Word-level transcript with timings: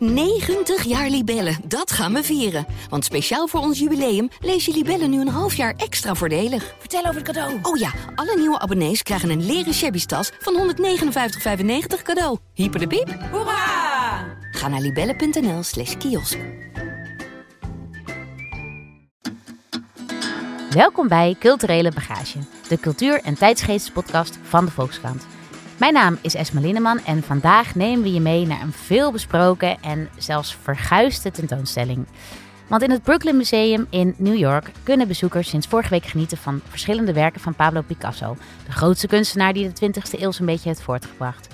90 0.00 0.84
jaar 0.84 1.08
Libellen, 1.08 1.56
dat 1.64 1.92
gaan 1.92 2.12
we 2.12 2.22
vieren. 2.22 2.66
Want 2.88 3.04
speciaal 3.04 3.46
voor 3.46 3.60
ons 3.60 3.78
jubileum 3.78 4.28
lees 4.40 4.64
je 4.64 4.72
Libellen 4.72 5.10
nu 5.10 5.20
een 5.20 5.28
half 5.28 5.54
jaar 5.54 5.74
extra 5.76 6.14
voordelig. 6.14 6.74
Vertel 6.78 7.00
over 7.00 7.14
het 7.14 7.24
cadeau. 7.24 7.58
Oh 7.62 7.78
ja, 7.78 7.92
alle 8.14 8.36
nieuwe 8.36 8.58
abonnees 8.58 9.02
krijgen 9.02 9.30
een 9.30 9.46
leren 9.46 9.74
shabby 9.74 10.04
tas 10.04 10.30
van 10.38 10.74
159,95 10.74 12.02
cadeau. 12.02 12.38
Hyper 12.54 12.80
de 12.80 12.86
piep. 12.86 13.18
Hoera! 13.30 14.38
Ga 14.50 14.68
naar 14.68 14.80
libellen.nl 14.80 15.62
slash 15.62 15.96
kiosk. 15.96 16.38
Welkom 20.70 21.08
bij 21.08 21.36
Culturele 21.38 21.92
Bagage, 21.92 22.38
de 22.68 22.78
cultuur- 22.78 23.20
en 23.22 23.34
tijdsgeestspodcast 23.34 24.38
van 24.42 24.64
de 24.64 24.70
Volkskrant. 24.70 25.26
Mijn 25.80 25.92
naam 25.92 26.18
is 26.20 26.34
Esma 26.34 26.60
Linneman 26.60 26.98
en 27.04 27.22
vandaag 27.22 27.74
nemen 27.74 28.02
we 28.02 28.12
je 28.12 28.20
mee 28.20 28.46
naar 28.46 28.60
een 28.60 28.72
veelbesproken 28.72 29.82
en 29.82 30.08
zelfs 30.16 30.56
verguisde 30.62 31.30
tentoonstelling. 31.30 32.06
Want 32.68 32.82
in 32.82 32.90
het 32.90 33.02
Brooklyn 33.02 33.36
Museum 33.36 33.86
in 33.90 34.14
New 34.16 34.36
York 34.36 34.70
kunnen 34.82 35.08
bezoekers 35.08 35.48
sinds 35.48 35.66
vorige 35.66 35.90
week 35.90 36.04
genieten 36.04 36.38
van 36.38 36.60
verschillende 36.68 37.12
werken 37.12 37.40
van 37.40 37.54
Pablo 37.54 37.82
Picasso, 37.82 38.36
de 38.66 38.72
grootste 38.72 39.06
kunstenaar 39.06 39.52
die 39.52 39.72
de 39.72 39.92
20e 39.92 40.20
eeuw 40.20 40.30
zo'n 40.30 40.46
beetje 40.46 40.68
heeft 40.68 40.82
voortgebracht. 40.82 41.48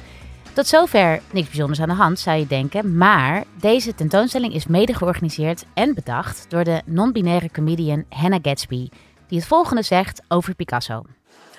Tot 0.53 0.67
zover 0.67 1.21
niks 1.31 1.49
bijzonders 1.49 1.81
aan 1.81 1.89
de 1.89 1.95
hand, 1.95 2.19
zou 2.19 2.39
je 2.39 2.47
denken. 2.47 2.97
Maar 2.97 3.45
deze 3.61 3.95
tentoonstelling 3.95 4.55
is 4.55 4.67
mede 4.67 4.95
georganiseerd 4.95 5.65
en 5.75 5.95
bedacht 5.95 6.45
door 6.49 6.65
de 6.65 6.83
non-binaire 6.85 7.51
comedian 7.51 8.05
Hannah 8.09 8.41
Gatsby, 8.43 8.89
die 9.29 9.39
het 9.39 9.47
volgende 9.47 9.83
zegt 9.83 10.23
over 10.29 10.55
Picasso. 10.55 11.05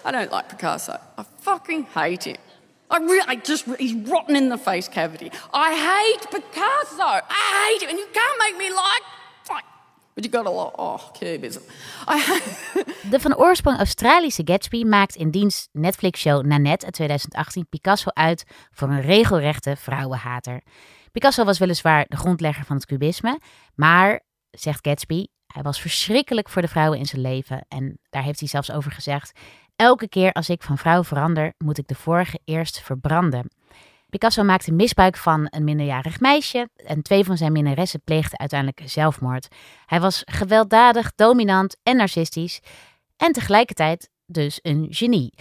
I 0.06 0.12
don't 0.12 0.32
like 0.32 0.46
Picasso. 0.48 0.94
I 0.94 1.24
fucking 1.40 1.86
hate 1.94 2.30
him. 2.30 2.47
I 2.90 2.98
really, 3.00 3.26
I 3.28 3.36
just, 3.36 3.66
he's 3.78 3.94
rotten 3.94 4.36
in 4.36 4.50
the 4.50 4.58
face 4.58 4.90
cavity. 4.90 5.32
I 5.54 5.74
hate 5.74 6.30
Picasso. 6.32 7.04
I 7.04 7.70
hate 7.70 7.82
him, 7.84 7.90
and 7.90 8.00
you 8.00 8.08
can't 8.14 8.40
make 8.40 8.58
me 8.58 8.70
like, 8.70 9.04
but 10.18 10.26
you 10.26 10.32
gotta 10.32 10.50
like, 10.50 10.74
oh, 10.78 11.12
cubism. 11.14 11.62
De 13.12 13.20
van 13.20 13.36
oorsprong 13.36 13.78
Australische 13.78 14.42
Gatsby 14.46 14.84
maakt 14.84 15.16
in 15.16 15.32
diens 15.32 15.68
Netflix-show 15.72 16.46
Nanette 16.46 16.86
uit 16.86 16.94
2018 16.94 17.68
Picasso 17.70 18.10
uit 18.14 18.44
voor 18.72 18.90
een 18.90 19.02
regelrechte 19.02 19.76
vrouwenhater. 19.76 20.62
Picasso 21.12 21.44
was 21.44 21.58
weliswaar 21.58 22.06
de 22.08 22.18
grondlegger 22.18 22.66
van 22.66 22.76
het 22.76 22.86
cubisme, 22.86 23.40
maar, 23.76 24.22
zegt 24.50 24.88
Gatsby, 24.88 25.26
hij 25.54 25.62
was 25.62 25.82
verschrikkelijk 25.82 26.50
voor 26.50 26.62
de 26.62 26.68
vrouwen 26.68 27.00
in 27.00 27.06
zijn 27.06 27.22
leven. 27.22 27.66
En 27.68 28.00
daar 28.10 28.24
heeft 28.24 28.40
hij 28.40 28.50
zelfs 28.50 28.72
over 28.72 28.92
gezegd: 28.92 29.40
Elke 29.78 30.10
keer 30.10 30.32
als 30.32 30.50
ik 30.50 30.64
van 30.64 30.78
vrouw 30.78 31.04
verander, 31.04 31.54
moet 31.58 31.78
ik 31.78 31.88
de 31.88 31.96
vorige 31.96 32.40
eerst 32.46 32.82
verbranden. 32.82 33.50
Picasso 34.10 34.44
maakte 34.44 34.72
misbruik 34.72 35.18
van 35.18 35.48
een 35.50 35.64
minderjarig 35.64 36.20
meisje 36.20 36.70
en 36.76 37.02
twee 37.02 37.24
van 37.24 37.38
zijn 37.38 37.52
minnaressen 37.52 38.02
pleegden 38.04 38.40
uiteindelijk 38.40 38.82
zelfmoord. 38.86 39.48
Hij 39.86 40.00
was 40.00 40.22
gewelddadig, 40.26 41.12
dominant 41.16 41.78
en 41.84 41.96
narcistisch 41.96 42.60
en 43.18 43.32
tegelijkertijd 43.32 44.10
dus 44.26 44.60
een 44.62 44.88
genie. 44.90 45.34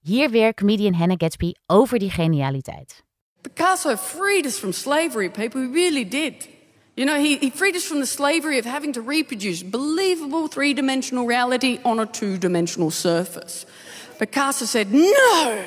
Hier 0.00 0.30
weer 0.30 0.54
comedian 0.54 0.94
Hannah 0.94 1.18
Gatsby 1.18 1.52
over 1.66 1.98
die 1.98 2.10
genialiteit. 2.10 3.04
Picasso 3.40 3.96
freed 3.96 4.44
us 4.44 4.58
from 4.58 4.72
slavery, 4.72 5.30
people. 5.30 5.60
He 5.60 5.72
really 5.72 6.08
did. 6.08 6.48
You 6.96 7.06
know, 7.06 7.18
he, 7.18 7.38
he 7.38 7.50
freed 7.50 7.74
us 7.74 7.84
from 7.84 8.00
the 8.00 8.06
slavery 8.06 8.58
of 8.58 8.66
having 8.66 8.92
to 8.92 9.00
reproduce 9.00 9.62
believable 9.62 10.46
three 10.48 10.74
dimensional 10.74 11.26
reality 11.26 11.80
on 11.84 11.98
a 11.98 12.06
two 12.06 12.36
dimensional 12.36 12.90
surface. 12.90 13.64
But 14.18 14.30
Picasso 14.30 14.66
said, 14.66 14.92
No! 14.92 15.64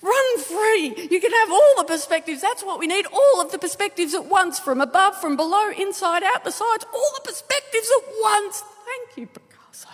Run 0.00 0.38
free! 0.38 1.08
You 1.10 1.20
can 1.20 1.32
have 1.32 1.50
all 1.50 1.74
the 1.76 1.84
perspectives. 1.84 2.40
That's 2.40 2.64
what 2.64 2.78
we 2.78 2.86
need. 2.86 3.04
All 3.12 3.40
of 3.40 3.50
the 3.52 3.58
perspectives 3.58 4.14
at 4.14 4.26
once, 4.26 4.58
from 4.58 4.80
above, 4.80 5.20
from 5.20 5.36
below, 5.36 5.70
inside 5.70 6.22
out, 6.22 6.44
the 6.44 6.52
sides, 6.52 6.86
all 6.94 7.12
the 7.16 7.28
perspectives 7.28 7.90
at 7.98 8.14
once. 8.22 8.62
Thank 8.86 9.18
you, 9.18 9.26
Picasso. 9.26 9.88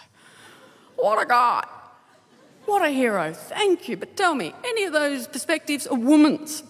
What 0.97 1.23
a 1.23 1.27
guy. 1.27 1.67
What 2.67 2.83
a 2.83 2.91
hero. 2.91 3.33
Thank 3.33 3.89
you. 3.89 3.97
But 3.97 4.17
tell 4.17 4.35
me, 4.35 4.55
any 4.65 4.85
of 4.85 4.93
those 4.93 5.27
perspectives 5.27 5.87
are 5.87 5.99
woman's? 5.99 6.63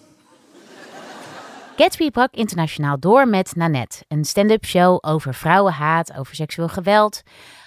Gatsby 1.77 2.09
brak 2.09 2.33
internationaal 2.33 2.99
door 2.99 3.27
met 3.27 3.55
Nanette, 3.55 4.03
een 4.07 4.25
stand-up 4.25 4.65
show 4.65 4.97
over 5.01 5.33
vrouwenhaat, 5.33 6.17
over 6.17 6.35
seksueel 6.35 6.67
geweld, 6.67 7.21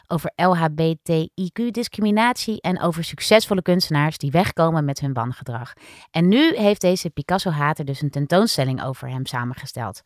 over 0.06 0.32
LHBTIQ-discriminatie 0.36 2.60
en 2.60 2.80
over 2.80 3.04
succesvolle 3.04 3.62
kunstenaars 3.62 4.18
die 4.18 4.30
wegkomen 4.30 4.84
met 4.84 5.00
hun 5.00 5.12
wangedrag. 5.12 5.72
En 6.10 6.28
nu 6.28 6.56
heeft 6.56 6.80
deze 6.80 7.10
Picasso-hater 7.10 7.84
dus 7.84 8.02
een 8.02 8.10
tentoonstelling 8.10 8.84
over 8.84 9.08
hem 9.08 9.26
samengesteld. 9.26 10.02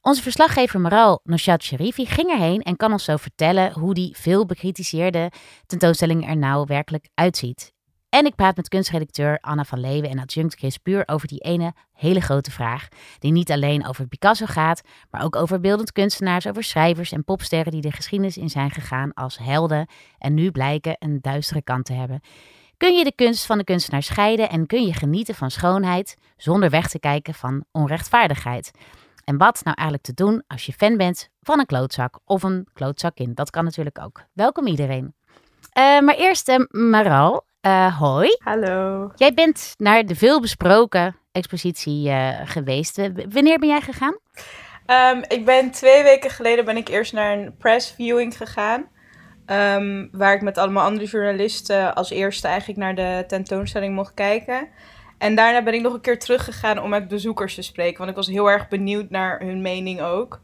Onze 0.00 0.22
verslaggever 0.22 0.80
Maral 0.80 1.20
Noshat 1.24 1.62
Sharifi 1.62 2.06
ging 2.06 2.30
erheen 2.30 2.62
en 2.62 2.76
kan 2.76 2.92
ons 2.92 3.04
zo 3.04 3.16
vertellen 3.16 3.72
hoe 3.72 3.94
die 3.94 4.16
veel 4.16 4.46
bekritiseerde 4.46 5.30
tentoonstelling 5.66 6.28
er 6.28 6.36
nou 6.36 6.64
werkelijk 6.68 7.08
uitziet. 7.14 7.74
En 8.16 8.26
ik 8.26 8.34
praat 8.34 8.56
met 8.56 8.68
kunstredacteur 8.68 9.38
Anna 9.40 9.64
van 9.64 9.80
Leeuwen 9.80 10.10
en 10.10 10.18
adjunct 10.18 10.54
Chris 10.54 10.76
Puur 10.76 11.02
over 11.06 11.28
die 11.28 11.38
ene 11.38 11.72
hele 11.92 12.20
grote 12.20 12.50
vraag. 12.50 12.88
Die 13.18 13.32
niet 13.32 13.50
alleen 13.50 13.86
over 13.86 14.06
Picasso 14.06 14.46
gaat, 14.46 14.82
maar 15.10 15.22
ook 15.22 15.36
over 15.36 15.60
beeldend 15.60 15.92
kunstenaars, 15.92 16.46
over 16.46 16.64
schrijvers 16.64 17.12
en 17.12 17.24
popsterren 17.24 17.72
die 17.72 17.80
de 17.80 17.92
geschiedenis 17.92 18.36
in 18.36 18.50
zijn 18.50 18.70
gegaan 18.70 19.14
als 19.14 19.38
helden 19.38 19.86
en 20.18 20.34
nu 20.34 20.50
blijken 20.50 20.96
een 20.98 21.18
duistere 21.20 21.62
kant 21.62 21.84
te 21.84 21.92
hebben. 21.92 22.20
Kun 22.76 22.96
je 22.96 23.04
de 23.04 23.14
kunst 23.14 23.46
van 23.46 23.58
de 23.58 23.64
kunstenaar 23.64 24.02
scheiden 24.02 24.50
en 24.50 24.66
kun 24.66 24.86
je 24.86 24.92
genieten 24.92 25.34
van 25.34 25.50
schoonheid 25.50 26.16
zonder 26.36 26.70
weg 26.70 26.88
te 26.88 26.98
kijken 26.98 27.34
van 27.34 27.64
onrechtvaardigheid? 27.72 28.70
En 29.24 29.36
wat 29.36 29.60
nou 29.64 29.76
eigenlijk 29.76 30.06
te 30.06 30.14
doen 30.24 30.42
als 30.46 30.66
je 30.66 30.72
fan 30.72 30.96
bent 30.96 31.28
van 31.40 31.58
een 31.58 31.66
klootzak 31.66 32.18
of 32.24 32.42
een 32.42 32.68
klootzakin? 32.72 33.34
Dat 33.34 33.50
kan 33.50 33.64
natuurlijk 33.64 33.98
ook. 34.02 34.24
Welkom 34.32 34.66
iedereen. 34.66 35.14
Uh, 35.78 36.00
maar 36.00 36.16
eerst 36.16 36.48
uh, 36.48 36.56
Maral, 36.68 37.44
uh, 37.66 37.98
hoi. 37.98 38.36
Hallo. 38.38 39.10
Jij 39.14 39.34
bent 39.34 39.74
naar 39.76 40.06
de 40.06 40.14
veelbesproken 40.14 41.16
expositie 41.32 42.08
uh, 42.08 42.40
geweest. 42.44 42.96
Wanneer 43.28 43.58
ben 43.58 43.68
jij 43.68 43.80
gegaan? 43.80 44.18
Um, 44.86 45.24
ik 45.28 45.44
ben 45.44 45.70
twee 45.70 46.02
weken 46.02 46.30
geleden 46.30 46.64
ben 46.64 46.76
ik 46.76 46.88
eerst 46.88 47.12
naar 47.12 47.38
een 47.38 47.56
press 47.56 47.90
viewing 47.90 48.36
gegaan. 48.36 48.86
Um, 49.46 50.08
waar 50.12 50.34
ik 50.34 50.42
met 50.42 50.58
allemaal 50.58 50.84
andere 50.84 51.06
journalisten 51.06 51.94
als 51.94 52.10
eerste 52.10 52.48
eigenlijk 52.48 52.78
naar 52.78 52.94
de 52.94 53.24
tentoonstelling 53.26 53.94
mocht 53.94 54.14
kijken. 54.14 54.68
En 55.18 55.34
daarna 55.34 55.62
ben 55.62 55.74
ik 55.74 55.82
nog 55.82 55.94
een 55.94 56.00
keer 56.00 56.18
teruggegaan 56.18 56.82
om 56.82 56.90
met 56.90 57.08
bezoekers 57.08 57.54
te 57.54 57.62
spreken. 57.62 57.98
Want 57.98 58.10
ik 58.10 58.16
was 58.16 58.26
heel 58.26 58.50
erg 58.50 58.68
benieuwd 58.68 59.10
naar 59.10 59.40
hun 59.40 59.62
mening 59.62 60.00
ook. 60.00 60.40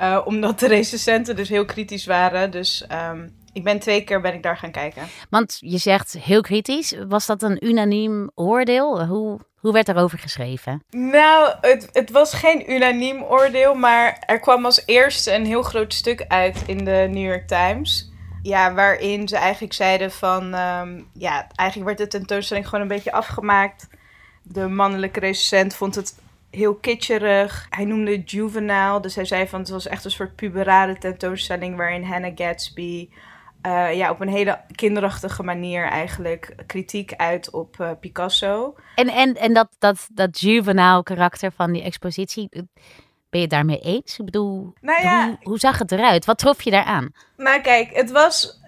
Uh, 0.00 0.20
omdat 0.24 0.58
de 0.58 0.68
recensenten 0.78 1.36
dus 1.36 1.48
heel 1.48 1.64
kritisch 1.64 2.06
waren. 2.06 2.50
Dus 2.50 2.86
um, 3.10 3.37
ik 3.52 3.64
ben 3.64 3.78
twee 3.78 4.04
keer 4.04 4.20
ben 4.20 4.34
ik 4.34 4.42
daar 4.42 4.56
gaan 4.56 4.70
kijken. 4.70 5.02
Want 5.30 5.56
je 5.60 5.78
zegt 5.78 6.12
heel 6.12 6.40
kritisch. 6.40 6.94
Was 7.08 7.26
dat 7.26 7.42
een 7.42 7.66
unaniem 7.66 8.30
oordeel? 8.34 9.06
Hoe, 9.06 9.40
hoe 9.58 9.72
werd 9.72 9.88
erover 9.88 10.18
geschreven? 10.18 10.82
Nou, 10.90 11.54
het, 11.60 11.88
het 11.92 12.10
was 12.10 12.34
geen 12.34 12.72
unaniem 12.72 13.22
oordeel. 13.22 13.74
Maar 13.74 14.22
er 14.26 14.40
kwam 14.40 14.64
als 14.64 14.82
eerste 14.86 15.34
een 15.34 15.46
heel 15.46 15.62
groot 15.62 15.94
stuk 15.94 16.24
uit 16.28 16.62
in 16.66 16.84
de 16.84 17.06
New 17.10 17.26
York 17.26 17.48
Times. 17.48 18.10
Ja, 18.42 18.74
waarin 18.74 19.28
ze 19.28 19.36
eigenlijk 19.36 19.72
zeiden 19.72 20.12
van... 20.12 20.54
Um, 20.54 21.08
ja, 21.12 21.46
eigenlijk 21.54 21.88
werd 21.88 22.10
de 22.10 22.18
tentoonstelling 22.18 22.68
gewoon 22.68 22.80
een 22.80 22.96
beetje 22.96 23.12
afgemaakt. 23.12 23.88
De 24.42 24.68
mannelijke 24.68 25.20
recensent 25.20 25.74
vond 25.74 25.94
het 25.94 26.18
heel 26.50 26.74
kitscherig. 26.74 27.66
Hij 27.70 27.84
noemde 27.84 28.10
het 28.10 28.30
juvenile. 28.30 29.00
Dus 29.00 29.14
hij 29.14 29.24
zei 29.24 29.48
van 29.48 29.60
het 29.60 29.68
was 29.68 29.86
echt 29.86 30.04
een 30.04 30.10
soort 30.10 30.36
puberale 30.36 30.98
tentoonstelling... 30.98 31.76
waarin 31.76 32.04
Hannah 32.04 32.32
Gatsby... 32.34 33.08
Uh, 33.66 33.94
ja, 33.94 34.10
op 34.10 34.20
een 34.20 34.28
hele 34.28 34.60
kinderachtige 34.74 35.42
manier 35.42 35.84
eigenlijk 35.84 36.54
kritiek 36.66 37.12
uit 37.16 37.50
op 37.50 37.76
uh, 37.80 37.90
Picasso. 38.00 38.74
En, 38.94 39.08
en, 39.08 39.34
en 39.34 39.52
dat, 39.52 39.68
dat, 39.78 40.08
dat 40.12 40.40
juvenile 40.40 41.02
karakter 41.02 41.52
van 41.52 41.72
die 41.72 41.82
expositie, 41.82 42.48
ben 42.50 42.66
je 43.30 43.38
het 43.40 43.50
daarmee 43.50 43.80
eens? 43.80 44.18
Ik 44.18 44.24
bedoel, 44.24 44.72
nou 44.80 45.02
ja, 45.02 45.26
hoe, 45.26 45.36
hoe 45.42 45.58
zag 45.58 45.78
het 45.78 45.92
eruit? 45.92 46.24
Wat 46.24 46.38
trof 46.38 46.62
je 46.62 46.70
daaraan? 46.70 47.12
Nou 47.36 47.60
kijk, 47.60 47.90
het 47.92 48.10
was... 48.10 48.60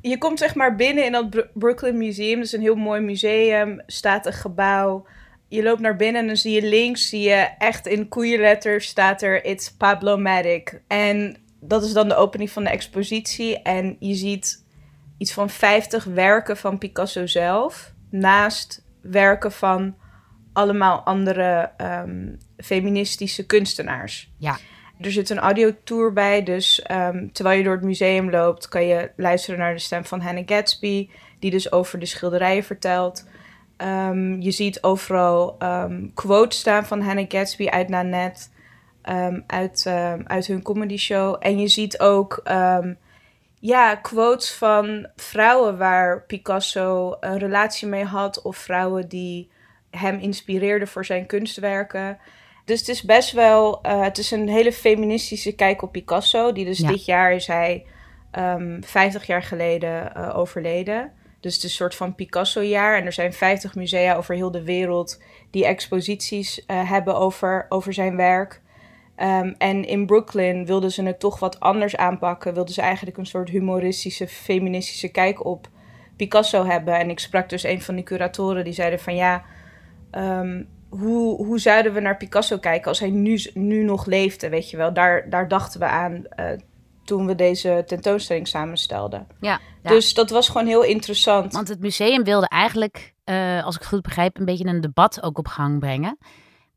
Je 0.00 0.18
komt 0.18 0.38
zeg 0.38 0.54
maar 0.54 0.76
binnen 0.76 1.04
in 1.04 1.12
dat 1.12 1.46
Brooklyn 1.54 1.98
Museum. 1.98 2.36
Dat 2.36 2.44
is 2.44 2.52
een 2.52 2.60
heel 2.60 2.74
mooi 2.74 3.00
museum. 3.00 3.82
Staat 3.86 4.26
een 4.26 4.32
gebouw. 4.32 5.06
Je 5.48 5.62
loopt 5.62 5.80
naar 5.80 5.96
binnen 5.96 6.20
en 6.20 6.26
dan 6.26 6.36
zie 6.36 6.62
je 6.62 6.68
links, 6.68 7.08
zie 7.08 7.20
je 7.20 7.48
echt 7.58 7.86
in 7.86 8.08
koeienletters 8.08 8.86
staat 8.86 9.22
er 9.22 9.44
It's 9.44 9.72
Pablo-matic. 9.72 10.82
En 10.86 11.36
dat 11.68 11.84
is 11.84 11.92
dan 11.92 12.08
de 12.08 12.16
opening 12.16 12.50
van 12.50 12.64
de 12.64 12.70
expositie. 12.70 13.62
En 13.62 13.96
je 13.98 14.14
ziet 14.14 14.64
iets 15.18 15.32
van 15.32 15.50
50 15.50 16.04
werken 16.04 16.56
van 16.56 16.78
Picasso 16.78 17.26
zelf. 17.26 17.92
Naast 18.10 18.84
werken 19.00 19.52
van 19.52 19.96
allemaal 20.52 21.00
andere 21.00 21.70
um, 21.78 22.38
feministische 22.56 23.46
kunstenaars. 23.46 24.30
Ja. 24.38 24.58
Er 25.00 25.12
zit 25.12 25.30
een 25.30 25.38
audiotour 25.38 26.12
bij, 26.12 26.42
dus 26.42 26.84
um, 26.90 27.32
terwijl 27.32 27.58
je 27.58 27.64
door 27.64 27.74
het 27.74 27.84
museum 27.84 28.30
loopt, 28.30 28.68
kan 28.68 28.86
je 28.86 29.10
luisteren 29.16 29.58
naar 29.58 29.74
de 29.74 29.80
stem 29.80 30.04
van 30.04 30.20
Hannah 30.20 30.46
Gatsby, 30.46 31.08
die 31.38 31.50
dus 31.50 31.72
over 31.72 31.98
de 31.98 32.06
schilderijen 32.06 32.64
vertelt. 32.64 33.28
Um, 33.78 34.40
je 34.40 34.50
ziet 34.50 34.82
overal 34.82 35.56
quotes 36.14 36.58
staan 36.58 36.86
van 36.86 37.00
Hannah 37.00 37.24
Gatsby 37.28 37.66
uit 37.66 37.88
Nanette. 37.88 38.48
Ehm, 39.06 39.40
uit, 39.46 39.84
ehm, 39.86 40.22
uit 40.24 40.46
hun 40.46 40.62
comedy 40.62 40.96
show. 40.96 41.36
En 41.40 41.58
je 41.58 41.68
ziet 41.68 42.00
ook 42.00 42.40
ehm, 42.44 42.94
ja, 43.60 43.94
quotes 43.94 44.54
van 44.54 45.06
vrouwen 45.16 45.78
waar 45.78 46.22
Picasso 46.22 47.16
een 47.20 47.38
relatie 47.38 47.88
mee 47.88 48.04
had. 48.04 48.42
Of 48.42 48.56
vrouwen 48.56 49.08
die 49.08 49.50
hem 49.90 50.18
inspireerden 50.18 50.88
voor 50.88 51.04
zijn 51.04 51.26
kunstwerken. 51.26 52.18
Dus 52.64 52.78
het 52.78 52.88
is 52.88 53.02
best 53.02 53.32
wel, 53.32 53.86
uh, 53.86 54.02
het 54.02 54.18
is 54.18 54.30
een 54.30 54.48
hele 54.48 54.72
feministische 54.72 55.52
kijk 55.52 55.82
op 55.82 55.92
Picasso. 55.92 56.52
Die 56.52 56.64
dus 56.64 56.78
Ja. 56.78 56.88
dit 56.88 57.04
jaar 57.04 57.32
is 57.32 57.46
hij 57.46 57.86
ehm 58.30 58.82
50 58.82 59.26
jaar 59.26 59.42
geleden 59.42 60.14
eh, 60.14 60.38
overleden. 60.38 61.12
Dus 61.40 61.54
het 61.54 61.64
is 61.64 61.70
een 61.70 61.76
soort 61.76 61.94
van 61.94 62.14
Picasso-jaar. 62.14 62.98
En 62.98 63.04
er 63.06 63.12
zijn 63.12 63.32
50 63.32 63.74
musea 63.74 64.14
over 64.16 64.34
heel 64.34 64.50
de 64.50 64.64
wereld 64.64 65.22
die 65.50 65.66
exposities 65.66 66.64
eh, 66.66 66.90
hebben 66.90 67.16
over, 67.16 67.66
over 67.68 67.92
zijn 67.92 68.16
werk. 68.16 68.60
Ehm, 69.16 69.54
en 69.58 69.84
in 69.84 70.06
Brooklyn 70.06 70.66
wilden 70.66 70.90
ze 70.90 71.02
het 71.02 71.20
toch 71.20 71.38
wat 71.38 71.60
anders 71.60 71.96
aanpakken. 71.96 72.54
Wilden 72.54 72.74
ze 72.74 72.80
eigenlijk 72.80 73.16
een 73.16 73.26
soort 73.26 73.48
humoristische, 73.48 74.28
feministische 74.28 75.08
kijk 75.08 75.44
op 75.44 75.68
Picasso 76.16 76.64
hebben. 76.64 76.98
En 76.98 77.10
ik 77.10 77.18
sprak 77.18 77.48
dus 77.48 77.62
een 77.62 77.82
van 77.82 77.94
die 77.94 78.04
curatoren 78.04 78.64
die 78.64 78.72
zeiden 78.72 79.00
van 79.00 79.14
ja, 79.14 79.44
ehm, 80.10 80.62
hoe, 80.88 81.44
hoe 81.44 81.58
zouden 81.58 81.92
we 81.92 82.00
naar 82.00 82.16
Picasso 82.16 82.58
kijken 82.58 82.88
als 82.88 83.00
hij 83.00 83.10
nu, 83.10 83.40
nu 83.54 83.84
nog 83.84 84.06
leefde, 84.06 84.48
weet 84.48 84.70
je 84.70 84.76
wel. 84.76 84.92
Daar, 84.92 85.30
daar 85.30 85.48
dachten 85.48 85.80
we 85.80 85.86
aan 85.86 86.24
eh, 86.26 86.46
toen 87.04 87.26
we 87.26 87.34
deze 87.34 87.82
tentoonstelling 87.86 88.48
samenstelden. 88.48 89.26
Ja, 89.40 89.60
ja. 89.82 89.90
Dus 89.90 90.14
dat 90.14 90.30
was 90.30 90.48
gewoon 90.48 90.66
heel 90.66 90.84
interessant. 90.84 91.52
Want 91.52 91.68
het 91.68 91.80
museum 91.80 92.24
wilde 92.24 92.48
eigenlijk, 92.48 93.14
eh, 93.24 93.64
als 93.64 93.74
ik 93.74 93.80
het 93.80 93.90
goed 93.90 94.02
begrijp, 94.02 94.38
een 94.38 94.44
beetje 94.44 94.66
een 94.66 94.80
debat 94.80 95.22
ook 95.22 95.38
op 95.38 95.48
gang 95.48 95.78
brengen. 95.78 96.18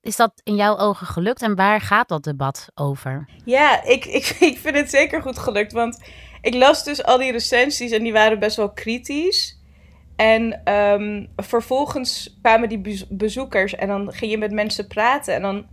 Is 0.02 0.16
dat 0.16 0.32
in 0.44 0.56
jouw 0.56 0.78
ogen 0.78 1.08
gelukt 1.08 1.42
en 1.42 1.56
waar 1.56 1.82
gaat 1.82 2.08
dat 2.08 2.24
debat 2.24 2.72
over? 2.76 3.30
Ja, 3.46 3.84
ik, 3.84 4.06
ik, 4.06 4.26
ik 4.52 4.58
vind 4.58 4.76
het 4.76 4.90
zeker 4.90 5.22
goed 5.22 5.40
gelukt. 5.40 5.72
Want 5.72 6.04
ik 6.42 6.54
las 6.54 6.84
dus 6.84 7.04
al 7.04 7.18
die 7.18 7.32
recensies 7.32 7.92
en 7.92 8.04
die 8.04 8.14
waren 8.14 8.40
best 8.40 8.58
wel 8.58 8.72
kritisch. 8.72 9.58
En 10.16 10.62
ehm, 10.64 11.26
vervolgens 11.36 12.38
kwamen 12.42 12.70
die 12.70 12.80
bezo- 12.80 13.06
bezoekers 13.10 13.76
en 13.76 13.88
dan 13.88 14.14
ging 14.14 14.32
je 14.32 14.38
met 14.38 14.52
mensen 14.52 14.88
praten. 14.88 15.34
En 15.36 15.42
dan 15.42 15.66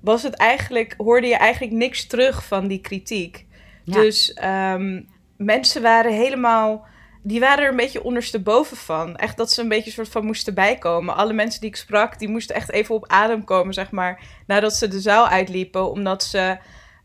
was 0.00 0.22
het 0.22 0.34
eigenlijk, 0.34 0.94
hoorde 0.96 1.26
je 1.26 1.36
eigenlijk 1.36 1.72
niks 1.72 2.06
terug 2.06 2.44
van 2.46 2.66
die 2.66 2.80
kritiek. 2.80 3.46
Ja. 3.84 3.94
Dus 3.94 4.32
ehm, 4.32 5.02
mensen 5.36 5.82
waren 5.82 6.12
helemaal. 6.12 6.86
Die 7.28 7.40
waren 7.40 7.64
er 7.64 7.70
een 7.70 7.76
beetje 7.76 8.04
ondersteboven 8.04 8.76
van. 8.76 9.16
Echt 9.16 9.36
dat 9.36 9.52
ze 9.52 9.62
een 9.62 9.68
beetje 9.68 9.90
soort 9.90 10.08
van 10.08 10.24
moesten 10.24 10.54
bijkomen. 10.54 11.16
Alle 11.16 11.32
mensen 11.32 11.60
die 11.60 11.68
ik 11.68 11.76
sprak, 11.76 12.18
die 12.18 12.28
moesten 12.28 12.56
echt 12.56 12.70
even 12.70 12.94
op 12.94 13.06
adem 13.06 13.44
komen, 13.44 13.74
zeg 13.74 13.90
maar. 13.90 14.20
Nadat 14.46 14.74
ze 14.74 14.88
de 14.88 15.00
zaal 15.00 15.28
uitliepen. 15.28 15.90
Omdat 15.90 16.22
ze, 16.22 16.58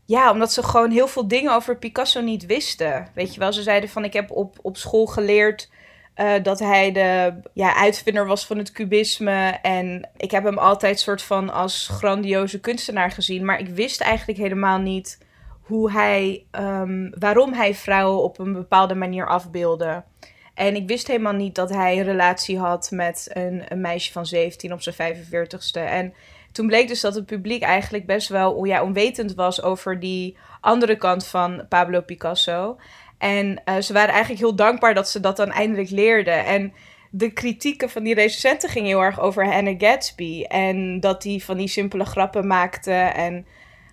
ja, 0.04 0.30
omdat 0.30 0.52
ze 0.52 0.62
gewoon 0.62 0.90
heel 0.90 1.08
veel 1.08 1.28
dingen 1.28 1.54
over 1.54 1.76
Picasso 1.78 2.20
niet 2.20 2.46
wisten. 2.46 3.08
Weet 3.14 3.34
je 3.34 3.40
wel, 3.40 3.52
ze 3.52 3.62
zeiden 3.62 3.88
van 3.88 4.04
ik 4.04 4.12
heb 4.12 4.30
op, 4.30 4.58
op 4.62 4.76
school 4.76 5.06
geleerd 5.06 5.70
eh, 6.14 6.32
dat 6.42 6.58
hij 6.58 6.92
de 6.92 7.34
ja, 7.52 7.76
uitvinder 7.76 8.26
was 8.26 8.46
van 8.46 8.58
het 8.58 8.72
cubisme. 8.72 9.58
En 9.62 10.08
ik 10.16 10.30
heb 10.30 10.44
hem 10.44 10.58
altijd 10.58 11.00
soort 11.00 11.22
van 11.22 11.52
als 11.52 11.88
grandioze 11.92 12.60
kunstenaar 12.60 13.10
gezien. 13.10 13.44
Maar 13.44 13.58
ik 13.58 13.68
wist 13.68 14.00
eigenlijk 14.00 14.38
helemaal 14.38 14.78
niet 14.78 15.18
hoe 15.64 15.92
hij, 15.92 16.46
ehm, 16.50 17.10
waarom 17.18 17.52
hij 17.52 17.74
vrouwen 17.74 18.22
op 18.22 18.38
een 18.38 18.52
bepaalde 18.52 18.94
manier 18.94 19.26
afbeelde. 19.26 20.04
En 20.54 20.74
ik 20.74 20.88
wist 20.88 21.06
helemaal 21.06 21.32
niet 21.32 21.54
dat 21.54 21.70
hij 21.70 21.98
een 21.98 22.04
relatie 22.04 22.58
had 22.58 22.90
met 22.90 23.30
een, 23.32 23.80
meisje 23.80 24.12
van 24.12 24.26
17 24.26 24.72
op 24.72 24.82
zijn 24.82 24.94
45ste. 24.94 25.80
En 25.80 26.14
toen 26.52 26.66
bleek 26.66 26.88
dus 26.88 27.00
dat 27.00 27.14
het 27.14 27.26
publiek 27.26 27.62
eigenlijk 27.62 28.06
best 28.06 28.28
wel 28.28 28.64
ja, 28.64 28.82
onwetend 28.82 29.34
was 29.34 29.62
over 29.62 30.00
die 30.00 30.36
andere 30.60 30.96
kant 30.96 31.26
van 31.26 31.66
Pablo 31.68 32.00
Picasso. 32.00 32.76
En 33.18 33.62
eh, 33.64 33.76
ze 33.76 33.92
waren 33.92 34.12
eigenlijk 34.12 34.40
heel 34.40 34.54
dankbaar 34.54 34.94
dat 34.94 35.08
ze 35.08 35.20
dat 35.20 35.36
dan 35.36 35.50
eindelijk 35.50 35.90
leerden. 35.90 36.44
En 36.44 36.72
de 37.10 37.32
kritieken 37.32 37.90
van 37.90 38.02
die 38.02 38.14
recensenten 38.14 38.68
gingen 38.68 38.88
heel 38.88 39.02
erg 39.02 39.20
over 39.20 39.52
Hannah 39.52 39.78
Gatsby. 39.78 40.42
En 40.42 41.00
dat 41.00 41.22
die 41.22 41.44
van 41.44 41.56
die 41.56 41.68
simpele 41.68 42.04
grappen 42.04 42.46
maakte. 42.46 42.92
En, 42.92 43.46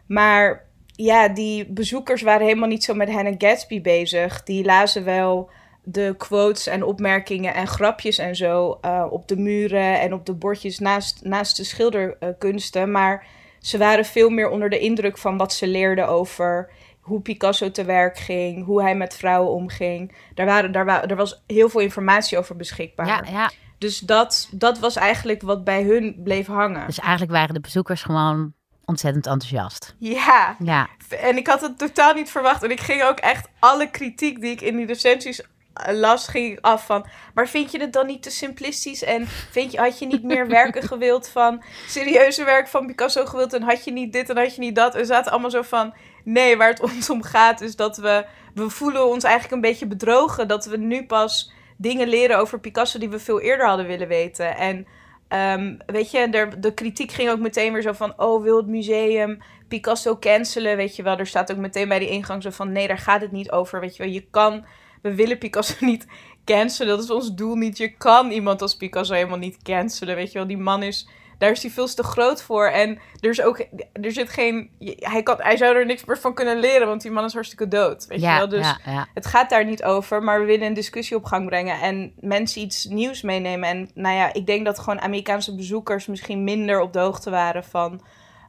maar 0.07 0.65
ja, 1.03 1.27
die 1.27 1.65
bezoekers 1.71 2.21
waren 2.21 2.45
helemaal 2.45 2.67
niet 2.67 2.83
zo 2.83 2.93
met 2.93 3.11
Hannah 3.11 3.35
Gatsby 3.37 3.81
bezig. 3.81 4.43
Die 4.43 4.65
lazen 4.65 5.03
wel 5.03 5.49
de 5.83 6.15
quotes 6.17 6.67
en 6.67 6.83
opmerkingen 6.83 7.53
en 7.53 7.67
grapjes 7.67 8.17
en 8.17 8.35
zo 8.35 8.77
eh, 8.81 9.05
op 9.09 9.27
de 9.27 9.37
muren 9.37 9.99
en 9.99 10.13
op 10.13 10.25
de 10.25 10.33
bordjes 10.33 10.79
naast, 10.79 11.23
naast 11.23 11.57
de 11.57 11.63
schilderkunsten. 11.63 12.91
Maar 12.91 13.25
ze 13.59 13.77
waren 13.77 14.05
veel 14.05 14.29
meer 14.29 14.49
onder 14.49 14.69
de 14.69 14.79
indruk 14.79 15.17
van 15.17 15.37
wat 15.37 15.53
ze 15.53 15.67
leerden 15.67 16.07
over 16.07 16.71
hoe 16.99 17.21
Picasso 17.21 17.71
te 17.71 17.83
werk 17.85 18.17
ging, 18.17 18.65
hoe 18.65 18.81
hij 18.81 18.95
met 18.95 19.15
vrouwen 19.15 19.51
omging. 19.53 20.15
Daar, 20.33 20.45
waren, 20.45 20.71
daar, 20.71 20.85
wa- 20.85 21.07
er 21.07 21.15
was 21.15 21.43
heel 21.47 21.69
veel 21.69 21.81
informatie 21.81 22.37
over 22.37 22.55
beschikbaar. 22.55 23.07
Ja, 23.07 23.23
ja, 23.31 23.51
Dus 23.77 23.99
dat, 23.99 24.49
dat 24.51 24.79
was 24.79 24.95
eigenlijk 24.95 25.41
wat 25.41 25.63
bij 25.63 25.83
hun 25.83 26.19
bleef 26.23 26.47
hangen. 26.47 26.85
dus 26.85 26.99
eigenlijk 26.99 27.31
waren 27.31 27.53
de 27.53 27.59
bezoekers 27.61 28.03
gewoon 28.03 28.53
ontzettend 28.91 29.27
enthousiast. 29.27 29.95
Ja, 29.97 30.55
Ja, 30.59 30.89
en 31.09 31.37
ik 31.37 31.47
had 31.47 31.61
het 31.61 31.77
totaal 31.77 32.13
niet 32.13 32.29
verwacht. 32.29 32.63
En 32.63 32.71
ik 32.71 32.79
ging 32.79 33.03
ook 33.03 33.19
echt 33.19 33.47
alle 33.59 33.89
kritiek 33.89 34.41
die 34.41 34.51
ik 34.51 34.61
in 34.61 34.77
die 34.77 34.85
recensies 34.85 35.41
eh, 35.73 35.93
las, 35.93 36.27
ging 36.27 36.51
ik 36.51 36.59
af 36.61 36.85
van... 36.85 37.05
Maar 37.33 37.47
vind 37.47 37.71
je 37.71 37.79
het 37.79 37.93
dan 37.93 38.05
niet 38.05 38.23
te 38.23 38.31
simplistisch? 38.31 39.03
En 39.03 39.27
vind 39.27 39.71
je, 39.71 39.77
had 39.79 39.99
je 39.99 40.05
niet 40.05 40.23
meer 40.23 40.47
werken 40.59 40.83
gewild 40.83 41.29
van... 41.29 41.63
Serieuze 41.87 42.43
werk 42.43 42.67
van 42.67 42.85
Picasso 42.85 43.25
gewild? 43.25 43.53
En 43.53 43.61
had 43.61 43.83
je 43.83 43.91
niet 43.91 44.13
dit 44.13 44.29
en 44.29 44.37
had 44.37 44.55
je 44.55 44.61
niet 44.61 44.75
dat? 44.75 44.95
En 44.95 45.05
zaten 45.05 45.31
allemaal 45.31 45.51
zo 45.51 45.61
van... 45.61 45.93
Nee, 46.23 46.57
waar 46.57 46.69
het 46.69 46.81
ons 46.91 47.09
om 47.09 47.23
gaat 47.23 47.61
is 47.61 47.75
dat 47.75 47.97
we... 47.97 48.25
We 48.53 48.69
voelen 48.69 49.07
ons 49.07 49.23
eigenlijk 49.23 49.53
een 49.53 49.69
beetje 49.69 49.87
bedrogen. 49.87 50.47
Dat 50.47 50.65
we 50.65 50.77
nu 50.77 51.05
pas 51.05 51.51
dingen 51.77 52.07
leren 52.07 52.37
over 52.37 52.59
Picasso 52.59 52.99
die 52.99 53.09
we 53.09 53.19
veel 53.19 53.39
eerder 53.39 53.67
hadden 53.67 53.87
willen 53.87 54.07
weten. 54.07 54.57
En 54.57 54.87
ehm, 55.31 55.75
weet 55.85 56.11
je, 56.11 56.17
er, 56.17 56.61
de 56.61 56.73
kritiek 56.73 57.11
ging 57.11 57.29
ook 57.29 57.39
meteen 57.39 57.73
weer 57.73 57.81
zo 57.81 57.91
van... 57.91 58.13
Oh, 58.17 58.43
wil 58.43 58.57
het 58.57 58.67
museum 58.67 59.41
Picasso 59.67 60.17
cancelen? 60.17 60.77
Weet 60.77 60.95
je 60.95 61.03
wel, 61.03 61.17
er 61.17 61.27
staat 61.27 61.51
ook 61.51 61.57
meteen 61.57 61.87
bij 61.87 61.99
die 61.99 62.09
ingang 62.09 62.43
zo 62.43 62.49
van... 62.49 62.71
Nee, 62.71 62.87
daar 62.87 62.97
gaat 62.97 63.21
het 63.21 63.31
niet 63.31 63.51
over. 63.51 63.79
Weet 63.79 63.95
je 63.95 64.03
wel, 64.03 64.11
je 64.11 64.27
kan... 64.31 64.65
We 65.01 65.15
willen 65.15 65.37
Picasso 65.37 65.85
niet 65.85 66.07
cancelen. 66.45 66.95
Dat 66.95 67.03
is 67.03 67.11
ons 67.11 67.33
doel 67.33 67.55
niet. 67.55 67.77
Je 67.77 67.97
kan 67.97 68.31
iemand 68.31 68.61
als 68.61 68.75
Picasso 68.75 69.13
helemaal 69.13 69.37
niet 69.37 69.61
cancelen. 69.63 70.15
Weet 70.15 70.31
je 70.31 70.37
wel, 70.37 70.47
die 70.47 70.57
man 70.57 70.83
is... 70.83 71.07
Daar 71.41 71.51
is 71.51 71.61
hij 71.61 71.71
veel 71.71 71.93
te 71.93 72.03
groot 72.03 72.41
voor. 72.41 72.65
En 72.65 72.99
er 73.19 73.29
is 73.29 73.41
ook... 73.41 73.65
Er 74.01 74.11
zit 74.11 74.29
geen... 74.29 74.69
Hij, 74.99 75.23
kan, 75.23 75.35
hij 75.39 75.57
zou 75.57 75.75
er 75.75 75.85
niks 75.85 76.05
meer 76.05 76.17
van 76.17 76.33
kunnen 76.33 76.59
leren, 76.59 76.87
want 76.87 77.01
die 77.01 77.11
man 77.11 77.25
is 77.25 77.33
hartstikke 77.33 77.67
dood. 77.67 78.05
Weet 78.07 78.21
je 78.21 78.27
wel, 78.27 78.49
dus... 78.49 78.65
ja, 78.65 78.79
ja. 78.85 79.07
Het 79.13 79.25
gaat 79.25 79.49
daar 79.49 79.65
niet 79.65 79.83
over, 79.83 80.23
maar 80.23 80.39
we 80.39 80.45
willen 80.45 80.67
een 80.67 80.73
discussie 80.73 81.17
op 81.17 81.23
gang 81.23 81.45
brengen 81.45 81.79
en 81.79 82.13
mensen 82.19 82.61
iets 82.61 82.85
nieuws 82.85 83.21
meenemen. 83.21 83.69
En 83.69 83.89
nou 83.93 84.15
ja, 84.15 84.33
ik 84.33 84.45
denk 84.45 84.65
dat 84.65 84.79
gewoon 84.79 85.01
Amerikaanse 85.01 85.55
bezoekers 85.55 86.05
misschien 86.05 86.43
minder 86.43 86.81
op 86.81 86.93
de 86.93 86.99
hoogte 86.99 87.29
waren 87.29 87.63
van, 87.63 88.01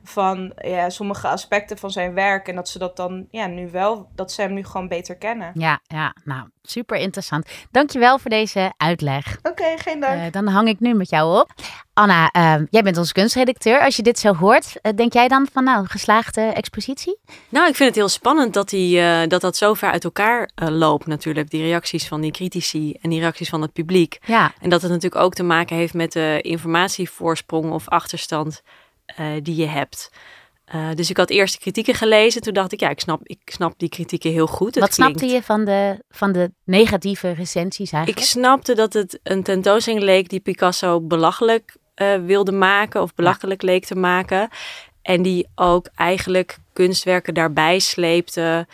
van 0.02 0.52
ja, 0.56 0.90
sommige 0.90 1.28
aspecten 1.28 1.78
van 1.78 1.90
zijn 1.90 2.14
werk. 2.14 2.49
En 2.49 2.54
dat 2.54 2.68
ze 2.68 2.78
dat 2.78 2.97
dan 2.97 3.26
ja, 3.30 3.47
nu 3.47 3.71
wel, 3.71 4.09
dat 4.14 4.32
ze 4.32 4.40
hem 4.40 4.52
nu 4.52 4.64
gewoon 4.64 4.88
beter 4.88 5.16
kennen. 5.16 5.50
Ja, 5.54 5.80
ja, 5.87 6.14
nou, 6.25 6.49
super 6.62 6.97
interessant. 6.97 7.49
Dankjewel 7.71 8.18
voor 8.18 8.30
deze 8.30 8.73
uitleg. 8.76 9.38
Oké, 9.42 9.75
geen 9.76 10.00
dank. 10.00 10.21
Eh, 10.21 10.32
dan 10.32 10.47
hang 10.47 10.68
ik 10.68 10.80
nu 10.80 10.94
met 10.94 11.11
jou 11.11 11.40
op. 11.40 11.50
Anna, 11.94 12.30
eh, 12.30 12.54
jij 12.71 12.82
bent 12.82 12.97
onze 12.97 13.12
kunstredacteur. 13.12 13.80
Als 13.80 13.97
je 13.97 14.02
dit 14.02 14.18
zo 14.18 14.35
hoort, 14.35 14.80
eh, 14.80 14.92
denk 14.97 15.12
jij 15.12 15.28
dan 15.28 15.47
van 15.52 15.64
nou, 15.64 15.87
geslaagde 15.87 16.40
expositie? 16.40 17.18
Nou, 17.49 17.68
ik 17.68 17.76
vind 17.76 17.88
het 17.88 17.99
heel 17.99 18.09
spannend 18.09 18.54
dat, 18.54 18.68
die, 18.68 19.00
eh, 19.00 19.28
dat 19.28 19.40
dat 19.40 19.56
zo 19.56 19.75
ver 19.75 19.90
uit 19.90 20.04
elkaar 20.04 20.50
loopt 20.54 21.06
natuurlijk. 21.06 21.50
Die 21.50 21.62
reacties 21.62 22.09
van 22.09 22.21
die 22.21 22.30
critici 22.30 22.97
en 23.00 23.11
die 23.11 23.21
reacties 23.21 23.49
van 23.49 23.62
het 23.62 23.73
publiek. 23.73 24.18
Ja, 24.25 24.52
En 24.61 24.71
dat 24.71 24.82
het 24.82 24.90
natuurlijk 24.90 25.23
ook 25.23 25.35
te 25.35 25.42
maken 25.42 25.76
heeft 25.76 25.94
met 25.94 26.12
de 26.12 26.38
informatievoorsprong 26.40 27.73
of 27.73 27.88
achterstand 27.88 28.62
eh, 29.16 29.26
die 29.42 29.57
je 29.57 29.66
hebt. 29.66 30.11
Eh, 30.73 30.88
dus 30.95 31.11
ik 31.11 31.16
had 31.16 31.31
eerst 31.31 31.54
de 31.54 31.61
kritieken 31.61 31.95
gelezen. 31.95 32.42
Toen 32.42 32.52
dacht 32.52 32.73
ik, 32.73 32.81
ja, 32.81 32.88
ik 32.88 33.00
snap, 33.00 33.21
ik 33.23 33.40
snap 33.45 33.75
die 33.76 33.88
kritieken 33.88 34.31
heel 34.31 34.47
goed. 34.47 34.75
Het 34.75 34.85
wat 34.85 34.95
snapte 34.95 35.26
je 35.26 35.42
van 35.42 35.64
de, 35.64 35.99
van 36.11 36.33
de 36.33 36.52
negatieve 36.64 37.31
recensies 37.31 37.88
Ik 37.88 37.95
eigenlijk? 37.95 38.26
snapte 38.26 38.75
dat 38.75 38.92
het 38.92 39.21
een 39.23 39.42
tentoonstelling 39.42 40.02
leek 40.02 40.28
die 40.28 40.40
Picasso 40.40 41.00
belachelijk 41.00 41.76
eh, 41.95 42.14
wilde 42.25 42.52
maken 42.52 43.02
of 43.02 43.14
belachelijk 43.14 43.62
leek 43.62 43.85
te 43.85 43.95
maken. 43.95 44.49
En 45.02 45.23
die 45.23 45.49
ook 45.54 45.88
eigenlijk 45.95 46.59
kunstwerken 46.73 47.35
daarbij 47.35 47.78
sleepte. 47.78 48.66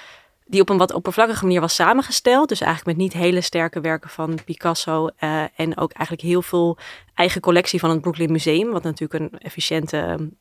Die 0.51 0.61
op 0.61 0.69
een 0.69 0.79
wat 0.79 0.93
oppervlakkige 0.93 1.45
manier 1.45 1.61
was 1.61 1.75
samengesteld. 1.75 2.49
Dus 2.49 2.61
eigenlijk 2.61 2.97
met 2.97 3.07
niet 3.07 3.23
hele 3.23 3.41
sterke 3.41 3.81
werken 3.81 4.11
van 4.11 4.39
Picasso. 4.45 5.09
eh, 5.17 5.43
en 5.57 5.77
ook 5.77 5.93
eigenlijk 5.93 6.29
heel 6.29 6.43
veel 6.43 6.79
eigen 7.15 7.41
collectie 7.41 7.81
van 7.81 7.91
het 7.91 8.01
Brooklyn 8.01 8.33
Museum. 8.33 8.71
Wat 8.71 8.83
natuurlijk 8.83 9.21
een 9.21 9.39
efficiënte, 9.39 9.97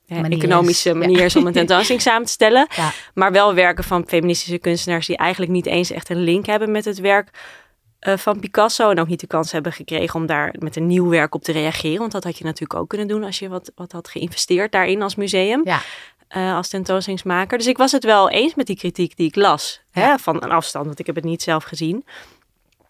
eh, 0.08 0.22
Manier 0.22 0.38
economische 0.38 0.90
ja. 0.90 0.96
manier 0.96 1.22
is 1.22 1.36
om 1.36 1.48
een 1.48 1.54
tentoonstelling 1.62 2.04
samen 2.04 2.26
te 2.26 2.32
stellen. 2.32 2.68
Ja. 2.76 2.92
Maar 3.14 3.32
wel 3.32 3.54
werken 3.54 3.84
van 3.84 4.08
feministische 4.08 4.58
kunstenaars 4.58 5.08
die 5.08 5.18
eigenlijk 5.18 5.52
niet 5.52 5.66
eens 5.66 5.92
echt 5.92 6.10
een 6.10 6.24
link 6.24 6.46
hebben 6.46 6.72
met 6.72 6.86
het 6.86 7.00
werk 7.00 7.30
eh, 8.00 8.18
van 8.18 8.40
Picasso. 8.40 8.90
En 8.90 9.00
ook 9.00 9.08
niet 9.08 9.20
de 9.20 9.28
kans 9.28 9.52
hebben 9.52 9.72
gekregen 9.72 10.20
om 10.20 10.26
daar 10.26 10.56
met 10.60 10.76
een 10.76 10.88
nieuw 10.88 11.10
werk 11.10 11.36
op 11.36 11.44
te 11.44 11.52
reageren. 11.52 12.00
Want 12.00 12.12
dat 12.12 12.24
had 12.24 12.38
je 12.38 12.44
natuurlijk 12.44 12.80
ook 12.80 12.90
kunnen 12.90 13.08
doen 13.08 13.24
als 13.24 13.40
je 13.40 13.50
wat, 13.50 13.72
wat 13.76 13.92
had 13.92 14.08
geïnvesteerd 14.08 14.72
daarin 14.72 15.02
als 15.02 15.16
museum. 15.16 15.62
Ja. 15.64 15.82
Eh, 16.28 16.56
als 16.56 16.70
tentoonstellingsmaker. 16.70 17.58
Dus 17.58 17.68
ik 17.68 17.78
was 17.78 17.92
het 17.92 18.04
wel 18.04 18.30
eens 18.30 18.56
met 18.56 18.68
die 18.68 18.78
kritiek 18.78 19.18
die 19.18 19.28
ik 19.28 19.36
las. 19.36 19.82
Hè, 19.92 20.18
van 20.18 20.44
een 20.44 20.52
afstand, 20.52 20.86
want 20.86 21.00
ik 21.00 21.06
heb 21.06 21.16
het 21.16 21.24
niet 21.24 21.42
zelf 21.42 21.64
gezien. 21.64 22.06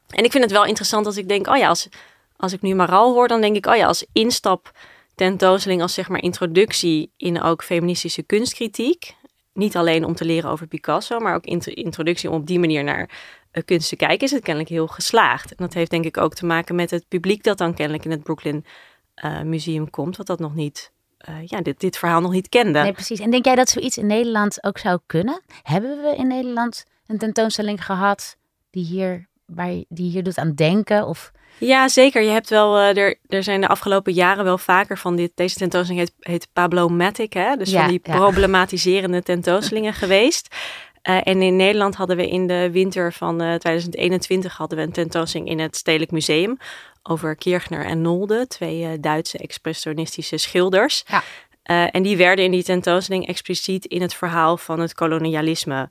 En 0.10 0.24
ik 0.24 0.32
vind 0.32 0.44
het 0.44 0.54
wel 0.54 0.66
interessant 0.66 1.06
als 1.06 1.18
ik 1.18 1.28
denk, 1.28 1.48
oh 1.48 1.58
ja, 1.58 1.68
als, 1.68 1.88
als 2.36 2.54
ik 2.54 2.62
nu 2.62 2.76
Maral 2.76 3.14
hoor, 3.14 3.28
dan 3.28 3.42
denk 3.42 3.56
ik, 3.56 3.66
oh 3.66 3.76
ja, 3.76 3.88
als 3.88 4.06
instap 4.12 4.72
tentoonstelling, 5.16 5.82
als 5.82 5.94
zeg 5.94 6.10
maar 6.10 6.22
introductie 6.22 7.12
in 7.18 7.42
ook 7.42 7.64
feministische 7.64 8.24
kunstkritiek. 8.24 9.16
Niet 9.54 9.76
alleen 9.76 10.06
om 10.06 10.16
te 10.16 10.26
leren 10.26 10.50
over 10.50 10.68
Picasso, 10.68 11.20
maar 11.20 11.36
ook 11.36 11.46
introductie 11.46 12.30
om 12.30 12.36
op 12.36 12.48
die 12.48 12.60
manier 12.60 12.84
naar 12.84 13.10
uh, 13.52 13.64
kunst 13.66 13.90
te 13.90 13.96
kijken, 13.96 14.26
is 14.26 14.32
het 14.32 14.44
kennelijk 14.44 14.72
heel 14.72 14.88
geslaagd. 14.88 15.50
En 15.50 15.56
dat 15.58 15.74
heeft 15.74 15.92
denk 15.92 16.06
ik 16.06 16.18
ook 16.18 16.34
te 16.34 16.46
maken 16.46 16.76
met 16.76 16.92
het 16.92 17.08
publiek 17.08 17.44
dat 17.44 17.58
dan 17.58 17.74
kennelijk 17.74 18.06
in 18.06 18.12
het 18.12 18.24
Brooklyn 18.24 18.66
uh, 19.26 19.42
Museum 19.42 19.90
komt, 19.90 20.18
wat 20.18 20.28
dat 20.28 20.40
nog 20.40 20.56
niet 20.56 20.92
uh, 21.30 21.36
ja, 21.46 21.62
dit, 21.62 21.80
dit 21.80 21.98
verhaal 21.98 22.22
nog 22.22 22.32
niet 22.32 22.50
kende. 22.50 22.82
Nee, 22.82 22.92
precies. 22.92 23.20
En 23.20 23.30
denk 23.30 23.46
jij 23.46 23.56
dat 23.56 23.70
zoiets 23.70 23.98
in 23.98 24.06
Nederland 24.06 24.64
ook 24.64 24.78
zou 24.78 25.00
kunnen? 25.06 25.42
Hebben 25.64 26.02
we 26.02 26.16
in 26.16 26.28
Nederland 26.28 26.86
een 27.08 27.18
tentoonstelling 27.18 27.86
gehad 27.86 28.38
die 28.70 28.86
hier, 28.86 29.28
waar, 29.46 29.84
die 29.90 30.12
hier 30.12 30.24
doet 30.24 30.38
aan 30.38 30.54
denken? 30.54 31.08
Of... 31.08 31.32
Ja, 31.58 31.88
zeker. 31.88 32.22
Je 32.22 32.30
hebt 32.30 32.50
wel, 32.50 32.78
uh, 32.78 32.98
er, 32.98 33.18
er 33.28 33.44
zijn 33.44 33.62
de 33.62 33.68
afgelopen 33.68 34.14
jaren 34.14 34.44
wel 34.44 34.58
vaker 34.58 34.98
van 34.98 35.16
dit, 35.16 35.32
deze 35.36 35.56
tentoonstelling 35.56 36.08
heet, 36.08 36.32
heet 36.32 36.48
Pablo 36.54 36.88
Matic, 36.88 37.34
hè? 37.34 37.56
dus 37.56 37.72
van 37.72 37.88
die 37.88 38.00
problematiserende 38.00 39.24
tentoonstellingen 39.24 39.94
geweest. 40.04 40.56
Uh, 41.10 41.18
en 41.24 41.42
in 41.42 41.56
Nederland 41.56 41.96
hadden 41.96 42.18
we 42.18 42.28
in 42.28 42.48
de 42.48 42.70
winter 42.72 43.14
van 43.14 43.38
2021 43.38 44.58
hadden 44.58 44.78
we 44.78 44.84
een 44.84 44.92
tentoonstelling 44.92 45.50
in 45.50 45.60
het 45.60 45.76
Stedelijk 45.76 46.12
Museum 46.12 46.58
over 47.04 47.36
Kirchner 47.36 47.86
en 47.86 48.02
Nolde, 48.02 48.48
twee 48.48 48.82
uh, 48.82 48.90
Duitse 49.00 49.38
expressionistische 49.38 50.38
schilders. 50.38 51.04
Ja. 51.08 51.24
En 51.92 52.04
die 52.04 52.18
werden 52.18 52.46
in 52.46 52.52
die 52.52 52.64
tentoonstelling 52.64 53.28
expliciet 53.28 53.86
in 53.86 54.02
het 54.02 54.14
verhaal 54.14 54.58
van 54.58 54.80
het 54.80 54.94
kolonialisme 54.94 55.90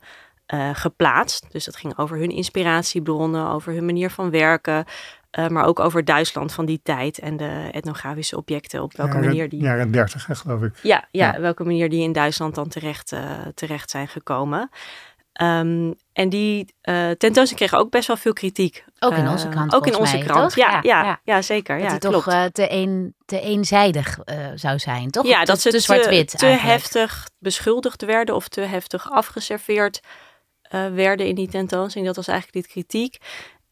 geplaatst. 0.73 1.45
Dus 1.51 1.65
dat 1.65 1.75
ging 1.75 1.97
over 1.97 2.17
hun 2.17 2.29
inspiratiebronnen, 2.29 3.47
over 3.47 3.73
hun 3.73 3.85
manier 3.85 4.09
van 4.09 4.29
werken, 4.29 4.85
maar 5.47 5.65
ook 5.65 5.79
over 5.79 6.05
Duitsland 6.05 6.53
van 6.53 6.65
die 6.65 6.79
tijd 6.83 7.19
en 7.19 7.37
de 7.37 7.69
etnografische 7.71 8.37
objecten, 8.37 8.81
op 8.81 8.93
welke 8.97 9.17
manier 9.17 9.49
die... 9.49 9.61
Jaren 9.61 9.91
30, 9.91 10.39
geloof 10.39 10.61
ik. 10.61 10.73
Ja, 10.81 11.07
ja, 11.11 11.33
ja, 11.33 11.39
welke 11.39 11.63
manier 11.63 11.89
die 11.89 12.03
in 12.03 12.11
Duitsland 12.11 12.55
dan 12.55 12.67
terecht, 12.67 13.13
terecht 13.55 13.89
zijn 13.89 14.07
gekomen. 14.07 14.69
Um, 15.41 15.95
en 16.13 16.29
die 16.29 16.59
uh, 16.59 16.95
tentoonstelling 16.95 17.55
kreeg 17.55 17.73
ook 17.73 17.89
best 17.89 18.07
wel 18.07 18.17
veel 18.17 18.33
kritiek. 18.33 18.83
Ook 18.99 19.13
in 19.13 19.27
onze 19.27 19.49
krant. 19.49 19.71
Uh, 19.71 19.77
ook 19.77 19.87
in 19.87 19.97
onze 19.97 20.17
krant, 20.17 20.55
ja, 20.55 20.79
ja, 20.81 21.03
ja, 21.03 21.19
ja, 21.23 21.41
zeker. 21.41 21.77
Dat 21.77 21.85
ja, 21.85 21.91
het 21.93 22.07
klopt. 22.07 22.23
toch 22.23 22.33
uh, 22.33 22.43
te, 22.43 22.71
een, 22.71 23.15
te 23.25 23.39
eenzijdig 23.39 24.19
zou 24.55 24.79
zijn, 24.79 25.11
toch? 25.11 25.27
Ja, 25.27 25.43
dat 25.43 25.61
ze 25.61 25.69
te 25.69 25.79
zwart-wit 25.79 26.29
te, 26.29 26.37
te 26.37 26.45
heftig 26.45 27.29
beschuldigd 27.39 28.05
werden 28.05 28.35
of 28.35 28.47
te 28.47 28.61
heftig 28.61 29.11
afgeserveerd 29.11 29.99
werden 30.93 31.25
in 31.25 31.35
die 31.35 31.47
tentoonstelling. 31.47 32.07
Dat 32.07 32.25
was 32.25 32.27
eigenlijk 32.27 32.65
die 32.65 32.73
kritiek. 32.73 33.17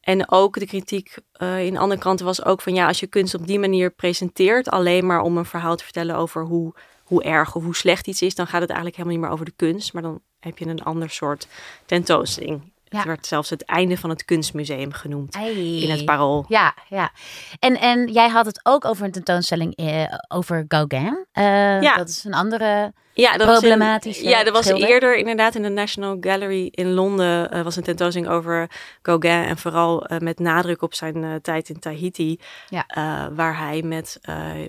En 0.06 0.32
ook 0.32 0.60
de 0.60 0.66
kritiek 0.66 1.18
in 1.40 1.78
andere 1.78 2.00
kranten 2.00 2.26
was 2.26 2.46
ook 2.46 2.62
van 2.62 2.74
ja, 2.74 2.88
als 2.88 3.00
je 3.00 3.08
kunst 3.08 3.34
op 3.34 3.48
die 3.48 3.60
manier 3.60 3.92
presenteert, 3.92 4.70
alleen 4.70 5.06
maar 5.06 5.22
om 5.22 5.38
een 5.38 5.46
verhaal 5.46 5.76
te 5.76 5.84
vertellen 5.84 6.16
over 6.16 6.44
hoe, 6.44 6.74
hoe 7.04 7.24
erg 7.24 7.56
of 7.56 7.64
hoe 7.64 7.76
slecht 7.76 8.08
iets 8.08 8.22
is, 8.22 8.36
dan 8.36 8.48
gaat 8.48 8.62
het 8.62 8.70
eigenlijk 8.70 8.98
helemaal 8.98 9.18
niet 9.18 9.26
meer 9.26 9.34
over 9.34 9.46
de 9.46 9.66
kunst, 9.66 9.94
maar 9.94 10.02
dan 10.02 10.22
heb 10.40 10.58
je 10.58 10.66
een 10.66 10.84
ander 10.84 11.10
soort 11.10 11.48
tentoonstelling. 11.86 12.74
Ja. 12.96 13.02
Het 13.02 13.08
werd 13.08 13.28
zelfs 13.28 13.50
het 13.50 13.66
einde 13.66 13.98
van 13.98 14.10
het 14.10 14.26
kunstmuseum 14.26 14.94
genoemd 14.94 15.36
in 15.56 15.90
het 15.90 16.06
parool. 16.06 16.46
Ja, 16.48 16.74
ja. 16.90 17.12
En, 17.60 17.80
en 17.80 18.12
jij 18.12 18.30
had 18.30 18.46
het 18.46 18.60
ook 18.64 18.86
over 18.86 19.06
een 19.06 19.12
tentoonstelling 19.12 19.76
eh, 19.76 20.04
over 20.28 20.66
Gauguin. 20.68 21.26
Uh, 21.34 21.82
ja. 21.82 21.96
Dat 21.96 22.10
is 22.10 22.24
een 22.24 22.34
andere 22.34 22.94
ja, 23.14 23.38
dat 23.38 23.48
problematische 23.48 24.24
was 24.24 24.32
Ja, 24.32 24.44
dat 24.44 24.54
was 24.54 24.68
eerder 24.68 25.18
inderdaad 25.18 25.56
in 25.56 25.62
de 25.62 25.70
National 25.70 26.18
Gallery 26.20 26.68
in 26.72 26.94
Londen. 26.94 27.56
Uh, 27.56 27.62
was 27.62 27.76
een 27.76 27.84
tentoonstelling 27.84 28.32
over 28.32 28.70
Gauguin. 29.02 29.46
En 29.46 29.58
vooral 29.58 30.12
uh, 30.12 30.20
met 30.20 30.40
nadruk 30.40 30.82
op 30.82 30.94
zijn 30.94 31.42
tijd 31.42 31.70
in 31.70 31.80
Tahiti. 31.80 32.40
Ja. 32.70 32.86
waar 33.34 33.58
hij 33.58 33.82
met 33.82 34.20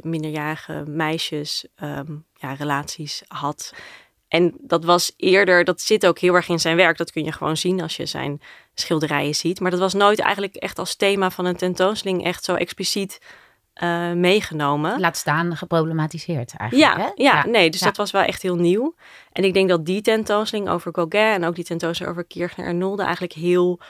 minderjarige 0.02 0.82
meisjes 0.86 1.66
um, 1.82 2.24
ja, 2.34 2.52
relaties 2.52 3.22
had. 3.28 3.72
En 4.28 4.54
dat 4.60 4.84
was 4.84 5.12
eerder, 5.16 5.64
dat 5.64 5.80
zit 5.80 6.06
ook 6.06 6.18
heel 6.18 6.34
erg 6.34 6.48
in 6.48 6.60
zijn 6.60 6.76
werk. 6.76 6.96
Dat 6.96 7.12
kun 7.12 7.24
je 7.24 7.32
gewoon 7.32 7.56
zien 7.56 7.80
als 7.80 7.96
je 7.96 8.06
zijn 8.06 8.40
schilderijen 8.74 9.34
ziet. 9.34 9.60
Maar 9.60 9.70
dat 9.70 9.80
was 9.80 9.94
nooit 9.94 10.20
eigenlijk 10.20 10.54
echt 10.54 10.78
als 10.78 10.94
thema 10.94 11.30
van 11.30 11.44
een 11.44 11.56
tentoonstelling 11.56 12.24
echt 12.24 12.44
zo 12.44 12.54
expliciet 12.54 13.20
uh, 13.82 14.12
meegenomen. 14.12 15.00
Laat 15.00 15.16
staan 15.16 15.56
geproblematiseerd 15.56 16.56
eigenlijk. 16.56 16.92
Ja, 16.92 17.02
hè? 17.02 17.10
ja, 17.14 17.34
ja, 17.34 17.46
nee, 17.46 17.70
dus 17.70 17.80
ja. 17.80 17.86
dat 17.86 17.96
was 17.96 18.10
wel 18.10 18.22
echt 18.22 18.42
heel 18.42 18.56
nieuw. 18.56 18.94
En 19.32 19.44
ik 19.44 19.54
denk 19.54 19.68
dat 19.68 19.86
die 19.86 20.00
tentoonstelling 20.00 20.68
over 20.68 20.94
Gauguin 20.94 21.32
en 21.32 21.44
ook 21.44 21.54
die 21.54 21.64
tentoonstelling 21.64 22.16
over 22.16 22.28
Kirchner 22.28 22.66
en 22.66 22.78
Nolde 22.78 23.02
eigenlijk 23.02 23.32
heel 23.32 23.80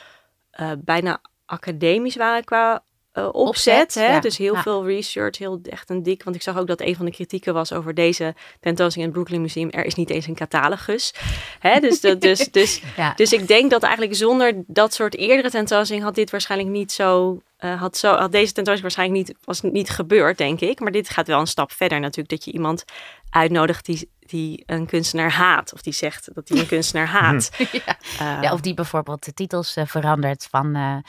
uh, 0.61 0.71
bijna 0.79 1.21
academisch 1.45 2.17
waren 2.17 2.45
qua 2.45 2.85
uh, 3.19 3.29
opzet. 3.33 3.83
opzet 3.83 3.95
hè? 3.95 4.13
Ja. 4.13 4.21
Dus 4.21 4.37
heel 4.37 4.55
ja. 4.55 4.63
veel 4.63 4.87
research, 4.87 5.39
heel 5.39 5.61
echt 5.63 5.91
een 5.91 6.03
dik. 6.03 6.23
Want 6.23 6.37
ik 6.37 6.43
zag 6.43 6.59
ook 6.59 6.67
dat 6.67 6.81
een 6.81 6.97
van 6.97 7.05
de 7.05 7.13
kritieken 7.13 7.55
was 7.55 7.73
over 7.73 7.95
deze 7.95 8.35
tentoonstelling 8.61 8.95
in 8.95 9.03
het 9.03 9.13
Brooklyn 9.13 9.41
Museum. 9.41 9.71
Er 9.71 9.85
is 9.85 9.95
niet 9.95 10.11
eens 10.11 10.27
een 10.27 10.35
catalogus. 10.35 11.15
Hè? 11.59 11.81
Dus, 11.81 12.01
dat, 12.01 12.21
dus, 12.21 12.51
dus, 12.61 12.83
ja. 12.97 13.13
dus 13.15 13.33
ik 13.33 13.49
denk 13.49 13.71
dat 13.71 13.83
eigenlijk 13.83 14.15
zonder 14.15 14.63
dat 14.67 14.95
soort 14.95 15.17
eerdere 15.17 15.51
tentoonstelling 15.51 16.05
had 16.05 16.15
dit 16.15 16.31
waarschijnlijk 16.31 16.71
niet 16.71 16.93
zo. 16.93 17.41
Uh, 17.61 17.81
had, 17.81 17.97
zo, 17.97 18.15
had 18.15 18.33
deze 18.33 18.53
tentoonstelling 18.53 18.83
waarschijnlijk 18.83 19.27
niet, 19.27 19.37
was 19.45 19.61
niet 19.61 19.91
gebeurd, 19.91 20.39
denk 20.39 20.61
ik. 20.61 20.81
Maar 20.81 20.93
dit 20.93 21.09
gaat 21.09 21.27
wel 21.27 21.41
een 21.41 21.47
stap 21.47 21.73
verder 21.73 22.01
natuurlijk. 22.01 22.29
Dat 22.29 22.45
je 22.45 22.53
iemand 22.53 22.85
uitnodigt 23.31 23.85
die, 23.85 24.11
die 24.21 24.63
een 24.67 24.87
kunstenaar 24.87 25.33
haat. 25.33 25.73
Of 25.73 25.83
die 25.83 25.93
zegt 25.93 26.35
dat 26.35 26.49
hij 26.49 26.59
een 26.59 26.67
kunstenaar 26.67 27.07
haat. 27.07 27.51
ja. 27.87 27.99
Uh, 28.13 28.43
ja, 28.43 28.53
of 28.53 28.61
die 28.61 28.75
bijvoorbeeld 28.75 29.25
de 29.25 29.35
titels 29.35 29.77
uh, 29.77 29.87
verandert 29.87 30.49
van 30.51 31.03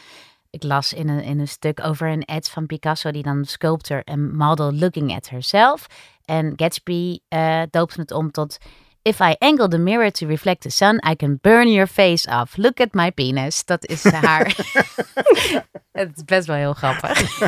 ik 0.58 0.64
las 0.64 0.94
in 0.94 1.10
een, 1.10 1.24
in 1.24 1.40
een 1.40 1.48
stuk 1.48 1.84
over 1.84 2.08
een 2.08 2.26
ad 2.26 2.50
van 2.50 2.66
Picasso 2.66 3.12
die 3.12 3.24
dan 3.24 3.46
sculptor 3.46 4.02
en 4.04 4.36
model 4.36 4.74
looking 4.74 5.16
at 5.16 5.30
herself. 5.30 5.88
En 6.26 6.54
Gatsby 6.56 7.20
uh, 7.30 7.62
doopte 7.70 8.02
het 8.02 8.12
om 8.12 8.32
tot 8.32 8.58
If 9.02 9.22
I 9.22 9.36
angle 9.40 9.70
the 9.70 9.78
mirror 9.78 10.12
to 10.12 10.28
reflect 10.28 10.62
the 10.62 10.70
sun, 10.70 11.00
I 11.12 11.16
can 11.16 11.40
burn 11.42 11.72
your 11.72 11.88
face 11.88 12.28
off. 12.28 12.58
Look 12.58 12.82
at 12.82 12.94
my 12.94 13.12
penis. 13.12 13.66
Dat 13.66 13.86
is 13.86 14.04
haar. 14.26 14.56
het 15.92 16.12
is 16.16 16.24
best 16.26 16.48
wel 16.48 16.56
heel 16.56 16.74
grappig. 16.74 17.40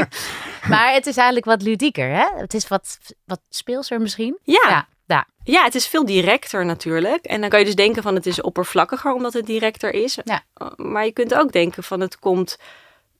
maar 0.72 0.92
het 0.92 1.06
is 1.06 1.16
eigenlijk 1.16 1.46
wat 1.46 1.62
ludieker, 1.62 2.10
hè? 2.10 2.40
Het 2.40 2.54
is 2.54 2.68
wat, 2.68 2.98
wat 3.24 3.40
speelser 3.48 4.00
misschien. 4.00 4.38
Ja. 4.42 4.64
ja. 4.68 4.88
Ja. 5.08 5.26
ja, 5.44 5.64
het 5.64 5.74
is 5.74 5.86
veel 5.86 6.04
directer 6.04 6.64
natuurlijk. 6.64 7.24
En 7.24 7.40
dan 7.40 7.50
kan 7.50 7.58
je 7.58 7.64
dus 7.64 7.74
denken 7.74 8.02
van 8.02 8.14
het 8.14 8.26
is 8.26 8.40
oppervlakkiger 8.40 9.12
omdat 9.12 9.32
het 9.32 9.46
directer 9.46 9.94
is. 9.94 10.18
Ja. 10.24 10.42
Maar 10.76 11.04
je 11.04 11.12
kunt 11.12 11.34
ook 11.34 11.52
denken 11.52 11.82
van 11.82 12.00
het 12.00 12.18
komt 12.18 12.58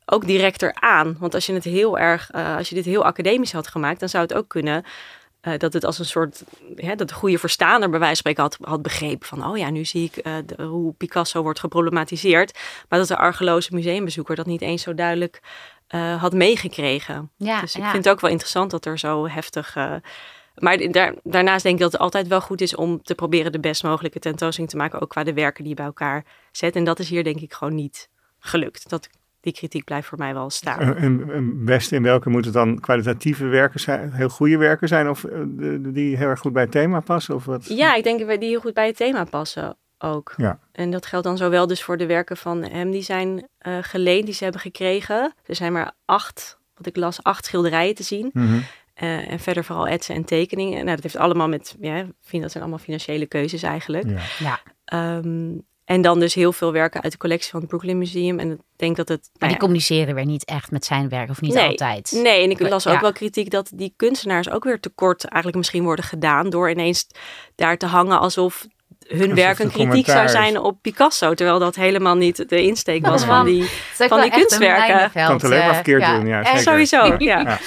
ook 0.04 0.26
directer 0.26 0.75
aan. 0.75 1.16
Want 1.18 1.35
als 1.35 1.47
je 1.47 1.52
het 1.52 1.64
heel 1.64 1.99
erg, 1.99 2.35
uh, 2.35 2.57
als 2.57 2.68
je 2.68 2.75
dit 2.75 2.85
heel 2.85 3.04
academisch 3.04 3.52
had 3.52 3.68
gemaakt, 3.68 4.00
dan 4.00 4.09
zou 4.09 4.23
het 4.23 4.35
ook 4.35 4.49
kunnen 4.49 4.85
uh, 5.42 5.52
dat 5.59 5.73
het 5.73 5.85
als 5.85 5.99
een 5.99 6.04
soort, 6.04 6.45
hè, 6.75 6.95
dat 6.95 7.09
de 7.09 7.14
goede 7.14 7.38
verstaander 7.38 7.90
bij 7.90 7.99
wijze 7.99 8.23
van 8.23 8.33
spreken 8.33 8.42
had, 8.42 8.59
had 8.61 8.83
begrepen 8.83 9.28
van, 9.28 9.47
oh 9.47 9.57
ja, 9.59 9.71
nu 9.71 9.85
zie 9.85 10.04
ik 10.04 10.26
uh, 10.26 10.35
de, 10.47 10.62
hoe 10.62 10.92
Picasso 10.92 11.42
wordt 11.42 11.61
geproblematiseerd. 11.61 12.59
Maar 12.88 12.99
dat 12.99 13.09
de 13.09 13.16
argeloze 13.16 13.75
museumbezoeker 13.75 14.37
dat 14.37 14.47
niet 14.47 14.62
eens 14.62 14.83
zo 14.83 14.95
duidelijk 14.95 15.40
had 16.18 16.33
meegekregen. 16.33 17.30
Ja, 17.37 17.61
dus 17.61 17.75
ik 17.75 17.83
ja. 17.83 17.90
vind 17.90 18.04
het 18.04 18.12
ook 18.14 18.21
wel 18.21 18.30
interessant 18.30 18.71
dat 18.71 18.85
er 18.85 18.99
zo 18.99 19.28
heftig 19.28 19.76
maar 20.58 20.90
daar, 20.90 21.14
daarnaast 21.22 21.62
denk 21.62 21.74
ik 21.74 21.80
dat 21.80 21.92
het 21.92 22.00
altijd 22.00 22.28
wel 22.28 22.40
goed 22.40 22.60
is 22.60 22.74
om 22.74 23.02
te 23.02 23.14
proberen 23.14 23.52
de 23.52 23.60
best 23.60 23.82
mogelijke 23.82 24.18
tentoonstelling 24.18 24.72
te 24.72 24.78
maken, 24.78 25.00
ook 25.00 25.08
qua 25.08 25.24
de 25.24 25.32
werken 25.32 25.62
die 25.62 25.72
je 25.72 25.78
bij 25.78 25.86
elkaar 25.86 26.24
zet. 26.52 26.76
En 26.76 26.84
dat 26.84 26.98
is 26.98 27.08
hier 27.08 27.24
denk 27.24 27.40
ik 27.40 27.52
gewoon 27.52 27.74
niet 27.74 28.08
gelukt. 28.38 28.88
Dat, 28.88 29.08
die 29.40 29.52
kritiek 29.52 29.84
blijft 29.84 30.08
voor 30.08 30.18
mij 30.18 30.34
wel 30.34 30.50
staan. 30.50 30.96
En, 30.96 31.30
en 31.32 31.64
best 31.64 31.92
in 31.92 32.02
welke 32.02 32.30
moet 32.30 32.44
het 32.44 32.54
dan 32.54 32.80
kwalitatieve 32.80 33.44
werken 33.44 33.80
zijn, 33.80 34.12
heel 34.12 34.28
goede 34.28 34.56
werken 34.56 34.88
zijn, 34.88 35.08
of 35.08 35.24
die 35.78 36.16
heel 36.16 36.28
erg 36.28 36.40
goed 36.40 36.52
bij 36.52 36.62
het 36.62 36.72
thema 36.72 37.00
passen? 37.00 37.34
Of 37.34 37.44
wat? 37.44 37.66
Ja, 37.66 37.94
ik 37.94 38.04
denk 38.04 38.26
dat 38.26 38.40
die 38.40 38.48
heel 38.48 38.60
goed 38.60 38.74
bij 38.74 38.86
het 38.86 38.96
thema 38.96 39.24
passen 39.24 39.76
ook. 39.98 40.34
Ja. 40.36 40.58
En 40.72 40.90
dat 40.90 41.06
geldt 41.06 41.26
dan 41.26 41.36
zowel 41.36 41.66
dus 41.66 41.82
voor 41.82 41.96
de 41.96 42.06
werken 42.06 42.36
van 42.36 42.62
hem 42.62 42.90
die 42.90 43.02
zijn 43.02 43.48
uh, 43.66 43.78
geleend, 43.80 44.24
die 44.24 44.34
ze 44.34 44.42
hebben 44.42 44.60
gekregen. 44.60 45.32
Er 45.46 45.54
zijn 45.54 45.72
maar 45.72 45.92
acht, 46.04 46.58
wat 46.74 46.86
ik 46.86 46.96
las, 46.96 47.22
acht 47.22 47.44
schilderijen 47.44 47.94
te 47.94 48.02
zien. 48.02 48.30
Mm 48.32 48.46
-hmm. 48.46 48.62
Uh, 49.02 49.30
en 49.30 49.40
verder 49.40 49.64
vooral 49.64 49.88
etsen 49.88 50.14
en 50.14 50.24
tekeningen. 50.24 50.84
Nou, 50.84 50.94
dat 50.94 51.02
heeft 51.02 51.16
allemaal 51.16 51.48
met, 51.48 51.76
ja, 51.80 52.06
vind 52.22 52.42
dat 52.42 52.50
zijn 52.50 52.62
allemaal 52.62 52.82
financiële 52.82 53.26
keuzes 53.26 53.62
eigenlijk. 53.62 54.06
Ja. 54.38 54.60
ja. 54.88 55.16
Um, 55.16 55.66
en 55.88 56.02
dan 56.02 56.20
dus 56.20 56.34
heel 56.34 56.52
veel 56.52 56.72
werken 56.72 57.02
uit 57.02 57.12
de 57.12 57.18
collectie 57.18 57.50
van 57.50 57.60
het 57.60 57.68
Brooklyn 57.68 57.98
Museum. 57.98 58.38
En 58.38 58.50
ik 58.50 58.58
denk 58.76 58.96
dat 58.96 59.08
het. 59.08 59.30
Maar 59.38 59.48
die 59.48 59.58
communiceren 59.58 60.14
weer 60.14 60.24
niet 60.24 60.44
echt 60.44 60.70
met 60.70 60.84
zijn 60.84 61.08
werk, 61.08 61.30
of 61.30 61.40
niet 61.40 61.54
nee, 61.54 61.68
altijd. 61.68 62.10
Nee, 62.22 62.42
en 62.42 62.50
ik 62.50 62.60
las 62.60 62.86
ook 62.86 62.94
ja. 62.94 63.00
wel 63.00 63.12
kritiek 63.12 63.50
dat 63.50 63.70
die 63.74 63.92
kunstenaars 63.96 64.50
ook 64.50 64.64
weer 64.64 64.80
tekort 64.80 65.24
eigenlijk 65.24 65.56
misschien 65.56 65.82
worden 65.82 66.04
gedaan. 66.04 66.50
door 66.50 66.70
ineens 66.70 67.06
daar 67.54 67.76
te 67.76 67.86
hangen 67.86 68.20
alsof 68.20 68.66
hun 69.06 69.34
werk 69.34 69.58
een 69.58 69.70
kritiek 69.70 70.06
zou 70.06 70.28
zijn 70.28 70.58
op 70.58 70.78
Picasso. 70.82 71.34
Terwijl 71.34 71.58
dat 71.58 71.74
helemaal 71.74 72.16
niet 72.16 72.48
de 72.48 72.62
insteek 72.62 73.06
was 73.06 73.24
van 73.24 73.44
die, 73.44 73.70
van 73.92 74.20
die 74.20 74.30
kunstwerken. 74.30 75.10
Kan 75.10 75.32
het 75.32 75.44
alleen 75.44 75.64
maar 75.64 75.74
verkeerd 75.74 76.02
ja. 76.02 76.16
doen, 76.16 76.26
ja. 76.26 76.44
Zeker. 76.44 76.60
Sowieso, 76.60 77.14
ja. 77.18 77.58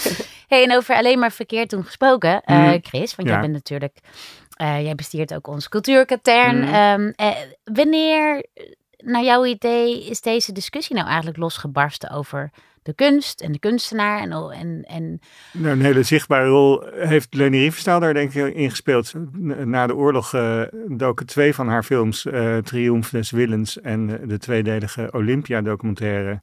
Ja. 0.52 0.58
Hey, 0.58 0.66
en 0.66 0.76
over 0.76 0.96
alleen 0.96 1.20
maar 1.20 1.32
verkeerd 1.32 1.70
doen 1.70 1.84
gesproken, 1.84 2.42
uh, 2.46 2.74
Chris, 2.82 3.16
want 3.16 3.30
jij 3.30 3.40
bent 3.40 3.54
natuurlijk 3.54 3.98
Eh, 4.62 4.84
jij 4.84 4.96
bestiert 4.96 5.34
ook 5.34 5.48
ons 5.48 5.70
cultuurkatern. 5.70 6.60
Mhm. 6.60 6.74
Ehm, 6.74 7.12
eh, 7.16 7.36
wanneer, 7.64 8.46
naar 8.98 9.24
jouw 9.24 9.46
idee, 9.46 10.06
is 10.10 10.22
deze 10.22 10.52
discussie 10.52 10.96
nou 10.96 11.08
eigenlijk 11.08 11.38
losgebarsten 11.38 12.12
over 12.12 12.52
de 12.84 12.94
kunst 12.94 13.42
en 13.42 13.52
de 13.52 13.60
kunstenaar? 13.60 14.20
En, 14.20 14.32
en, 14.32 14.84
en... 14.88 15.20
Nou, 15.52 15.72
een 15.72 15.82
hele 15.82 16.04
zichtbare 16.04 16.48
rol 16.48 16.84
heeft 16.94 17.34
Leni 17.34 17.60
Riefenstahl 17.60 18.00
daar 18.00 18.14
denk 18.14 18.34
ik 18.34 18.56
in 18.56 18.70
gespeeld. 18.70 19.14
Na 19.66 19.88
de 19.88 19.96
oorlog 19.96 20.30
doken 20.88 21.26
twee 21.26 21.56
van 21.56 21.68
haar 21.68 21.84
films, 21.84 22.28
Triomf 22.64 23.10
des 23.10 23.32
Willens 23.32 23.82
en 23.82 24.28
de 24.28 24.38
tweedelige 24.38 25.10
Olympia 25.12 25.62
documentaire 25.62 26.42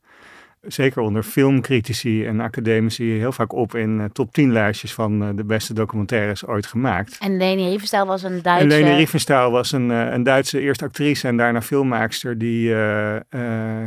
zeker 0.68 1.02
onder 1.02 1.22
filmcritici 1.22 2.26
en 2.26 2.40
academici 2.40 3.10
heel 3.10 3.32
vaak 3.32 3.52
op 3.52 3.74
in 3.74 3.98
uh, 3.98 4.04
top 4.12 4.32
10 4.32 4.52
lijstjes 4.52 4.94
van 4.94 5.22
uh, 5.22 5.28
de 5.34 5.44
beste 5.44 5.74
documentaires 5.74 6.46
ooit 6.46 6.66
gemaakt. 6.66 7.18
En 7.18 7.36
Leni 7.36 7.68
Riefenstahl 7.68 8.06
was 8.06 8.22
een 8.22 8.42
Duitse... 8.42 8.62
En 8.62 8.68
Leni 8.68 8.96
Riefenstahl 8.96 9.50
was 9.50 9.72
een, 9.72 9.90
uh, 9.90 10.12
een 10.12 10.22
Duitse 10.22 10.60
eerst 10.60 10.82
actrice 10.82 11.28
en 11.28 11.36
daarna 11.36 11.62
filmmaakster 11.62 12.38
die 12.38 12.66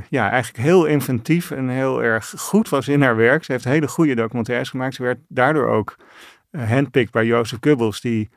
ja, 0.10 0.30
eigenlijk 0.30 0.64
heel 0.64 0.86
inventief 0.86 1.52
en 1.52 1.70
heel 1.70 2.04
erg 2.04 2.34
goed 2.38 2.70
was 2.70 2.88
in 2.88 3.02
haar 3.02 3.16
werk. 3.16 3.44
Ze 3.44 3.52
heeft 3.52 3.64
hele 3.64 3.88
goede 3.88 4.16
documentaires 4.16 4.70
gemaakt. 4.70 4.96
Ze 4.96 5.04
werd 5.04 5.20
daardoor 5.28 5.68
ook 5.68 5.96
handpicked 6.52 7.12
bij 7.12 7.26
Jozef 7.26 7.58
Goebbels 7.62 8.02
die 8.02 8.30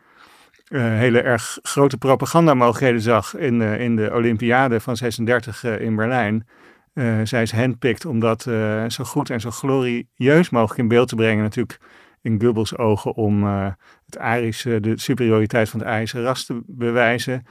hele 0.69 1.21
erg 1.21 1.59
grote 1.63 1.97
propagandamogelijkheden 1.97 3.01
zag 3.01 3.37
in, 3.37 3.61
in 3.61 3.97
de 3.97 4.11
Olympiade 4.13 4.81
van 4.81 4.97
36 4.97 5.65
in 5.65 5.97
Berlijn. 5.97 6.47
Uh, 6.95 7.21
zij 7.25 7.43
is 7.43 7.53
handpicked 7.53 8.05
om 8.05 8.21
dat 8.21 8.47
uh, 8.47 8.85
zo 8.89 9.05
goed 9.05 9.31
en 9.31 9.41
zo 9.41 9.51
glorieus 9.51 10.51
mogelijk 10.51 10.79
in 10.79 10.89
beeld 10.89 11.09
te 11.09 11.15
brengen. 11.15 11.43
Natuurlijk 11.43 11.79
in 12.23 12.41
Goebbels 12.41 12.77
ogen 12.77 13.15
om 13.15 13.45
uh, 13.45 13.67
het 14.07 14.19
Arische, 14.19 14.81
de 14.81 14.99
superioriteit 15.01 15.69
van 15.69 15.81
het 15.81 15.89
Arische 15.89 16.23
ras 16.23 16.45
te 16.45 16.63
bewijzen. 16.67 17.47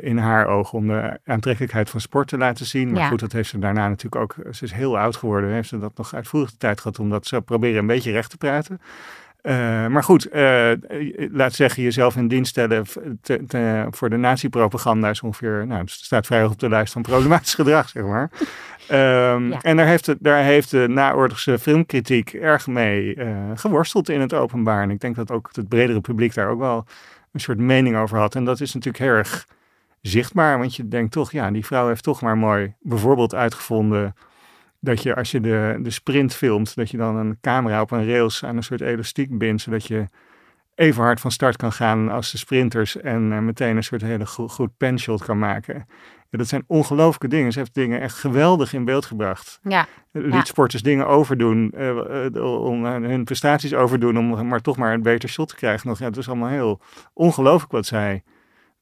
in 0.00 0.18
haar 0.18 0.46
ogen 0.46 0.78
om 0.78 0.86
de 0.86 1.18
aantrekkelijkheid 1.24 1.90
van 1.90 2.00
sport 2.00 2.28
te 2.28 2.38
laten 2.38 2.66
zien. 2.66 2.90
Maar 2.90 3.00
Ja. 3.00 3.08
goed, 3.08 3.20
dat 3.20 3.32
heeft 3.32 3.48
ze 3.48 3.58
daarna 3.58 3.88
natuurlijk 3.88 4.22
ook. 4.22 4.54
Ze 4.54 4.64
is 4.64 4.72
heel 4.72 4.98
oud 4.98 5.16
geworden. 5.16 5.50
Heeft 5.50 5.68
ze 5.68 5.78
dat 5.78 5.96
nog 5.96 6.14
uitvoerig 6.14 6.50
de 6.50 6.56
tijd 6.56 6.80
gehad 6.80 6.98
om 6.98 7.10
dat 7.10 7.26
ze 7.26 7.40
proberen 7.40 7.78
een 7.78 7.86
beetje 7.86 8.12
recht 8.12 8.30
te 8.30 8.36
praten. 8.36 8.80
Uh, 9.46 9.86
maar 9.86 10.02
goed, 10.02 10.34
uh, 10.34 10.70
laat 11.32 11.52
zeggen, 11.52 11.82
jezelf 11.82 12.16
in 12.16 12.28
dienst 12.28 12.50
stellen 12.50 12.84
te, 13.22 13.44
te, 13.46 13.86
voor 13.90 14.10
de 14.10 14.16
nazi-propaganda 14.16 15.10
is 15.10 15.20
ongeveer, 15.20 15.66
nou, 15.66 15.80
het 15.80 15.90
staat 15.90 16.26
vrij 16.26 16.40
hoog 16.40 16.50
op 16.50 16.58
de 16.58 16.68
lijst 16.68 16.92
van 16.92 17.02
problematisch 17.02 17.54
gedrag, 17.54 17.88
zeg 17.88 18.02
maar. 18.02 18.30
Um, 19.34 19.50
Ja. 19.50 19.60
En 19.60 19.76
daar 19.76 19.86
heeft, 19.86 20.04
de, 20.04 20.16
daar 20.20 20.42
heeft 20.42 20.70
de 20.70 20.88
naoorlogse 20.88 21.58
filmkritiek 21.58 22.32
erg 22.32 22.66
mee 22.66 23.16
uh, 23.16 23.26
geworsteld 23.54 24.08
in 24.08 24.20
het 24.20 24.34
openbaar. 24.34 24.82
En 24.82 24.90
ik 24.90 25.00
denk 25.00 25.16
dat 25.16 25.30
ook 25.30 25.50
het 25.52 25.68
bredere 25.68 26.00
publiek 26.00 26.34
daar 26.34 26.48
ook 26.48 26.60
wel 26.60 26.86
een 27.32 27.40
soort 27.40 27.58
mening 27.58 27.96
over 27.96 28.18
had. 28.18 28.34
En 28.34 28.44
dat 28.44 28.60
is 28.60 28.74
natuurlijk 28.74 29.04
heel 29.04 29.12
erg 29.12 29.46
zichtbaar, 30.00 30.58
want 30.58 30.76
je 30.76 30.88
denkt 30.88 31.12
toch, 31.12 31.32
ja, 31.32 31.50
die 31.50 31.66
vrouw 31.66 31.88
heeft 31.88 32.02
toch 32.02 32.20
maar 32.20 32.36
mooi 32.36 32.74
bijvoorbeeld 32.80 33.34
uitgevonden 33.34 34.14
dat 34.84 35.02
je 35.02 35.14
als 35.14 35.30
je 35.30 35.40
de, 35.40 35.78
de 35.82 35.90
sprint 35.90 36.34
filmt, 36.34 36.74
dat 36.74 36.90
je 36.90 36.96
dan 36.96 37.16
een 37.16 37.38
camera 37.40 37.80
op 37.80 37.90
een 37.90 38.06
rails 38.06 38.44
aan 38.44 38.56
een 38.56 38.62
soort 38.62 38.80
elastiek 38.80 39.38
bindt, 39.38 39.62
zodat 39.62 39.86
je 39.86 40.04
even 40.74 41.02
hard 41.02 41.20
van 41.20 41.30
start 41.30 41.56
kan 41.56 41.72
gaan 41.72 42.08
als 42.08 42.30
de 42.30 42.38
sprinters 42.38 43.00
en 43.00 43.32
uh, 43.32 43.38
meteen 43.38 43.76
een 43.76 43.84
soort 43.84 44.02
hele 44.02 44.26
go 44.26 44.48
goed 44.48 44.76
penshot 44.76 45.24
kan 45.24 45.38
maken. 45.38 45.86
Ja, 46.30 46.38
dat 46.38 46.48
zijn 46.48 46.64
ongelooflijke 46.66 47.28
dingen. 47.28 47.52
Ze 47.52 47.58
heeft 47.58 47.74
dingen 47.74 48.00
echt 48.00 48.18
geweldig 48.18 48.72
in 48.72 48.84
beeld 48.84 49.04
gebracht. 49.04 49.60
Ja, 49.62 49.86
Liet 50.12 50.32
Ja. 50.32 50.44
sporters 50.44 50.82
dingen 50.82 51.06
overdoen, 51.06 51.72
uh, 51.76 52.30
uh, 52.34 52.64
om 52.64 52.84
hun 52.84 53.24
prestaties 53.24 53.74
overdoen, 53.74 54.18
om 54.18 54.48
maar 54.48 54.60
toch 54.60 54.76
maar 54.76 54.92
een 54.92 55.02
beter 55.02 55.28
shot 55.28 55.48
te 55.48 55.54
krijgen. 55.54 55.88
Nog, 55.88 55.98
ja, 55.98 56.04
het 56.04 56.16
is 56.16 56.28
allemaal 56.28 56.48
heel 56.48 56.80
ongelooflijk 57.12 57.72
wat 57.72 57.86
zij 57.86 58.22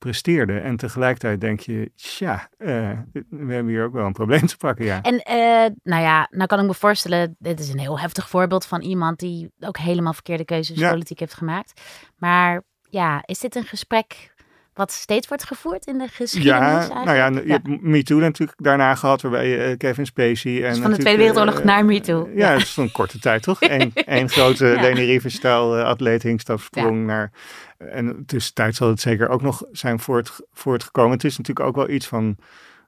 presteerde. 0.02 0.58
En 0.58 0.76
tegelijkertijd 0.76 1.40
denk 1.40 1.60
je, 1.60 1.90
tja, 1.96 2.48
uh, 2.58 2.90
we 3.12 3.52
hebben 3.52 3.66
hier 3.72 3.84
ook 3.84 3.92
wel 3.92 4.06
een 4.06 4.12
probleem 4.12 4.46
te 4.46 4.56
pakken, 4.56 4.84
ja. 4.84 5.00
En 5.02 5.14
uh, 5.14 5.76
nou 5.82 6.02
ja, 6.02 6.26
nou 6.30 6.46
kan 6.46 6.60
ik 6.60 6.66
me 6.66 6.74
voorstellen, 6.74 7.36
dit 7.38 7.60
is 7.60 7.72
een 7.72 7.78
heel 7.78 8.00
heftig 8.00 8.28
voorbeeld 8.28 8.66
van 8.66 8.80
iemand 8.80 9.18
die 9.18 9.52
ook 9.60 9.78
helemaal 9.78 10.12
verkeerde 10.12 10.44
keuzes 10.44 10.78
Ja. 10.78 10.90
politiek 10.90 11.18
heeft 11.18 11.34
gemaakt. 11.34 11.80
Maar 12.16 12.62
ja, 12.90 13.22
is 13.24 13.38
dit 13.38 13.54
een 13.56 13.64
gesprek 13.64 14.31
wat 14.74 14.92
steeds 14.92 15.28
wordt 15.28 15.44
gevoerd 15.44 15.86
in 15.86 15.98
de 15.98 16.08
geschiedenis 16.08 16.58
Ja, 16.60 16.76
eigenlijk? 16.78 17.04
nou 17.04 17.16
ja, 17.16 17.40
je 17.44 17.52
hebt 17.52 17.82
MeToo 17.82 18.18
natuurlijk 18.18 18.58
daarna 18.62 18.94
gehad, 18.94 19.22
waarbij 19.22 19.70
eh, 19.70 19.76
Kevin 19.76 20.06
Spacey... 20.06 20.64
En 20.64 20.70
Dus 20.70 20.78
van 20.78 20.90
de 20.90 20.98
Tweede 20.98 21.18
Wereldoorlog 21.18 21.58
eh, 21.58 21.64
naar 21.64 21.84
MeToo. 21.84 22.28
Ja, 22.34 22.48
Ja. 22.48 22.52
het 22.52 22.62
is 22.62 22.76
een 22.76 22.92
korte 22.92 23.18
tijd 23.18 23.42
toch? 23.42 23.60
Eén 23.76 23.92
één 23.94 24.28
grote 24.28 24.66
Ja. 24.66 24.80
Leni 24.80 25.04
Riefenstahl 25.04 25.78
uh, 25.78 25.84
atleet 25.84 26.22
hinkstapsprong 26.22 27.06
naar... 27.06 27.30
En 27.78 28.22
tussentijd 28.26 28.74
zal 28.74 28.88
het 28.88 29.00
zeker 29.00 29.28
ook 29.28 29.42
nog 29.42 29.62
zijn 29.72 29.98
voort, 30.00 30.40
voortgekomen. 30.52 31.12
Het 31.12 31.24
is 31.24 31.36
natuurlijk 31.36 31.66
ook 31.66 31.76
wel 31.76 31.88
iets 31.88 32.06
van 32.06 32.36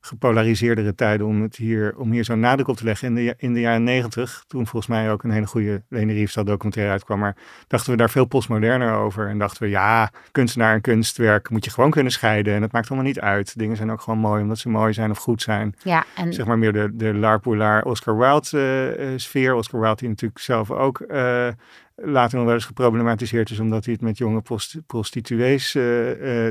gepolariseerdere 0.07 0.95
tijden 0.95 1.27
om, 1.27 1.43
het 1.43 1.57
hier, 1.57 1.95
om 1.97 2.13
hier 2.13 2.25
zo'n 2.25 2.41
nadruk 2.41 2.69
op 2.69 2.77
te 2.77 2.85
leggen. 2.85 3.09
In 3.09 3.15
de, 3.15 3.35
in 3.37 3.55
de 3.55 3.61
jaren 3.61 3.85
negentig, 3.85 4.45
toen 4.47 4.67
volgens 4.67 4.87
mij 4.93 5.11
ook 5.11 5.23
een 5.23 5.31
hele 5.31 5.47
goede 5.47 5.83
Leni 5.89 6.13
Riefenstahl 6.13 6.45
documentaire 6.45 6.93
uitkwam, 6.93 7.19
maar 7.19 7.37
dachten 7.67 7.91
we 7.91 7.97
daar 7.97 8.11
veel 8.11 8.25
postmoderner 8.25 8.95
over. 8.95 9.29
En 9.29 9.39
dachten 9.39 9.63
we, 9.63 9.69
ja, 9.69 10.11
kunstenaar 10.31 10.75
en 10.75 10.81
kunstwerk 10.81 11.51
moet 11.51 11.65
je 11.65 11.71
gewoon 11.71 11.91
kunnen 11.91 12.13
scheiden. 12.13 12.55
En 12.55 12.63
het 12.63 12.73
maakt 12.73 12.89
allemaal 12.89 13.07
niet 13.07 13.21
uit. 13.21 13.59
Dingen 13.59 13.77
zijn 13.77 13.91
ook 13.91 14.01
gewoon 14.01 14.19
mooi 14.19 14.43
omdat 14.43 14.59
ze 14.59 14.69
mooi 14.69 14.93
zijn 14.93 15.11
of 15.11 15.19
goed 15.19 15.43
zijn. 15.43 15.75
Ja, 15.83 16.05
en 16.17 16.33
Zeg 16.33 16.47
maar 16.47 16.59
meer 16.59 16.73
de, 16.73 16.91
de 16.93 17.15
Larpoulaar 17.15 17.85
Oscar 17.85 18.17
Wilde 18.17 18.49
eh, 18.53 19.13
eh, 19.13 19.19
sfeer. 19.19 19.55
Oscar 19.55 19.81
Wilde 19.81 19.97
die 19.97 20.09
natuurlijk 20.09 20.41
zelf 20.41 20.71
ook 20.71 21.01
eh, 21.01 21.49
later 21.95 22.37
nog 22.37 22.47
wel 22.47 22.55
eens 22.55 22.65
geproblematiseerd 22.65 23.51
is 23.51 23.59
omdat 23.59 23.85
hij 23.85 23.95
het 23.95 24.03
met 24.03 24.19
jonge 24.19 24.41
prost- 24.41 24.81
prostituees 24.87 25.73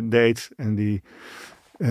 deed. 0.04 0.50
En 0.56 0.76
die 0.76 1.02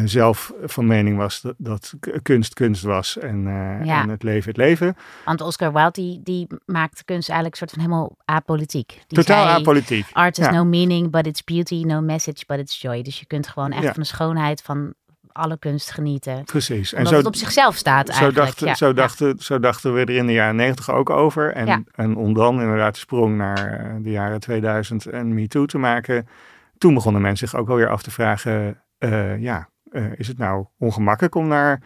zelf 0.05 0.53
van 0.63 0.87
mening 0.87 1.17
was 1.17 1.41
dat, 1.41 1.55
dat 1.59 1.93
kunst 2.23 2.55
kunst 2.55 2.83
was 2.83 3.19
en, 3.19 3.47
eh, 3.47 3.85
Ja. 3.87 4.03
en 4.03 4.09
het 4.09 4.23
leven 4.23 4.49
het 4.49 4.57
leven. 4.57 4.97
want 5.25 5.41
Oscar 5.41 5.73
Wilde 5.73 5.91
die, 5.93 6.21
die 6.23 6.47
maakt 6.67 7.05
kunst 7.05 7.29
eigenlijk 7.29 7.61
een 7.61 7.69
soort 7.69 7.71
van 7.71 7.81
helemaal 7.91 8.17
apolitiek. 8.25 8.89
Die 9.07 9.19
Totaal 9.19 9.45
zei, 9.47 9.59
apolitiek. 9.61 10.07
Art 10.13 10.39
is 10.39 10.45
Ja. 10.45 10.51
no 10.53 10.65
meaning, 10.65 11.11
but 11.11 11.27
it's 11.27 11.45
beauty, 11.45 11.83
no 11.87 12.01
message, 12.01 12.45
but 12.47 12.59
it's 12.59 12.81
joy. 12.81 13.03
Dus 13.03 13.19
je 13.21 13.27
kunt 13.27 13.49
gewoon 13.49 13.73
echt 13.73 13.85
van 13.85 14.03
de 14.03 14.05
schoonheid 14.09 14.63
van 14.63 14.95
alle 15.33 15.59
kunst 15.59 15.91
genieten. 15.91 16.45
Precies. 16.45 16.93
En 16.93 17.07
zo, 17.07 17.17
het 17.17 17.27
op 17.27 17.37
zichzelf 17.37 17.77
staat 17.77 18.07
zo, 18.07 18.13
eigenlijk. 18.13 18.37
dachten, 18.47 18.67
ja. 18.67 18.75
zo, 18.75 18.93
dachten, 18.93 19.39
zo 19.39 19.59
dachten 19.59 19.95
we 19.95 20.01
er 20.01 20.11
in 20.11 20.27
de 20.27 20.33
jaren 20.33 20.57
negentig 20.57 20.91
ook 20.91 21.11
over. 21.11 21.53
En, 21.53 21.67
Ja. 21.67 21.83
en 21.95 22.17
om 22.17 22.35
dan 22.35 22.61
inderdaad 22.61 22.95
de 22.95 23.01
sprong 23.01 23.37
naar 23.37 23.81
eh, 23.81 23.95
de 24.03 24.11
jaren 24.11 24.41
2000 24.41 25.07
en 25.07 25.35
MeToo 25.35 25.67
te 25.67 25.79
maken. 25.79 26.29
Toen 26.79 26.95
begonnen 26.95 27.23
mensen 27.23 27.49
zich 27.49 27.59
ook 27.59 27.69
alweer 27.69 27.89
af 27.89 28.03
te 28.03 28.11
vragen, 28.11 28.81
eh, 28.99 29.39
ja, 29.41 29.69
eh, 29.93 30.05
is 30.17 30.29
het 30.29 30.39
nou 30.39 30.67
ongemakkelijk 30.79 31.35
om 31.35 31.47
naar 31.47 31.81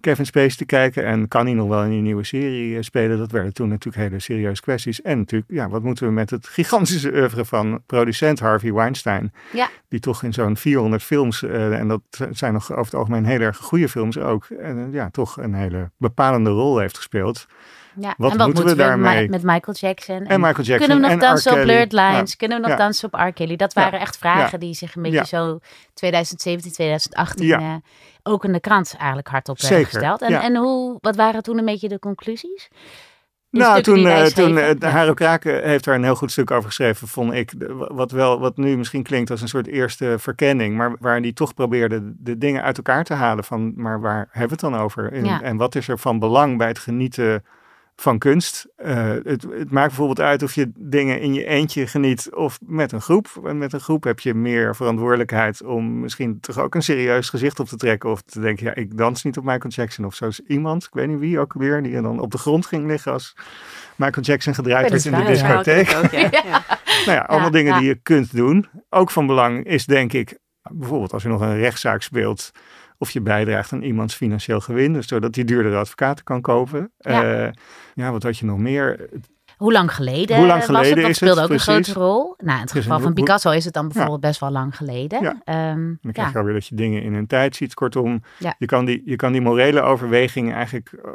Kevin 0.00 0.26
Spacey 0.26 0.56
te 0.56 0.64
kijken? 0.64 1.04
En 1.04 1.28
kan 1.28 1.46
hij 1.46 1.54
nog 1.54 1.68
wel 1.68 1.82
in 1.82 1.90
die 1.90 2.00
nieuwe 2.00 2.24
serie 2.24 2.76
eh, 2.76 2.82
spelen? 2.82 3.18
Dat 3.18 3.30
werden 3.30 3.52
toen 3.52 3.68
natuurlijk 3.68 4.02
hele 4.02 4.20
serieuze 4.20 4.62
kwesties. 4.62 5.02
En 5.02 5.18
natuurlijk, 5.18 5.50
ja, 5.50 5.68
wat 5.68 5.82
moeten 5.82 6.06
we 6.06 6.12
met 6.12 6.30
het 6.30 6.46
gigantische 6.46 7.12
oeuvre 7.12 7.44
van 7.44 7.82
producent 7.86 8.40
Harvey 8.40 8.72
Weinstein? 8.72 9.32
Ja. 9.52 9.68
Die 9.88 10.00
toch 10.00 10.22
in 10.22 10.32
zo'n 10.32 10.56
400 10.56 11.02
films, 11.02 11.42
eh, 11.42 11.78
en 11.78 11.88
dat 11.88 12.02
zijn 12.30 12.52
nog 12.52 12.70
over 12.70 12.84
het 12.84 12.94
algemeen 12.94 13.24
heel 13.24 13.40
erg 13.40 13.56
goede 13.56 13.88
films 13.88 14.18
ook, 14.18 14.44
en 14.44 14.88
ja, 14.92 15.10
toch 15.10 15.36
een 15.36 15.54
hele 15.54 15.90
bepalende 15.96 16.50
rol 16.50 16.78
heeft 16.78 16.96
gespeeld. 16.96 17.46
Ja. 18.00 18.14
Wat 18.16 18.30
en 18.32 18.36
wat 18.38 18.46
moeten 18.46 18.46
moeten 18.46 18.64
we 18.64 18.70
we 18.70 19.02
daarmee? 19.02 19.28
Met 19.28 19.42
Michael 19.42 19.76
Jackson? 19.80 20.16
En 20.26 20.40
Michael 20.40 20.64
Jackson 20.64 20.76
Kunnen 20.78 20.96
we 20.96 21.02
nog 21.02 21.10
en 21.10 21.18
dansen 21.18 21.52
op. 21.52 21.60
Blurred 21.62 21.92
Lines? 21.92 22.30
Ja. 22.30 22.36
Kunnen 22.36 22.56
we 22.60 22.62
nog 22.68 22.72
Ja. 22.78 22.84
dansen 22.84 23.12
op 23.12 23.20
R. 23.20 23.32
Kelly? 23.32 23.56
Dat 23.56 23.72
waren 23.72 24.00
echt 24.00 24.18
vragen 24.18 24.60
die 24.60 24.74
zich 24.74 24.94
een 24.94 25.02
beetje 25.02 25.26
zo 25.26 25.58
2017, 25.94 26.72
2018 26.72 27.46
Ja. 27.46 27.58
eh, 27.58 27.74
ook 28.22 28.44
in 28.44 28.52
de 28.52 28.60
krant 28.60 28.94
eigenlijk 28.98 29.28
hardop 29.28 29.60
werden 29.60 29.78
Zeker, 29.78 29.92
gesteld. 29.92 30.22
En, 30.22 30.40
en 30.40 30.56
hoe, 30.56 30.98
wat 31.00 31.16
waren 31.16 31.42
toen 31.42 31.58
een 31.58 31.64
beetje 31.64 31.88
de 31.88 31.98
conclusies? 31.98 32.68
Nou, 33.50 33.82
toen, 33.82 34.06
eh, 34.06 34.24
toen 34.24 34.58
eh, 34.58 34.92
Haro 34.92 35.14
Kraken 35.14 35.68
heeft 35.68 35.84
daar 35.84 35.94
een 35.94 36.02
heel 36.04 36.14
goed 36.14 36.30
stuk 36.30 36.50
over 36.50 36.66
geschreven, 36.66 37.08
vond 37.08 37.32
ik. 37.32 37.52
Wat, 37.76 38.10
wel, 38.10 38.40
wat 38.40 38.56
nu 38.56 38.76
misschien 38.76 39.02
klinkt 39.02 39.30
als 39.30 39.40
een 39.40 39.48
soort 39.48 39.66
eerste 39.66 40.14
verkenning, 40.18 40.76
maar 40.76 40.96
waar 41.00 41.22
die 41.22 41.32
toch 41.32 41.54
probeerde 41.54 42.12
de 42.18 42.38
dingen 42.38 42.62
uit 42.62 42.76
elkaar 42.76 43.04
te 43.04 43.14
halen 43.14 43.44
van, 43.44 43.72
maar 43.76 44.00
waar 44.00 44.28
hebben 44.30 44.58
we 44.58 44.66
het 44.66 44.72
dan 44.72 44.82
over? 44.82 45.12
En, 45.12 45.24
Ja. 45.24 45.42
en 45.42 45.56
wat 45.56 45.74
is 45.74 45.88
er 45.88 45.98
van 45.98 46.18
belang 46.18 46.58
bij 46.58 46.68
het 46.68 46.78
genieten 46.78 47.44
van 47.96 48.18
kunst? 48.18 48.66
Eh, 48.76 49.08
het, 49.22 49.42
het 49.42 49.70
maakt 49.70 49.86
bijvoorbeeld 49.86 50.20
uit 50.20 50.42
of 50.42 50.54
je 50.54 50.70
dingen 50.78 51.20
in 51.20 51.34
je 51.34 51.44
eentje 51.44 51.86
geniet 51.86 52.34
of 52.34 52.58
met 52.66 52.92
een 52.92 53.00
groep. 53.00 53.40
En 53.44 53.58
met 53.58 53.72
een 53.72 53.80
groep 53.80 54.04
heb 54.04 54.20
je 54.20 54.34
meer 54.34 54.76
verantwoordelijkheid 54.76 55.62
om 55.62 56.00
misschien 56.00 56.40
toch 56.40 56.58
ook 56.58 56.74
een 56.74 56.82
serieus 56.82 57.28
gezicht 57.28 57.60
op 57.60 57.66
te 57.66 57.76
trekken 57.76 58.10
of 58.10 58.22
te 58.22 58.40
denken, 58.40 58.66
ja, 58.66 58.74
ik 58.74 58.96
dans 58.96 59.24
niet 59.24 59.36
op 59.36 59.44
Michael 59.44 59.70
Jackson 59.70 60.04
of 60.04 60.14
zo 60.14 60.26
is 60.26 60.40
iemand, 60.40 60.84
ik 60.84 60.92
weet 60.92 61.08
niet 61.08 61.18
wie 61.18 61.38
ook 61.38 61.52
weer, 61.52 61.82
die 61.82 62.00
dan 62.00 62.20
op 62.20 62.30
de 62.30 62.38
grond 62.38 62.66
ging 62.66 62.86
liggen 62.86 63.12
als 63.12 63.36
Michael 63.96 64.24
Jackson 64.24 64.54
gedraaid 64.54 64.90
werd 64.90 65.04
in 65.04 65.14
de 65.14 65.24
discotheek. 65.24 65.94
Ook, 65.94 66.10
ja. 66.20 66.30
Ja. 66.44 66.64
Nou 67.06 67.18
ja, 67.18 67.20
allemaal 67.20 67.50
dingen 67.50 67.78
die 67.78 67.88
je 67.88 67.94
kunt 68.02 68.36
doen. 68.36 68.68
Ook 68.90 69.10
van 69.10 69.26
belang 69.26 69.64
is 69.64 69.86
denk 69.86 70.12
ik, 70.12 70.38
bijvoorbeeld 70.70 71.12
als 71.12 71.22
je 71.22 71.28
nog 71.28 71.40
een 71.40 71.58
rechtszaak 71.58 72.02
speelt, 72.02 72.50
of 73.02 73.10
je 73.10 73.20
bijdraagt 73.20 73.72
aan 73.72 73.82
iemands 73.82 74.14
financieel 74.14 74.60
gewin, 74.60 74.92
dus 74.92 75.06
zodat 75.08 75.34
hij 75.34 75.44
duurdere 75.44 75.76
advocaten 75.76 76.24
kan 76.24 76.40
kopen. 76.40 76.92
Ja. 76.98 77.22
Ja, 77.22 77.52
ja 77.94 78.10
wat 78.12 78.22
had 78.22 78.38
je 78.38 78.44
nog 78.46 78.58
meer? 78.58 79.08
Hoe 79.56 79.72
lang 79.72 79.94
geleden, 79.94 80.36
Hoe 80.36 80.46
lang 80.46 80.58
was 80.58 80.66
geleden 80.66 80.88
het? 80.92 81.00
Dat 81.02 81.10
is 81.10 81.16
speelde 81.16 81.40
het, 81.40 81.50
ook 81.50 81.56
een 81.56 81.60
grote 81.60 81.92
rol. 81.92 82.34
Nou, 82.38 82.56
in 82.56 82.62
het 82.62 82.72
geval 82.72 82.96
een- 82.96 83.02
van 83.02 83.12
Picasso 83.12 83.50
is 83.50 83.64
het 83.64 83.74
dan 83.74 83.88
bijvoorbeeld 83.88 84.20
best 84.20 84.40
wel 84.40 84.50
lang 84.50 84.76
geleden. 84.76 85.22
Ja. 85.22 85.40
Ehm, 85.44 85.94
Dan 86.02 86.12
krijg 86.12 86.32
je 86.32 86.38
alweer 86.38 86.54
dat 86.54 86.66
je 86.66 86.74
dingen 86.74 87.02
in 87.02 87.14
hun 87.14 87.26
tijd 87.26 87.56
ziet. 87.56 87.74
Kortom, 87.74 88.22
je, 88.58 88.66
kan 88.66 88.84
die, 88.84 89.02
je 89.04 89.16
kan 89.16 89.32
die 89.32 89.40
morele 89.40 89.80
overwegingen 89.80 90.54
eigenlijk 90.54 90.92
eh, 90.92 91.10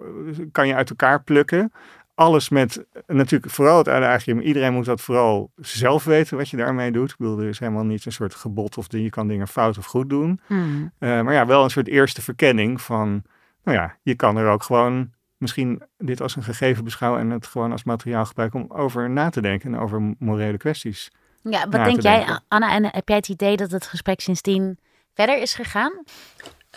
kan 0.52 0.68
je 0.68 0.76
uit 0.76 0.90
elkaar 0.90 1.24
plukken. 1.24 1.72
Alles 2.18 2.50
met 2.50 2.86
natuurlijk 3.08 3.52
vooral 3.52 3.78
het 3.78 3.88
adagium. 3.88 4.40
Iedereen 4.40 4.74
moet 4.74 4.86
dat 4.86 5.02
vooral 5.02 5.52
zelf 5.56 6.04
weten 6.04 6.38
wat 6.38 6.50
je 6.50 6.58
daarmee 6.58 6.92
doet. 6.92 7.12
Ik 7.12 7.18
bedoel, 7.18 7.40
er 7.40 7.48
is 7.48 7.60
helemaal 7.60 7.86
niet 7.86 8.06
een 8.06 8.12
soort 8.12 8.36
gebod 8.36 8.78
of 8.78 8.86
je 8.90 9.10
kan 9.10 9.28
dingen 9.28 9.48
fout 9.48 9.78
of 9.78 9.86
goed 9.86 10.10
doen. 10.10 10.40
Hmm. 10.46 10.92
Eh, 11.00 11.22
maar 11.22 11.34
ja, 11.34 11.46
wel 11.46 11.64
een 11.64 11.70
soort 11.70 11.88
eerste 11.88 12.22
verkenning 12.22 12.82
van, 12.82 13.24
nou 13.64 13.78
ja, 13.78 13.98
je 14.02 14.16
kan 14.16 14.38
er 14.38 14.50
ook 14.50 14.64
gewoon 14.64 15.10
misschien 15.38 15.82
dit 15.98 16.22
als 16.22 16.36
een 16.36 16.44
gegeven 16.44 16.84
beschouwen 16.84 17.22
en 17.22 17.30
het 17.30 17.48
gewoon 17.48 17.72
als 17.72 17.84
materiaal 17.84 18.26
gebruiken 18.26 18.62
om 18.62 18.78
over 18.78 19.10
na 19.10 19.30
te 19.30 19.42
denken 19.42 19.74
en 19.74 19.80
over 19.80 20.16
morele 20.20 20.58
kwesties. 20.58 21.12
Ja, 21.42 21.70
wat 21.70 21.84
denk 21.84 22.02
jij. 22.02 22.40
Anna? 22.48 22.72
En 22.72 22.86
heb 22.86 23.08
jij 23.08 23.18
het 23.18 23.30
idee 23.30 23.58
dat 23.58 23.72
het 23.72 23.88
gesprek 23.88 24.20
sindsdien 24.20 24.80
verder 25.14 25.42
is 25.42 25.54
gegaan? 25.54 26.04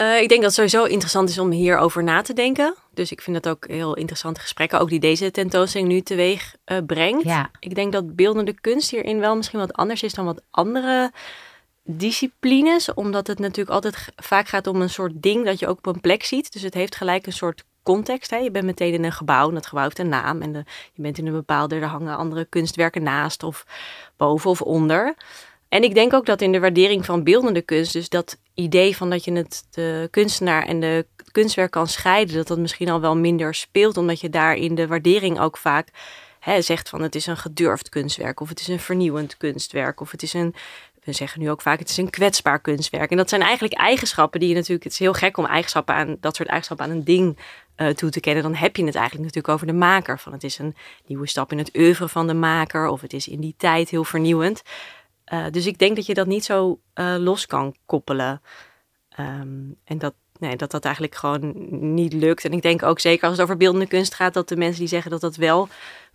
Eh, 0.00 0.20
ik 0.20 0.28
denk 0.28 0.42
dat 0.42 0.56
het 0.56 0.70
sowieso 0.70 0.84
interessant 0.84 1.28
is 1.28 1.38
om 1.38 1.50
hierover 1.50 2.02
na 2.02 2.22
te 2.22 2.32
denken. 2.32 2.74
Dus 2.94 3.12
ik 3.12 3.20
vind 3.20 3.42
dat 3.42 3.52
ook 3.52 3.68
heel 3.68 3.94
interessante 3.94 4.40
gesprekken, 4.40 4.80
ook 4.80 4.88
die 4.88 5.00
deze 5.00 5.30
tentoonstelling 5.30 5.90
nu 5.90 6.00
teweeg 6.00 6.54
eh, 6.64 6.78
brengt. 6.86 7.24
Ja. 7.24 7.50
Ik 7.58 7.74
denk 7.74 7.92
dat 7.92 8.16
beeldende 8.16 8.60
kunst 8.60 8.90
hierin 8.90 9.20
wel 9.20 9.36
misschien 9.36 9.58
wat 9.58 9.72
anders 9.72 10.02
is 10.02 10.14
dan 10.14 10.24
wat 10.24 10.42
andere 10.50 11.12
disciplines. 11.84 12.94
Omdat 12.94 13.26
het 13.26 13.38
natuurlijk 13.38 13.70
altijd 13.70 14.08
vaak 14.16 14.48
gaat 14.48 14.66
om 14.66 14.80
een 14.80 14.90
soort 14.90 15.12
ding 15.14 15.44
dat 15.44 15.58
je 15.58 15.66
ook 15.66 15.78
op 15.78 15.86
een 15.86 16.00
plek 16.00 16.24
ziet. 16.24 16.52
Dus 16.52 16.62
het 16.62 16.74
heeft 16.74 16.96
gelijk 16.96 17.26
een 17.26 17.32
soort 17.32 17.64
context. 17.82 18.30
Hè? 18.30 18.36
Je 18.36 18.50
bent 18.50 18.64
meteen 18.64 18.92
in 18.92 19.04
een 19.04 19.12
gebouw 19.12 19.48
en 19.48 19.54
dat 19.54 19.66
gebouw 19.66 19.84
heeft 19.84 19.98
een 19.98 20.08
naam. 20.08 20.42
En 20.42 20.52
de, 20.52 20.64
je 20.92 21.02
bent 21.02 21.18
in 21.18 21.26
een 21.26 21.32
bepaalde, 21.32 21.74
er 21.74 21.84
hangen 21.84 22.16
andere 22.16 22.44
kunstwerken 22.44 23.02
naast 23.02 23.42
of 23.42 23.66
boven 24.16 24.50
of 24.50 24.62
onder. 24.62 25.14
En 25.70 25.82
ik 25.82 25.94
denk 25.94 26.12
ook 26.12 26.26
dat 26.26 26.40
in 26.40 26.52
de 26.52 26.60
waardering 26.60 27.04
van 27.04 27.24
beeldende 27.24 27.62
kunst, 27.62 27.92
dus 27.92 28.08
dat 28.08 28.38
idee 28.54 28.96
van 28.96 29.10
dat 29.10 29.24
je 29.24 29.32
het 29.32 29.66
de 29.70 30.08
kunstenaar 30.10 30.66
en 30.66 30.80
de 30.80 31.06
kunstwerk 31.32 31.70
kan 31.70 31.86
scheiden, 31.86 32.36
dat 32.36 32.46
dat 32.46 32.58
misschien 32.58 32.88
al 32.88 33.00
wel 33.00 33.16
minder 33.16 33.54
speelt, 33.54 33.96
omdat 33.96 34.20
je 34.20 34.30
daar 34.30 34.54
in 34.54 34.74
de 34.74 34.86
waardering 34.86 35.40
ook 35.40 35.56
vaak 35.56 35.88
hè, 36.40 36.62
zegt 36.62 36.88
van 36.88 37.02
het 37.02 37.14
is 37.14 37.26
een 37.26 37.36
gedurfd 37.36 37.88
kunstwerk, 37.88 38.40
of 38.40 38.48
het 38.48 38.60
is 38.60 38.68
een 38.68 38.80
vernieuwend 38.80 39.36
kunstwerk, 39.36 40.00
of 40.00 40.10
het 40.10 40.22
is 40.22 40.32
een, 40.32 40.54
we 41.04 41.12
zeggen 41.12 41.40
nu 41.40 41.50
ook 41.50 41.60
vaak, 41.60 41.78
het 41.78 41.90
is 41.90 41.96
een 41.96 42.10
kwetsbaar 42.10 42.60
kunstwerk. 42.60 43.10
En 43.10 43.16
dat 43.16 43.28
zijn 43.28 43.42
eigenlijk 43.42 43.74
eigenschappen 43.74 44.40
die 44.40 44.48
je 44.48 44.54
natuurlijk, 44.54 44.84
het 44.84 44.92
is 44.92 44.98
heel 44.98 45.12
gek 45.12 45.36
om 45.36 45.46
eigenschappen 45.46 45.94
aan, 45.94 46.16
dat 46.20 46.36
soort 46.36 46.48
eigenschappen 46.48 46.86
aan 46.86 46.92
een 46.92 47.04
ding 47.04 47.38
eh, 47.74 47.88
toe 47.88 48.10
te 48.10 48.20
kennen. 48.20 48.42
Dan 48.42 48.54
heb 48.54 48.76
je 48.76 48.84
het 48.84 48.94
eigenlijk 48.94 49.24
natuurlijk 49.24 49.54
over 49.54 49.66
de 49.66 49.78
maker, 49.78 50.18
van 50.18 50.32
het 50.32 50.44
is 50.44 50.58
een 50.58 50.74
nieuwe 51.06 51.28
stap 51.28 51.52
in 51.52 51.58
het 51.58 51.76
oeuvre 51.76 52.08
van 52.08 52.26
de 52.26 52.34
maker, 52.34 52.88
of 52.88 53.00
het 53.00 53.12
is 53.12 53.28
in 53.28 53.40
die 53.40 53.54
tijd 53.56 53.90
heel 53.90 54.04
vernieuwend. 54.04 54.62
Uh, 55.32 55.44
dus 55.50 55.66
ik 55.66 55.78
denk 55.78 55.96
dat 55.96 56.06
je 56.06 56.14
dat 56.14 56.26
niet 56.26 56.44
zo 56.44 56.80
uh, 56.94 57.14
los 57.18 57.46
kan 57.46 57.74
koppelen. 57.86 58.42
Um, 59.20 59.76
en 59.84 59.98
dat, 59.98 60.14
nee, 60.38 60.56
dat 60.56 60.70
dat 60.70 60.84
eigenlijk 60.84 61.14
gewoon 61.14 61.54
niet 61.94 62.12
lukt. 62.12 62.44
En 62.44 62.52
ik 62.52 62.62
denk 62.62 62.82
ook 62.82 63.00
zeker 63.00 63.22
als 63.22 63.32
het 63.32 63.42
over 63.42 63.56
beeldende 63.56 63.86
kunst 63.86 64.14
gaat, 64.14 64.34
dat 64.34 64.48
de 64.48 64.56
mensen 64.56 64.78
die 64.78 64.88
zeggen 64.88 65.10
dat 65.10 65.20
dat 65.20 65.36
wel 65.36 65.68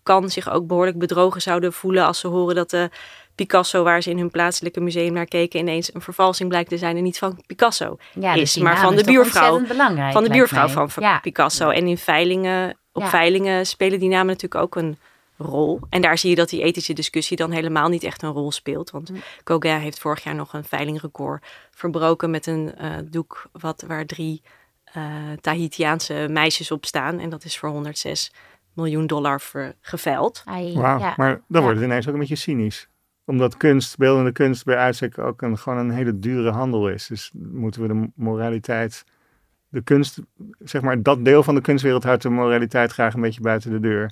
kan, 0.04 0.30
zich 0.30 0.50
ook 0.50 0.68
behoorlijk 0.68 0.98
bedrogen 0.98 1.42
zouden 1.42 1.74
voelen 1.74 2.06
als 2.06 2.20
ze 2.20 2.28
horen 2.28 2.56
dat 2.56 2.70
de 2.70 2.90
Picasso, 3.36 3.84
waar 3.84 4.02
ze 4.02 4.10
in 4.10 4.18
hun 4.18 4.32
plaatselijke 4.32 4.80
museum 4.80 5.14
naar 5.14 5.26
keken, 5.26 5.60
ineens 5.60 5.94
een 5.94 6.02
vervalsing 6.02 6.50
blijkt 6.50 6.70
te 6.70 6.78
zijn 6.78 6.98
en 6.98 7.04
niet 7.04 7.18
van 7.18 7.44
Picasso 7.46 7.98
ja, 8.14 8.34
is, 8.34 8.54
dus 8.54 8.64
maar 8.64 8.80
van 8.80 8.96
de 8.96 9.04
buurvrouw. 9.04 9.66
Van 10.12 10.24
de 10.24 10.30
buurvrouw 10.30 10.68
van 10.68 10.90
ja. 11.04 11.20
Picasso. 11.20 11.70
En 11.70 11.88
in 11.88 11.98
veilingen, 11.98 12.78
op 12.92 13.02
ja. 13.02 13.10
veilingen 13.10 13.66
spelen 13.66 14.00
die 14.00 14.10
namen 14.10 14.28
natuurlijk 14.28 14.62
ook 14.62 14.76
een 14.76 14.98
rol. 15.38 15.80
En 15.90 16.02
daar 16.02 16.18
zie 16.18 16.30
je 16.30 16.36
dat 16.36 16.50
die 16.50 16.64
ethische 16.64 16.94
discussie 16.94 17.38
dan 17.38 17.52
helemaal 17.52 17.90
niet 17.90 18.04
echt 18.04 18.22
een 18.22 18.32
rol 18.32 18.52
speelt. 18.52 18.92
Want. 18.92 19.12
Gauguin 19.44 19.80
heeft 19.80 20.00
vorig 20.00 20.24
jaar 20.24 20.36
nog 20.36 20.54
een 20.54 20.64
veilingrecord 20.64 21.46
verbroken 21.72 22.30
met 22.30 22.48
een 22.48 22.74
uh, 22.82 22.92
doek 23.10 23.50
wat, 23.52 23.84
waar 23.88 24.06
drie 24.06 24.42
uh, 24.98 25.04
Tahitiaanse 25.42 26.28
meisjes 26.30 26.72
op 26.72 26.86
staan. 26.86 27.20
En 27.20 27.30
dat 27.30 27.44
is 27.44 27.58
voor 27.58 27.70
106 27.70 28.34
miljoen 28.74 29.08
dollar 29.08 29.42
geveild. 29.82 30.44
Wauw, 30.46 31.00
ja. 31.00 31.14
maar 31.18 31.42
dan 31.48 31.62
wordt 31.62 31.78
het 31.78 31.88
ineens 31.88 32.08
ook 32.08 32.14
een 32.14 32.20
beetje 32.20 32.36
cynisch 32.36 32.90
omdat 33.26 33.58
kunst, 33.58 33.98
beeldende 33.98 34.32
kunst 34.32 34.66
bij 34.66 34.76
uitstek 34.76 35.18
ook 35.18 35.42
een, 35.42 35.58
gewoon 35.58 35.80
een 35.80 35.90
hele 35.90 36.20
dure 36.20 36.52
handel 36.52 36.90
is. 36.90 37.08
Dus 37.08 37.32
moeten 37.34 37.82
we 37.82 37.88
de 37.88 38.12
moraliteit, 38.16 39.06
de 39.70 39.82
kunst, 39.82 40.20
zeg 40.60 40.82
maar 40.82 41.02
dat 41.02 41.26
deel 41.26 41.44
van 41.44 41.56
de 41.56 41.62
kunstwereld 41.62 42.04
houdt 42.04 42.22
de 42.22 42.30
moraliteit 42.30 42.92
graag 42.92 43.14
een 43.14 43.22
beetje 43.22 43.42
buiten 43.42 43.72
de 43.72 43.80
deur. 43.80 44.12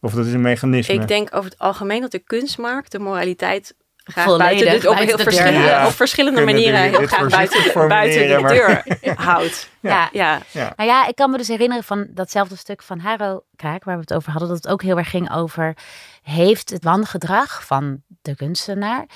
Of 0.00 0.12
dat 0.12 0.26
is 0.26 0.32
een 0.32 0.40
mechanisme. 0.40 0.94
Ik 0.94 1.08
denk 1.08 1.34
over 1.34 1.50
het 1.50 1.58
algemeen 1.58 2.00
dat 2.00 2.10
de 2.10 2.18
kunstmarkt 2.18 2.92
de 2.92 2.98
moraliteit 2.98 3.74
graag 4.04 4.24
Volledig, 4.24 4.58
buiten 4.64 4.80
de, 4.80 4.88
op, 4.90 4.96
heel 4.96 5.16
de 5.16 5.22
verschillende, 5.22 5.58
Ja. 5.66 5.86
op 5.86 5.92
verschillende 5.92 6.36
Kunnen 6.42 6.54
manieren 6.54 6.98
heel 6.98 7.06
graag 7.06 7.28
buiten, 7.28 7.88
buiten 7.88 8.28
de 8.28 8.48
deur 8.48 9.14
houdt. 9.16 9.70
Ja. 9.80 10.08
Ja. 10.12 10.40
Ja. 10.50 10.72
Nou 10.76 10.88
ja, 10.88 11.06
ik 11.06 11.14
kan 11.14 11.30
me 11.30 11.36
dus 11.36 11.48
herinneren 11.48 11.84
van 11.84 12.06
datzelfde 12.10 12.56
stuk 12.56 12.82
van 12.82 12.98
Haro 12.98 13.42
Kraak, 13.56 13.84
waar 13.84 13.94
we 13.94 14.00
het 14.00 14.14
over 14.14 14.30
hadden, 14.30 14.48
dat 14.48 14.56
het 14.56 14.68
ook 14.68 14.82
heel 14.82 14.98
erg 14.98 15.10
ging 15.10 15.32
over, 15.32 15.76
heeft 16.22 16.70
het 16.70 16.84
wangedrag 16.84 17.64
van 17.66 18.02
de 18.22 18.36
kunstenaar, 18.36 19.06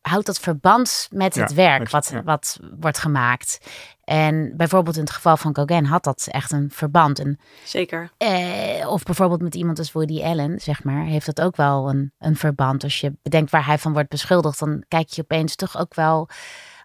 houdt 0.00 0.26
dat 0.26 0.40
verband 0.40 1.08
met 1.10 1.34
het 1.34 1.50
Ja, 1.50 1.56
werk 1.56 1.90
wat, 1.90 2.10
ja. 2.12 2.22
wat 2.22 2.58
wordt 2.80 2.98
gemaakt? 2.98 3.60
En 4.04 4.52
bijvoorbeeld 4.56 4.96
in 4.96 5.02
het 5.02 5.10
geval 5.10 5.36
van 5.36 5.54
Gauguin 5.54 5.84
had 5.84 6.04
dat 6.04 6.26
echt 6.30 6.52
een 6.52 6.70
verband. 6.72 7.18
En, 7.18 7.38
Zeker. 7.64 8.10
eh, 8.16 8.88
of 8.88 9.02
bijvoorbeeld 9.02 9.42
met 9.42 9.54
iemand 9.54 9.78
als 9.78 9.92
Woody 9.92 10.22
Allen, 10.22 10.60
zeg 10.60 10.84
maar, 10.84 11.04
heeft 11.04 11.26
dat 11.26 11.40
ook 11.40 11.56
wel 11.56 11.88
een, 11.88 12.12
een 12.18 12.36
verband. 12.36 12.82
Als 12.84 13.00
je 13.00 13.12
bedenkt 13.22 13.50
waar 13.50 13.66
hij 13.66 13.78
van 13.78 13.92
wordt 13.92 14.08
beschuldigd, 14.08 14.58
dan 14.58 14.84
kijk 14.88 15.08
je 15.08 15.22
opeens 15.22 15.56
toch 15.56 15.78
ook 15.78 15.94
wel 15.94 16.28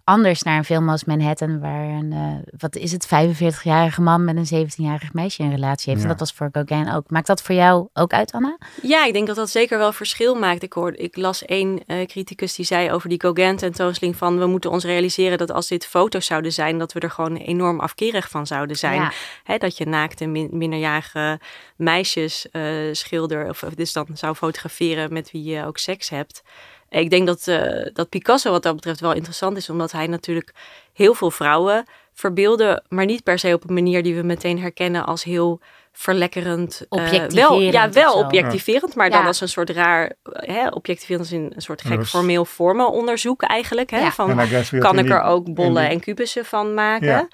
anders 0.06 0.44
naar 0.44 0.58
een 0.58 0.65
film 0.65 0.89
als 0.89 1.04
Manhattan, 1.04 1.60
waar 1.60 1.86
een, 1.86 2.12
eh, 2.12 2.54
wat 2.58 2.76
is 2.76 2.91
het, 2.91 3.06
45-jarige 3.06 4.02
man 4.02 4.24
met 4.24 4.36
een 4.36 4.46
17-jarig 4.46 5.13
meisje 5.13 5.44
een 5.44 5.52
relatie 5.52 5.89
heeft. 5.89 6.04
Ja. 6.04 6.10
En 6.10 6.18
dat 6.18 6.20
was 6.20 6.38
voor 6.38 6.50
Gauguin 6.52 6.91
ook. 6.91 7.10
Maakt 7.10 7.28
dat 7.28 7.41
voor 7.41 7.56
jou 7.56 7.88
ook 7.94 8.13
uit, 8.13 8.32
Anna? 8.32 8.58
Ja, 8.82 9.06
ik 9.06 9.13
denk 9.13 9.28
dat 9.28 9.36
dat 9.36 9.50
zeker 9.50 9.78
wel 9.78 9.91
verschil 9.91 10.36
maakt. 10.36 10.63
Ik, 10.63 10.74
hoorde, 10.74 10.98
ik 10.98 11.15
las 11.15 11.46
één 11.46 11.86
eh, 11.88 12.06
criticus 12.06 12.56
die 12.56 12.65
zei 12.65 12.91
over 12.91 13.10
die 13.10 13.22
Gauguin 13.22 13.58
tentoonstelling 13.58 14.15
van 14.15 14.39
we 14.39 14.46
moeten 14.46 14.72
ons 14.72 14.84
realiseren 14.84 15.38
dat 15.38 15.52
als 15.52 15.68
dit 15.68 15.86
foto's 15.86 16.26
zouden 16.26 16.54
zijn, 16.54 16.78
dat 16.78 16.94
we 16.94 17.00
er 17.00 17.12
gewoon 17.12 17.36
enorm 17.36 17.80
afkerig 17.80 18.30
van 18.30 18.48
zouden 18.48 18.76
zijn. 18.76 19.02
Ja. 19.02 19.12
Hè, 19.44 19.58
dat 19.58 19.78
je 19.78 19.86
naakte 19.86 20.26
min, 20.26 20.50
minderjarige 20.52 21.39
meisjes 21.76 22.50
eh, 22.52 22.63
schilder 22.91 23.50
of 23.50 23.60
dus 23.76 23.94
dan 23.94 24.08
zou 24.13 24.36
fotograferen 24.36 25.13
met 25.13 25.32
wie 25.32 25.44
je 25.44 25.65
ook 25.65 25.78
seks 25.78 26.10
hebt. 26.10 26.44
Ik 27.01 27.10
denk 27.10 27.27
dat, 27.27 27.47
eh, 27.47 27.89
dat 27.93 28.10
Picasso 28.10 28.51
wat 28.51 28.63
dat 28.63 28.75
betreft 28.75 28.99
wel 28.99 29.13
interessant 29.13 29.58
is, 29.58 29.69
omdat 29.69 29.91
hij 29.91 30.08
natuurlijk 30.08 30.51
heel 30.93 31.13
veel 31.13 31.31
vrouwen 31.31 31.86
verbeelde, 32.13 32.84
maar 32.89 33.05
niet 33.05 33.23
per 33.23 33.39
se 33.39 33.53
op 33.53 33.67
een 33.67 33.73
manier 33.73 34.03
die 34.03 34.15
we 34.15 34.21
meteen 34.23 34.60
herkennen 34.60 35.05
als 35.05 35.23
heel 35.23 35.60
verlekkerend. 35.91 36.86
eh, 36.89 36.97
wel, 36.99 37.05
Objectiverend 37.05 37.73
ja, 37.73 37.88
of 37.88 37.93
wel 37.93 38.13
objectiverend, 38.13 38.95
maar 38.95 39.10
dan 39.10 39.19
Ja. 39.21 39.25
als 39.27 39.41
een 39.41 39.49
soort 39.49 39.69
raar, 39.69 40.12
hè, 40.23 40.67
objectiverend 40.67 41.31
in 41.31 41.51
een 41.55 41.62
soort 41.62 41.81
Ja, 41.81 41.89
gek 41.89 41.99
is- 41.99 42.10
formeel 42.10 42.45
vormenonderzoek 42.45 43.41
eigenlijk. 43.41 43.89
Hè, 43.89 43.99
Ja. 43.99 44.12
van, 44.12 44.27
kan 44.79 44.97
ik 44.97 45.10
er 45.10 45.21
die- 45.21 45.29
ook 45.29 45.53
bollen 45.53 45.81
die- 45.84 45.91
en 45.91 45.99
kubussen 45.99 46.45
van 46.45 46.73
maken? 46.73 47.08
Ja. 47.08 47.27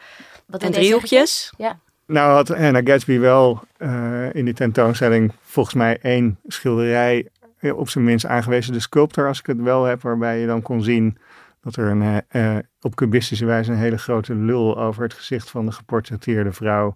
Wat 0.45 0.63
En 0.63 0.71
driehoekjes? 0.71 1.53
Ja. 1.57 1.79
Nou 2.05 2.31
had 2.33 2.51
Anna 2.51 2.81
Gatsby 2.83 3.19
wel 3.19 3.61
eh, 3.77 4.33
in 4.33 4.45
die 4.45 4.53
tentoonstelling 4.53 5.31
volgens 5.43 5.75
mij 5.75 5.97
één 6.01 6.39
schilderij 6.47 7.27
op 7.75 7.89
zijn 7.89 8.03
minst 8.03 8.25
aangewezen. 8.25 8.73
De 8.73 8.79
sculptor, 8.79 9.27
als 9.27 9.39
ik 9.39 9.45
het 9.45 9.61
wel 9.61 9.83
heb, 9.83 10.01
waarbij 10.01 10.39
je 10.39 10.47
dan 10.47 10.61
kon 10.61 10.83
zien 10.83 11.17
dat 11.61 11.75
er 11.75 11.87
een, 11.87 12.23
eh, 12.27 12.57
eh, 12.57 12.63
op 12.81 12.95
cubistische 12.95 13.45
wijze 13.45 13.71
een 13.71 13.77
hele 13.77 13.97
grote 13.97 14.35
lul 14.35 14.79
over 14.79 15.03
het 15.03 15.13
gezicht 15.13 15.49
van 15.49 15.65
de 15.65 15.71
geportretteerde 15.71 16.51
vrouw 16.51 16.93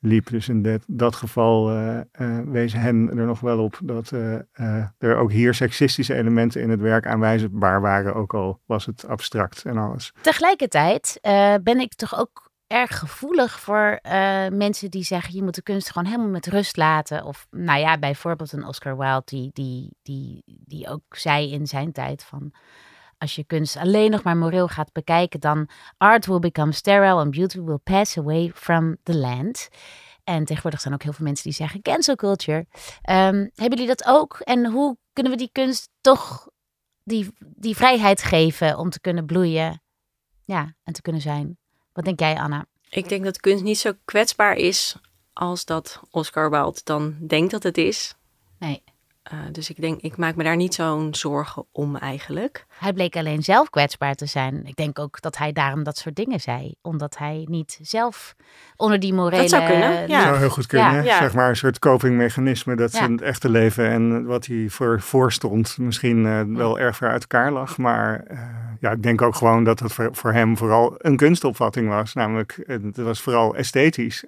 liep. 0.00 0.28
Dus 0.30 0.48
in 0.48 0.62
dat, 0.62 0.82
dat 0.86 1.16
geval 1.16 1.70
eh, 1.70 1.98
eh, 1.98 2.04
wees 2.46 2.72
hen 2.72 3.08
er 3.18 3.26
nog 3.26 3.40
wel 3.40 3.58
op 3.58 3.78
dat 3.82 4.12
eh, 4.12 4.34
eh, 4.34 4.84
er 4.98 5.16
ook 5.16 5.30
hier 5.30 5.54
seksistische 5.54 6.14
elementen 6.14 6.62
in 6.62 6.70
het 6.70 6.80
werk 6.80 7.06
aanwijzbaar 7.06 7.80
waren, 7.80 8.14
ook 8.14 8.34
al 8.34 8.60
was 8.66 8.86
het 8.86 9.06
abstract 9.08 9.64
en 9.64 9.76
alles. 9.76 10.12
Tegelijkertijd 10.20 11.18
eh, 11.20 11.54
ben 11.62 11.80
ik 11.80 11.94
toch 11.94 12.18
ook 12.18 12.47
erg 12.68 12.98
gevoelig 12.98 13.60
voor 13.60 13.98
eh, 14.02 14.48
mensen 14.48 14.90
die 14.90 15.04
zeggen 15.04 15.34
je 15.34 15.42
moet 15.42 15.54
de 15.54 15.62
kunst 15.62 15.90
gewoon 15.90 16.08
helemaal 16.08 16.30
met 16.30 16.46
rust 16.46 16.76
laten. 16.76 17.24
Of 17.24 17.46
nou 17.50 17.80
ja, 17.80 17.98
bijvoorbeeld 17.98 18.52
een 18.52 18.66
Oscar 18.66 18.98
Wilde 18.98 19.22
die, 19.24 19.50
die, 19.52 19.96
die, 20.02 20.42
die 20.44 20.88
ook 20.88 21.16
zei 21.16 21.52
in 21.52 21.66
zijn 21.66 21.92
tijd 21.92 22.24
van 22.24 22.52
als 23.18 23.34
je 23.34 23.44
kunst 23.44 23.76
alleen 23.76 24.10
nog 24.10 24.22
maar 24.22 24.36
moreel 24.36 24.68
gaat 24.68 24.92
bekijken, 24.92 25.40
dan 25.40 25.68
art 25.96 26.26
will 26.26 26.38
become 26.38 26.72
sterile 26.72 27.20
and 27.20 27.30
beauty 27.30 27.60
will 27.60 27.78
pass 27.84 28.18
away 28.18 28.50
from 28.54 28.96
the 29.02 29.16
land. 29.16 29.68
En 30.24 30.44
tegenwoordig 30.44 30.80
zijn 30.80 30.94
ook 30.94 31.02
heel 31.02 31.12
veel 31.12 31.24
mensen 31.24 31.44
die 31.44 31.52
zeggen 31.52 31.82
cancel 31.82 32.16
culture. 32.16 32.66
Ehm, 33.02 33.48
hebben 33.54 33.78
jullie 33.78 33.86
dat 33.86 34.06
ook? 34.06 34.38
En 34.38 34.66
hoe 34.66 34.96
kunnen 35.12 35.32
we 35.32 35.38
die 35.38 35.50
kunst 35.52 35.88
toch 36.00 36.48
die, 37.04 37.28
die 37.38 37.76
vrijheid 37.76 38.22
geven 38.22 38.78
om 38.78 38.90
te 38.90 39.00
kunnen 39.00 39.26
bloeien 39.26 39.82
ja, 40.44 40.74
en 40.82 40.92
te 40.92 41.02
kunnen 41.02 41.22
zijn? 41.22 41.58
Wat 41.98 42.06
denk 42.06 42.20
jij, 42.20 42.38
Anna? 42.38 42.66
Ik 42.88 43.08
denk 43.08 43.24
dat 43.24 43.40
kunst 43.40 43.64
niet 43.64 43.78
zo 43.78 43.92
kwetsbaar 44.04 44.56
is 44.56 44.96
als 45.32 45.64
dat 45.64 46.00
Oscar 46.10 46.50
Wilde 46.50 46.80
dan 46.84 47.16
denkt 47.20 47.50
dat 47.50 47.62
het 47.62 47.78
is. 47.78 48.14
Nee. 48.58 48.82
Eh, 49.28 49.38
dus 49.52 49.70
ik 49.70 49.80
denk, 49.80 50.00
ik 50.00 50.16
maak 50.16 50.34
me 50.34 50.44
daar 50.44 50.56
niet 50.56 50.74
zo'n 50.74 51.14
zorgen 51.14 51.66
om 51.72 51.96
eigenlijk. 51.96 52.66
Hij 52.78 52.92
bleek 52.92 53.16
alleen 53.16 53.42
zelf 53.42 53.70
kwetsbaar 53.70 54.14
te 54.14 54.26
zijn. 54.26 54.66
Ik 54.66 54.76
denk 54.76 54.98
ook 54.98 55.20
dat 55.20 55.36
hij 55.36 55.52
daarom 55.52 55.82
dat 55.82 55.96
soort 55.96 56.16
dingen 56.16 56.40
zei. 56.40 56.74
Omdat 56.82 57.18
hij 57.18 57.46
niet 57.48 57.78
zelf 57.82 58.34
onder 58.76 59.00
die 59.00 59.12
morele... 59.12 59.40
Dat 59.40 59.50
zou 59.50 59.66
kunnen, 59.66 60.08
ja. 60.08 60.22
zou 60.22 60.36
heel 60.36 60.50
goed 60.50 60.66
kunnen. 60.66 60.94
Ja. 60.94 61.02
Ja. 61.02 61.18
Zeg 61.18 61.34
maar 61.34 61.48
een 61.48 61.56
soort 61.56 61.78
copingmechanisme 61.78 62.76
dat 62.76 62.92
Ja. 62.92 62.98
zijn 62.98 63.20
echte 63.20 63.48
leven 63.48 63.88
en 63.90 64.24
wat 64.24 64.46
hij 64.46 64.66
voor 64.68 65.00
voorstond 65.00 65.78
misschien 65.78 66.26
eh, 66.26 66.40
wel 66.46 66.78
erg 66.78 66.96
ver 66.96 67.10
uit 67.10 67.20
elkaar 67.20 67.52
lag. 67.52 67.78
Maar 67.78 68.24
eh, 68.26 68.38
ja, 68.80 68.90
ik 68.90 69.02
denk 69.02 69.22
ook 69.22 69.34
gewoon 69.34 69.64
dat 69.64 69.80
het 69.80 69.92
voor, 69.92 70.08
voor 70.12 70.32
hem 70.32 70.56
vooral 70.56 70.94
een 70.98 71.16
kunstopvatting 71.16 71.88
was. 71.88 72.14
Namelijk, 72.14 72.62
het 72.66 72.96
was 72.96 73.20
vooral 73.20 73.54
esthetisch. 73.56 74.24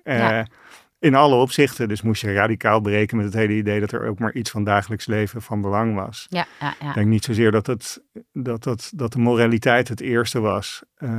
In 1.00 1.14
alle 1.14 1.34
opzichten. 1.34 1.88
Dus 1.88 2.02
moest 2.02 2.22
je 2.22 2.32
radicaal 2.32 2.80
breken 2.80 3.16
met 3.16 3.26
het 3.26 3.34
hele 3.34 3.52
idee 3.52 3.80
dat 3.80 3.92
er 3.92 4.06
ook 4.06 4.18
maar 4.18 4.32
iets 4.32 4.50
van 4.50 4.64
dagelijks 4.64 5.06
leven 5.06 5.42
van 5.42 5.60
belang 5.60 5.94
was. 5.94 6.26
Ja, 6.28 6.46
ja, 6.60 6.74
ja. 6.80 6.88
Ik 6.88 6.94
denk 6.94 7.06
niet 7.06 7.24
zozeer 7.24 7.50
dat, 7.50 7.66
het, 7.66 8.02
dat, 8.32 8.62
dat, 8.62 8.92
dat 8.94 9.12
de 9.12 9.18
moraliteit 9.18 9.88
het 9.88 10.00
eerste 10.00 10.40
was. 10.40 10.82
Eh, 10.94 11.10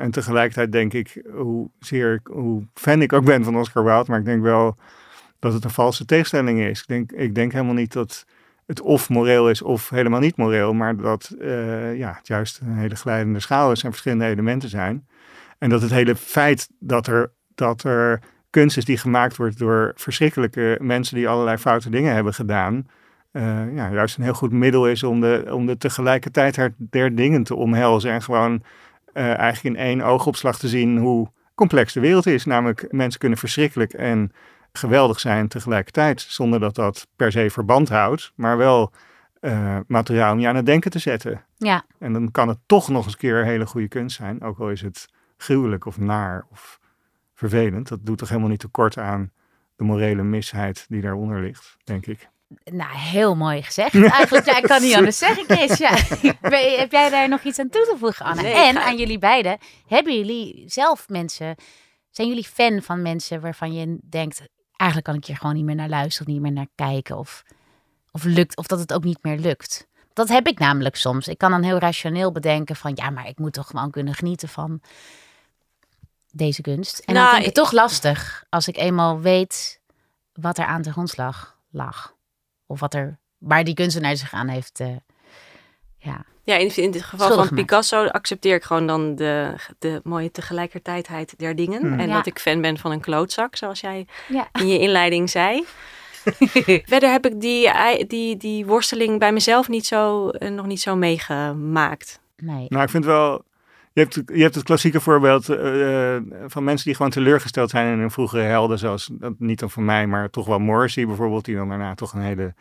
en 0.00 0.10
tegelijkertijd 0.10 0.72
denk 0.72 0.92
ik, 0.92 1.22
hoe, 1.32 1.70
zeer, 1.78 2.20
hoe 2.24 2.66
fan 2.74 3.02
ik 3.02 3.12
ook 3.12 3.24
ben 3.24 3.44
van 3.44 3.56
Oscar 3.56 3.84
Wilde, 3.84 4.10
maar 4.10 4.18
ik 4.18 4.24
denk 4.24 4.42
wel 4.42 4.76
dat 5.38 5.52
het 5.52 5.64
een 5.64 5.70
valse 5.70 6.04
tegenstelling 6.04 6.60
is. 6.60 6.80
Ik 6.80 6.86
denk, 6.86 7.12
ik 7.12 7.34
denk 7.34 7.52
helemaal 7.52 7.74
niet 7.74 7.92
dat 7.92 8.26
het 8.66 8.80
of 8.80 9.08
moreel 9.08 9.50
is 9.50 9.62
of 9.62 9.88
helemaal 9.88 10.20
niet 10.20 10.36
moreel, 10.36 10.72
maar 10.72 10.96
dat 10.96 11.34
eh, 11.40 11.96
ja, 11.96 12.14
het 12.16 12.26
juist 12.26 12.60
een 12.60 12.76
hele 12.76 12.96
glijdende 12.96 13.40
schaal 13.40 13.72
is 13.72 13.82
en 13.82 13.90
verschillende 13.90 14.26
elementen 14.26 14.68
zijn. 14.68 15.06
En 15.58 15.70
dat 15.70 15.82
het 15.82 15.90
hele 15.90 16.16
feit 16.16 16.68
dat 16.78 17.06
er, 17.06 17.32
dat 17.54 17.84
er 17.84 18.20
kunst 18.50 18.76
is 18.76 18.84
die 18.84 18.98
gemaakt 18.98 19.36
wordt 19.36 19.58
door 19.58 19.92
verschrikkelijke 19.94 20.78
mensen 20.80 21.16
die 21.16 21.28
allerlei 21.28 21.56
foute 21.56 21.90
dingen 21.90 22.14
hebben 22.14 22.34
gedaan, 22.34 22.86
eh, 23.32 23.74
ja, 23.74 23.90
juist 23.90 24.16
een 24.16 24.24
heel 24.24 24.34
goed 24.34 24.52
middel 24.52 24.88
is 24.88 25.02
om 25.02 25.20
de, 25.20 25.46
om 25.50 25.66
de 25.66 25.76
tegelijkertijd 25.76 26.70
der 26.76 27.14
dingen 27.14 27.42
te 27.42 27.54
omhelzen. 27.54 28.10
En 28.10 28.22
gewoon 28.22 28.62
eh, 29.12 29.38
eigenlijk 29.38 29.76
in 29.76 29.82
één 29.82 30.00
oogopslag 30.00 30.58
te 30.58 30.68
zien 30.68 30.98
hoe 30.98 31.28
complex 31.54 31.92
de 31.92 32.00
wereld 32.00 32.26
is. 32.26 32.44
Namelijk, 32.44 32.86
mensen 32.92 33.20
kunnen 33.20 33.38
verschrikkelijk 33.38 33.92
en 33.92 34.32
geweldig 34.72 35.20
zijn 35.20 35.48
tegelijkertijd. 35.48 36.20
Zonder 36.20 36.60
dat 36.60 36.74
dat 36.74 37.06
per 37.16 37.32
se 37.32 37.50
verband 37.50 37.88
houdt, 37.88 38.32
maar 38.34 38.56
wel 38.56 38.92
eh, 39.40 39.76
materiaal 39.86 40.32
om 40.32 40.40
je 40.40 40.48
aan 40.48 40.56
het 40.56 40.66
denken 40.66 40.90
te 40.90 40.98
zetten. 40.98 41.44
ja. 41.56 41.84
En 41.98 42.12
dan 42.12 42.30
kan 42.30 42.48
het 42.48 42.58
toch 42.66 42.88
nog 42.88 43.04
eens 43.04 43.12
een 43.12 43.18
keer 43.18 43.44
hele 43.44 43.66
goede 43.66 43.88
kunst 43.88 44.16
zijn. 44.16 44.42
Ook 44.42 44.58
al 44.58 44.70
is 44.70 44.80
het 44.80 45.08
gruwelijk 45.36 45.86
of 45.86 45.98
naar 45.98 46.46
of 46.50 46.79
vervelend. 47.40 47.88
Dat 47.88 48.06
doet 48.06 48.18
toch 48.18 48.28
helemaal 48.28 48.50
niet 48.50 48.60
tekort 48.60 48.98
aan 48.98 49.32
de 49.76 49.84
morele 49.84 50.22
misheid 50.22 50.84
die 50.88 51.00
daaronder 51.00 51.40
ligt, 51.40 51.76
denk 51.84 52.06
ik. 52.06 52.28
Nou, 52.64 52.96
heel 52.96 53.36
mooi 53.36 53.62
gezegd. 53.62 53.94
Eigenlijk, 54.18 54.46
ja, 54.46 54.56
ik 54.56 54.62
kan 54.62 54.82
niet 54.82 54.94
anders 54.94 55.18
zeggen, 55.18 55.44
Chris. 55.44 55.78
Ja. 55.78 55.94
Heb 56.80 56.92
jij 56.92 57.10
daar 57.10 57.28
nog 57.28 57.42
iets 57.42 57.58
aan 57.58 57.68
toe 57.68 57.84
te 57.84 57.96
voegen, 57.98 58.26
Anne? 58.26 58.42
Nee, 58.42 58.52
en 58.52 58.82
aan 58.82 58.96
jullie 58.96 59.18
beiden, 59.18 59.58
hebben 59.86 60.16
jullie 60.16 60.64
zelf 60.66 61.08
mensen, 61.08 61.54
zijn 62.10 62.28
jullie 62.28 62.44
fan 62.44 62.82
van 62.82 63.02
mensen 63.02 63.40
waarvan 63.40 63.72
je 63.72 63.98
denkt, 64.02 64.42
eigenlijk 64.76 65.10
kan 65.10 65.18
ik 65.18 65.24
hier 65.24 65.36
gewoon 65.36 65.54
niet 65.54 65.64
meer 65.64 65.74
naar 65.74 65.88
luisteren 65.88 66.26
of 66.26 66.32
niet 66.32 66.42
meer 66.42 66.52
naar 66.52 66.68
kijken 66.74 67.16
of, 67.18 67.42
of 68.10 68.24
lukt, 68.24 68.56
of 68.56 68.66
dat 68.66 68.78
het 68.78 68.92
ook 68.92 69.04
niet 69.04 69.22
meer 69.22 69.38
lukt? 69.38 69.88
Dat 70.12 70.28
heb 70.28 70.46
ik 70.46 70.58
namelijk 70.58 70.96
soms. 70.96 71.28
Ik 71.28 71.38
kan 71.38 71.50
dan 71.50 71.62
heel 71.62 71.78
rationeel 71.78 72.32
bedenken 72.32 72.76
van, 72.76 72.92
ja, 72.94 73.10
maar 73.10 73.28
ik 73.28 73.38
moet 73.38 73.52
toch 73.52 73.66
gewoon 73.66 73.90
kunnen 73.90 74.14
genieten 74.14 74.48
van 74.48 74.80
deze 76.32 76.62
kunst. 76.62 76.98
En 76.98 77.14
dan 77.14 77.22
Nou, 77.22 77.28
vind 77.28 77.40
ik 77.40 77.54
het 77.54 77.64
toch 77.64 77.72
lastig 77.72 78.44
als 78.48 78.68
ik 78.68 78.76
eenmaal 78.76 79.20
weet 79.20 79.80
wat 80.32 80.58
er 80.58 80.64
aan 80.64 80.82
de 80.82 80.92
grondslag 80.92 81.56
lag. 81.70 82.14
Of 82.66 82.80
wat 82.80 82.94
er, 82.94 83.18
waar 83.38 83.64
die 83.64 83.74
kunstenaar 83.74 84.16
zich 84.16 84.32
aan 84.32 84.48
heeft. 84.48 84.80
eh, 84.80 84.88
ja. 85.96 86.24
Ja, 86.44 86.56
in, 86.56 86.76
in 86.76 86.90
dit 86.90 87.02
geval 87.02 87.26
Schuldig 87.26 87.46
van. 87.48 87.56
Picasso 87.56 88.06
accepteer 88.06 88.54
ik 88.54 88.62
gewoon 88.64 88.86
dan 88.86 89.14
de, 89.14 89.54
de 89.78 90.00
mooie 90.04 90.30
tegelijkertijdheid 90.30 91.38
der 91.38 91.56
dingen. 91.56 91.80
Hmm. 91.80 91.98
En 91.98 92.08
Ja. 92.08 92.14
dat 92.14 92.26
ik 92.26 92.38
fan 92.38 92.60
ben 92.60 92.78
van 92.78 92.90
een 92.90 93.00
klootzak, 93.00 93.56
zoals 93.56 93.80
jij 93.80 94.06
Ja. 94.28 94.48
in 94.52 94.68
je 94.68 94.78
inleiding 94.78 95.30
zei. 95.30 95.64
Verder 96.86 97.10
heb 97.10 97.26
ik 97.26 97.40
die, 97.40 97.70
die, 98.06 98.36
die 98.36 98.66
worsteling 98.66 99.18
bij 99.18 99.32
mezelf 99.32 99.68
niet 99.68 99.86
zo, 99.86 100.28
eh, 100.28 100.50
nog 100.50 100.66
niet 100.66 100.80
zo 100.80 100.96
meegemaakt. 100.96 102.20
Nee. 102.36 102.66
Nou, 102.68 102.82
ik 102.82 102.90
vind 102.90 103.04
wel. 103.04 103.44
Je 103.92 104.00
hebt, 104.00 104.14
je 104.14 104.42
hebt 104.42 104.54
het 104.54 104.64
klassieke 104.64 105.00
voorbeeld 105.00 105.48
eh, 105.48 106.16
eh, 106.16 106.22
van 106.46 106.64
mensen 106.64 106.86
die 106.86 106.94
gewoon 106.94 107.10
teleurgesteld 107.10 107.70
zijn 107.70 107.92
in 107.92 107.98
hun 107.98 108.10
vroegere 108.10 108.42
helden. 108.42 108.78
Zoals, 108.78 109.10
niet 109.38 109.58
dan 109.58 109.70
van 109.70 109.84
mij, 109.84 110.06
maar 110.06 110.30
toch 110.30 110.46
wel 110.46 110.58
Morrissey 110.58 111.06
bijvoorbeeld. 111.06 111.44
Die 111.44 111.56
dan 111.56 111.68
daarna 111.68 111.94
toch 111.94 112.12
een 112.12 112.20
hele 112.20 112.54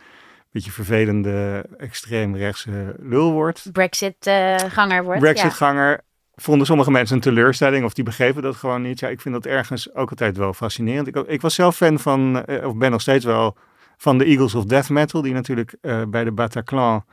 beetje 0.51 0.71
vervelende, 0.71 1.65
extreem 1.77 2.35
rechtse 2.35 2.95
lul 2.99 3.31
wordt. 3.31 3.69
Brexit-ganger 3.71 5.03
wordt. 5.03 5.19
Brexit-ganger. 5.19 6.01
Vonden 6.35 6.65
sommige 6.67 6.91
mensen 6.91 7.15
een 7.15 7.21
teleurstelling 7.21 7.85
of 7.85 7.93
die 7.93 8.03
begrepen 8.03 8.41
dat 8.41 8.55
gewoon 8.55 8.81
niet. 8.81 8.99
Ja, 8.99 9.07
ik 9.07 9.21
vind 9.21 9.33
dat 9.33 9.45
ergens 9.45 9.93
ook 9.93 10.09
altijd 10.09 10.37
wel 10.37 10.53
fascinerend. 10.53 11.07
Ik, 11.07 11.15
ik 11.15 11.41
was 11.41 11.55
zelf 11.55 11.75
fan 11.75 11.99
van, 11.99 12.45
eh, 12.45 12.67
of 12.67 12.75
ben 12.75 12.91
nog 12.91 13.01
steeds 13.01 13.25
wel, 13.25 13.57
van 13.99 14.17
de 14.17 14.25
Eagles 14.25 14.55
of 14.55 14.65
Death 14.65 14.89
Metal. 14.89 15.21
Die 15.21 15.33
natuurlijk 15.33 15.75
eh, 15.81 16.01
bij 16.07 16.23
de 16.23 16.31
Bataclan 16.31 17.05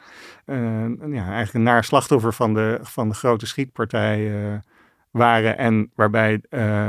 eh, 0.44 0.56
ja, 1.08 1.24
eigenlijk 1.24 1.54
een 1.54 1.62
naar 1.62 1.84
slachtoffer 1.84 2.32
van 2.32 2.54
de, 2.54 2.78
van 2.82 3.08
de 3.08 3.14
grote 3.14 3.46
schietpartij 3.46 4.44
eh, 4.44 4.58
waren. 5.10 5.58
En 5.58 5.90
waarbij 5.94 6.40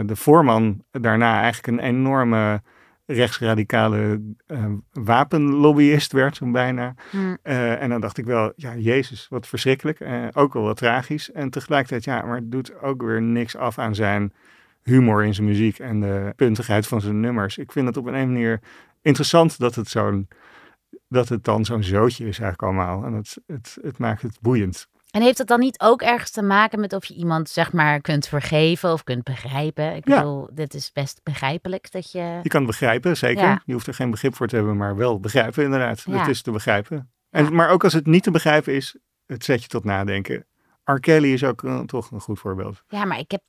de 0.06 0.16
voorman 0.16 0.84
daarna 0.92 1.42
eigenlijk 1.42 1.68
een 1.68 1.86
enorme 1.88 2.62
rechtsradicale 3.06 4.22
wapenlobbyist 4.94 6.12
werd, 6.12 6.36
zo'n 6.36 6.52
bijna. 6.52 6.94
Hmm. 7.10 7.38
En 7.44 7.90
dan 7.90 8.02
dacht 8.02 8.18
ik 8.18 8.26
wel, 8.26 8.54
ja, 8.56 8.76
Jezus, 8.76 9.28
wat 9.30 9.48
verschrikkelijk. 9.48 10.00
Eh, 10.00 10.26
ook 10.34 10.54
wel 10.54 10.64
wat 10.64 10.78
tragisch. 10.78 11.32
En 11.32 11.50
tegelijkertijd, 11.50 12.04
ja, 12.04 12.26
maar 12.26 12.36
het 12.36 12.52
doet 12.52 12.82
ook 12.82 13.02
weer 13.02 13.22
niks 13.22 13.56
af 13.56 13.78
aan 13.78 13.96
zijn 13.96 14.34
humor 14.84 15.24
in 15.24 15.34
zijn 15.34 15.48
muziek 15.48 15.80
en 15.80 16.00
de 16.02 16.34
puntigheid 16.36 16.88
van 16.88 17.02
zijn 17.02 17.20
nummers. 17.20 17.58
Ik 17.58 17.72
vind 17.72 17.88
het 17.88 17.98
op 17.98 18.06
een, 18.06 18.14
een 18.14 18.32
manier 18.32 18.60
interessant 19.02 19.60
dat 19.60 19.76
het 19.76 19.90
zo'n 19.90 20.28
dat 21.08 21.30
het 21.30 21.44
dan 21.44 21.66
zo'n 21.66 21.84
zootje 21.84 22.28
is 22.28 22.40
eigenlijk 22.40 22.62
allemaal. 22.62 23.04
En 23.04 23.14
het, 23.14 23.38
het, 23.48 23.78
het 23.82 23.98
maakt 23.98 24.22
het 24.22 24.38
boeiend. 24.42 24.88
En 25.12 25.22
heeft 25.22 25.38
het 25.38 25.48
dan 25.48 25.60
niet 25.60 25.80
ook 25.80 26.02
ergens 26.02 26.32
te 26.32 26.42
maken 26.42 26.80
met 26.80 26.94
of 26.94 27.06
je 27.06 27.14
iemand 27.14 27.50
zeg 27.50 27.74
maar 27.74 28.02
kunt 28.02 28.28
vergeven 28.28 28.94
of 28.94 29.04
kunt 29.04 29.24
begrijpen? 29.24 29.96
Ik 29.96 30.08
Ja. 30.08 30.16
bedoel, 30.16 30.50
dit 30.54 30.74
is 30.74 30.92
best 30.92 31.20
begrijpelijk 31.24 31.92
dat 31.92 32.12
je... 32.12 32.40
Je 32.44 32.50
kan 32.50 32.62
het 32.62 32.70
begrijpen, 32.70 33.18
zeker. 33.18 33.44
Ja. 33.44 33.62
Je 33.66 33.74
hoeft 33.74 33.88
er 33.88 33.94
geen 33.94 34.12
begrip 34.12 34.36
voor 34.36 34.48
te 34.48 34.56
hebben, 34.56 34.78
maar 34.78 34.96
wel 34.96 35.20
begrijpen 35.20 35.64
inderdaad. 35.64 36.02
Ja. 36.06 36.18
Het 36.18 36.28
is 36.28 36.42
te 36.42 36.52
begrijpen. 36.52 37.12
En. 37.30 37.56
Maar 37.56 37.70
ook 37.70 37.84
als 37.84 37.94
het 37.94 38.06
niet 38.06 38.24
te 38.24 38.32
begrijpen 38.32 38.74
is, 38.74 38.96
het 39.26 39.44
zet 39.44 39.62
je 39.62 39.68
tot 39.68 39.84
nadenken. 39.84 40.46
R. 40.84 41.00
Kelly 41.00 41.34
is 41.34 41.44
ook 41.44 41.64
eh, 41.64 41.80
toch 41.80 42.12
een 42.12 42.22
goed 42.22 42.40
voorbeeld. 42.40 42.84
Ja, 42.88 43.06
maar 43.06 43.20
ik 43.20 43.32
heb 43.32 43.42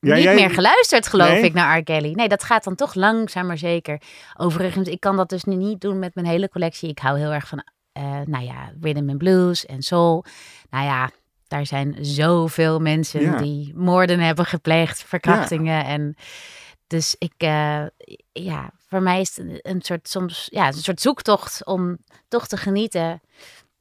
Ja, 0.00 0.14
niet 0.14 0.22
jij- 0.22 0.34
meer 0.34 0.50
geluisterd, 0.50 1.06
geloof 1.06 1.28
Nee? 1.28 1.42
ik, 1.42 1.52
naar 1.52 1.78
R. 1.78 1.82
Kelly. 1.82 2.12
Nee, 2.12 2.28
dat 2.28 2.44
gaat 2.44 2.64
dan 2.64 2.74
toch 2.74 2.94
langzaam 2.94 3.46
maar 3.46 3.58
zeker. 3.58 4.00
Overigens, 4.36 4.88
ik 4.88 5.00
kan 5.00 5.16
dat 5.16 5.28
dus 5.28 5.44
nu 5.44 5.54
niet 5.54 5.80
doen 5.80 5.98
met 5.98 6.14
mijn 6.14 6.26
hele 6.26 6.48
collectie. 6.48 6.88
Ik 6.88 6.98
hou 6.98 7.18
heel 7.18 7.32
erg 7.32 7.48
van, 7.48 7.64
eh, 7.92 8.20
nou 8.24 8.44
ja, 8.44 8.72
rhythm 8.80 9.08
and 9.08 9.18
blues 9.18 9.66
en 9.66 9.82
soul. 9.82 10.24
Nou 10.70 10.84
ja, 10.84 11.10
daar 11.48 11.66
zijn 11.66 11.96
zoveel 12.00 12.78
mensen 12.78 13.20
Ja. 13.20 13.36
die 13.36 13.72
moorden 13.76 14.20
hebben 14.20 14.46
gepleegd, 14.46 15.02
verkrachtingen. 15.04 15.84
En 15.84 16.14
dus 16.86 17.16
ik, 17.18 17.32
eh, 17.36 17.82
ja, 18.32 18.70
voor 18.88 19.02
mij 19.02 19.20
is 19.20 19.36
het 19.36 19.58
een 19.66 19.82
soort 19.82 20.08
soms, 20.08 20.48
ja, 20.52 20.66
een 20.66 20.72
soort 20.72 21.00
zoektocht 21.00 21.64
om 21.66 21.98
toch 22.28 22.46
te 22.46 22.56
genieten. 22.56 23.20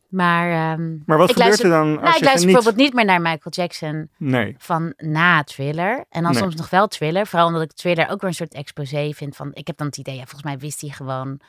Maar, 0.10 0.72
ehm, 0.74 0.98
Maar 1.06 1.18
wat 1.18 1.30
ik 1.30 1.36
gebeurt 1.36 1.38
luister, 1.38 1.66
er 1.66 1.72
dan 1.72 1.88
als 1.90 1.96
nou, 2.02 2.08
ik 2.10 2.18
je 2.18 2.24
luister 2.24 2.30
geniet? 2.32 2.54
bijvoorbeeld 2.54 2.84
niet 2.86 2.94
meer 2.94 3.06
naar 3.06 3.22
Michael 3.22 3.40
Jackson 3.50 4.10
Nee. 4.18 4.56
van 4.58 4.94
na 4.98 5.44
thriller. 5.44 6.06
En 6.10 6.24
dan 6.24 6.32
Nee. 6.32 6.42
soms 6.42 6.56
nog 6.56 6.70
wel 6.70 6.88
thriller. 6.88 7.28
Vooral 7.28 7.48
omdat 7.48 7.62
ik 7.62 7.72
thriller 7.72 8.10
ook 8.10 8.22
weer 8.22 8.30
een 8.30 8.36
soort 8.36 8.54
exposé 8.54 9.12
vind 9.14 9.36
van... 9.36 9.50
Ik 9.54 9.68
heb 9.68 9.78
dan 9.78 9.88
het 9.88 9.98
idee, 9.98 10.14
ja, 10.16 10.22
volgens 10.22 10.44
mij 10.44 10.58
wist 10.58 10.82
hij 10.82 10.90
gewoon... 10.90 11.40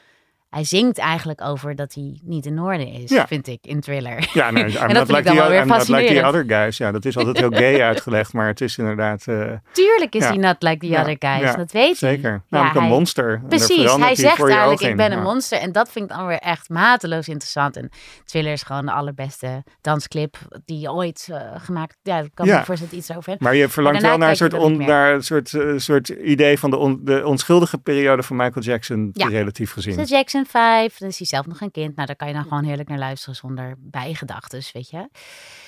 Hij 0.50 0.64
zingt 0.64 0.98
eigenlijk 0.98 1.40
over 1.44 1.76
dat 1.76 1.94
hij 1.94 2.18
niet 2.22 2.46
in 2.46 2.58
orde 2.60 2.90
is, 2.90 3.10
Ja. 3.10 3.26
vind 3.26 3.46
ik, 3.48 3.58
in 3.66 3.80
thriller. 3.80 4.30
Ja, 4.32 4.50
nee, 4.50 4.64
dat 4.64 4.72
ik 4.82 4.88
like 4.88 5.22
dan 5.22 5.22
the, 5.22 5.40
wel 5.40 5.48
weer 5.48 5.60
I'm 5.60 5.66
not 5.68 5.88
like 5.88 6.14
the 6.14 6.26
other 6.26 6.44
guys. 6.46 6.76
Ja, 6.76 6.90
dat 6.92 7.04
is 7.04 7.16
altijd 7.16 7.38
heel 7.38 7.50
gay 7.50 7.80
uitgelegd, 7.90 8.32
maar 8.32 8.46
het 8.46 8.60
is 8.60 8.78
inderdaad... 8.78 9.26
eh, 9.26 9.52
Tuurlijk 9.72 10.14
is 10.14 10.22
Ja. 10.22 10.28
hij 10.28 10.36
not 10.36 10.56
like 10.62 10.76
the 10.78 10.86
Ja, 10.88 11.00
other 11.00 11.16
guys, 11.18 11.54
dat 11.54 11.72
weet 11.72 12.00
hij. 12.00 12.10
zeker. 12.14 12.42
Namelijk 12.48 12.76
een 12.76 12.82
hij- 12.82 12.90
monster. 12.90 13.32
En 13.42 13.46
Precies, 13.48 13.94
hij 13.96 14.14
zegt 14.14 14.42
eigenlijk, 14.48 14.80
ik 14.80 14.96
ben 14.96 15.12
een 15.12 15.22
monster. 15.22 15.58
En 15.58 15.72
dat 15.72 15.90
vind 15.92 16.10
ik 16.10 16.16
dan 16.16 16.26
weer 16.26 16.38
echt 16.38 16.68
mateloos 16.68 17.28
interessant. 17.28 17.76
En 17.76 17.90
Thriller 18.24 18.52
is 18.52 18.62
gewoon 18.62 18.86
de 18.86 18.92
allerbeste 18.92 19.64
dansclip 19.80 20.36
die 20.64 20.90
ooit 20.92 21.28
eh, 21.32 21.40
gemaakt. 21.56 21.96
Ja, 22.02 22.18
ik 22.18 22.30
kan 22.34 22.46
Ja. 22.46 22.58
me 22.58 22.64
voorstellen 22.64 22.96
iets 22.96 23.16
over. 23.16 23.36
Maar 23.38 23.54
je 23.54 23.68
verlangt 23.68 24.02
wel 24.02 24.18
naar 24.18 24.28
een 24.30 24.36
soort, 24.36 24.54
on, 24.54 24.76
naar 24.76 25.14
een 25.14 25.22
soort, 25.24 25.54
eh, 25.54 25.72
soort 25.76 26.08
idee 26.08 26.58
van 26.58 26.70
de, 26.70 26.76
on- 26.76 27.00
de 27.02 27.26
onschuldige 27.26 27.78
periode 27.78 28.22
van 28.22 28.36
Michael 28.36 28.64
Jackson, 28.64 29.10
Ja. 29.12 29.26
relatief 29.28 29.72
gezien. 29.72 30.02
Jackson 30.04 30.39
5, 30.46 30.98
dan 30.98 31.08
is 31.08 31.18
hij 31.18 31.26
zelf 31.26 31.46
nog 31.46 31.60
een 31.60 31.70
kind. 31.70 31.94
Nou, 31.94 32.06
daar 32.06 32.16
kan 32.16 32.28
je 32.28 32.34
dan 32.34 32.42
gewoon 32.42 32.64
heerlijk 32.64 32.88
naar 32.88 32.98
luisteren 32.98 33.34
zonder 33.34 33.74
bijgedachten, 33.78 34.62
weet 34.72 34.90
je. 34.90 35.08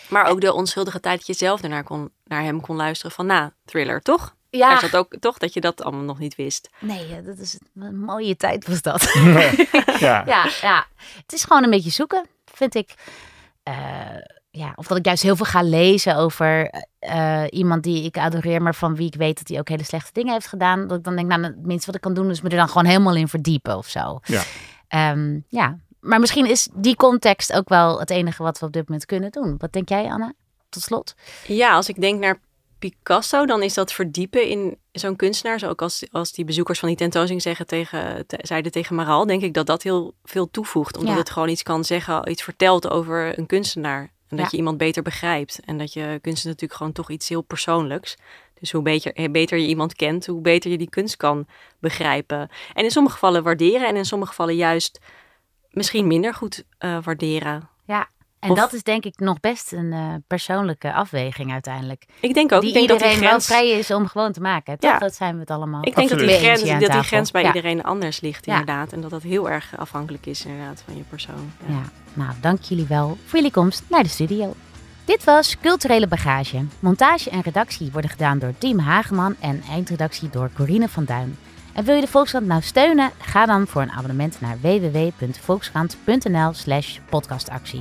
Maar 0.08 0.26
ook 0.26 0.40
de 0.40 0.52
onschuldige 0.52 1.00
tijd 1.00 1.16
dat 1.18 1.26
je 1.26 1.34
zelf 1.34 1.62
ernaar 1.62 1.84
kon, 1.84 2.10
naar 2.24 2.42
hem 2.42 2.60
kon 2.60 2.76
luisteren 2.76 3.12
van 3.12 3.26
na 3.26 3.52
Thriller, 3.64 4.00
toch? 4.00 4.34
Ja. 4.50 4.68
Daar 4.68 4.80
zat 4.80 4.96
ook 4.96 5.16
toch 5.20 5.38
dat 5.38 5.54
je 5.54 5.60
dat 5.60 5.82
allemaal 5.82 6.04
nog 6.04 6.18
niet 6.18 6.34
wist. 6.34 6.68
Nee, 6.78 7.16
eh, 7.16 7.24
dat 7.24 7.38
is 7.38 7.58
een 7.74 7.98
mooie 7.98 8.36
tijd 8.36 8.66
was 8.66 8.82
dat. 8.82 9.02
ja. 9.98 10.22
ja, 10.26 10.50
ja, 10.60 10.86
het 11.16 11.32
is 11.32 11.44
gewoon 11.44 11.64
een 11.64 11.70
beetje 11.70 11.90
zoeken, 11.90 12.26
vind 12.44 12.74
ik. 12.74 12.94
Eh, 13.62 13.74
ja, 14.54 14.72
of 14.74 14.86
dat 14.86 14.98
ik 14.98 15.04
juist 15.04 15.22
heel 15.22 15.36
veel 15.36 15.46
ga 15.46 15.62
lezen 15.62 16.16
over 16.16 16.70
eh, 16.98 17.44
iemand 17.50 17.82
die 17.82 18.04
ik 18.04 18.18
adoreer, 18.18 18.62
maar 18.62 18.74
van 18.74 18.94
wie 18.96 19.06
ik 19.06 19.14
weet 19.14 19.38
dat 19.38 19.48
hij 19.48 19.58
ook 19.58 19.68
hele 19.68 19.84
slechte 19.84 20.10
dingen 20.12 20.32
heeft 20.32 20.46
gedaan. 20.46 20.86
Dat 20.86 20.98
ik 20.98 21.04
dan 21.04 21.16
denk, 21.16 21.28
nou, 21.28 21.42
het 21.42 21.66
minste 21.66 21.86
wat 21.86 21.94
ik 21.94 22.00
kan 22.00 22.14
doen 22.14 22.30
is 22.30 22.40
me 22.40 22.48
er 22.48 22.56
dan 22.56 22.68
gewoon 22.68 22.84
helemaal 22.84 23.16
in 23.16 23.28
verdiepen 23.28 23.76
of 23.76 23.86
zo. 23.88 24.20
Ja. 24.24 24.42
Ehm, 24.88 25.38
ja, 25.48 25.78
maar 26.00 26.20
misschien 26.20 26.46
is 26.46 26.68
die 26.74 26.96
context 26.96 27.52
ook 27.52 27.68
wel 27.68 27.98
het 28.00 28.10
enige 28.10 28.42
wat 28.42 28.58
we 28.58 28.66
op 28.66 28.72
dit 28.72 28.88
moment 28.88 29.06
kunnen 29.06 29.30
doen. 29.30 29.54
Wat 29.58 29.72
denk 29.72 29.88
jij, 29.88 30.10
Anna? 30.10 30.32
Tot 30.68 30.82
slot. 30.82 31.14
Ja, 31.46 31.74
als 31.74 31.88
ik 31.88 32.00
denk 32.00 32.20
naar 32.20 32.38
Picasso, 32.78 33.46
dan 33.46 33.62
is 33.62 33.74
dat 33.74 33.92
verdiepen 33.92 34.48
in 34.48 34.76
zo'n 34.92 35.16
kunstenaar. 35.16 35.58
Zo 35.58 35.68
ook 35.68 35.82
als, 35.82 36.04
als 36.10 36.32
die 36.32 36.44
bezoekers 36.44 36.78
van 36.78 36.88
die 36.88 36.96
tentoonstelling 36.96 37.42
zeggen 37.42 37.66
tegen, 37.66 38.26
te- 38.26 38.38
zeiden 38.42 38.72
tegen 38.72 38.94
Maral, 38.96 39.26
denk 39.26 39.42
ik 39.42 39.54
dat 39.54 39.66
dat 39.66 39.82
heel 39.82 40.14
veel 40.24 40.50
toevoegt. 40.50 40.96
Omdat 40.96 41.12
Ja. 41.12 41.18
het 41.18 41.30
gewoon 41.30 41.48
iets 41.48 41.62
kan 41.62 41.84
zeggen, 41.84 42.30
iets 42.30 42.42
vertelt 42.42 42.90
over 42.90 43.38
een 43.38 43.46
kunstenaar. 43.46 44.10
En 44.32 44.38
dat 44.38 44.46
Ja. 44.46 44.50
je 44.50 44.56
iemand 44.56 44.78
beter 44.78 45.02
begrijpt. 45.02 45.60
En 45.64 45.78
dat 45.78 45.92
je 45.92 46.18
kunst 46.22 46.38
is 46.38 46.44
natuurlijk 46.44 46.72
gewoon 46.74 46.92
toch 46.92 47.10
iets 47.10 47.28
heel 47.28 47.42
persoonlijks. 47.42 48.16
Dus 48.60 48.72
hoe 48.72 48.82
beter, 48.82 49.12
hoe 49.14 49.30
beter 49.30 49.58
je 49.58 49.66
iemand 49.66 49.94
kent, 49.94 50.26
hoe 50.26 50.40
beter 50.40 50.70
je 50.70 50.78
die 50.78 50.88
kunst 50.90 51.16
kan 51.16 51.46
begrijpen. 51.78 52.48
En 52.74 52.84
in 52.84 52.90
sommige 52.90 53.14
gevallen 53.14 53.42
waarderen 53.42 53.88
en 53.88 53.96
in 53.96 54.04
sommige 54.04 54.30
gevallen 54.30 54.54
juist 54.56 55.00
misschien 55.70 56.06
minder 56.06 56.34
goed 56.34 56.64
eh, 56.78 57.02
waarderen. 57.02 57.68
Ja. 57.86 58.08
En 58.42 58.50
Of- 58.50 58.56
dat 58.56 58.72
is 58.72 58.82
denk 58.82 59.04
ik 59.04 59.18
nog 59.18 59.40
best 59.40 59.72
een 59.72 59.92
eh, 59.92 60.14
persoonlijke 60.26 60.92
afweging 60.92 61.52
uiteindelijk. 61.52 62.04
Ik 62.20 62.34
denk 62.34 62.52
ook, 62.52 62.60
die 62.60 62.68
ik 62.68 62.74
denk 62.74 62.88
dat 62.88 62.96
iedereen 62.96 63.18
die 63.20 63.28
grens... 63.28 63.48
wel 63.48 63.56
vrij 63.58 63.70
is 63.78 63.90
om 63.90 64.06
gewoon 64.06 64.32
te 64.32 64.40
maken. 64.40 64.78
Toch? 64.78 64.90
Ja. 64.90 64.98
Dat 64.98 65.14
zijn 65.14 65.34
we 65.34 65.40
het 65.40 65.50
allemaal. 65.50 65.86
Ik 65.86 65.94
denk 65.94 66.08
dat 66.08 66.18
die, 66.18 66.28
grens, 66.28 66.62
dat 66.62 66.78
die 66.78 66.88
tafel. 66.88 67.02
grens 67.02 67.30
bij 67.30 67.42
Ja. 67.42 67.46
iedereen 67.54 67.82
anders 67.82 68.20
ligt, 68.20 68.46
inderdaad. 68.46 68.92
En 68.92 69.00
dat 69.00 69.10
dat 69.10 69.22
heel 69.22 69.50
erg 69.50 69.72
afhankelijk 69.76 70.26
is, 70.26 70.44
inderdaad, 70.44 70.82
van 70.86 70.96
je 70.96 71.02
persoon. 71.02 71.52
Ja. 71.66 71.72
Ja, 71.74 71.82
nou, 72.12 72.30
dank 72.40 72.62
jullie 72.62 72.86
wel 72.86 73.18
voor 73.24 73.38
jullie 73.38 73.50
komst 73.52 73.82
naar 73.88 74.02
de 74.02 74.08
studio. 74.08 74.54
Dit 75.04 75.24
was 75.24 75.56
Culturele 75.60 76.06
Bagage. 76.06 76.64
Montage 76.80 77.30
en 77.30 77.40
redactie 77.40 77.90
worden 77.92 78.10
gedaan 78.10 78.38
door 78.38 78.54
Team 78.58 78.78
Hageman 78.78 79.36
en 79.40 79.62
eindredactie 79.70 80.30
door 80.30 80.50
Corine 80.56 80.88
van 80.88 81.04
Duin. 81.04 81.36
En 81.72 81.84
wil 81.84 81.94
je 81.94 82.00
de 82.00 82.06
Volkskrant 82.06 82.46
nou 82.46 82.62
steunen? 82.62 83.10
Ga 83.18 83.46
dan 83.46 83.66
voor 83.66 83.82
een 83.82 83.90
abonnement 83.92 84.40
naar 84.40 84.56
www.volkskrant.nl 84.60 86.52
slash 86.52 86.98
podcastactie. 87.10 87.80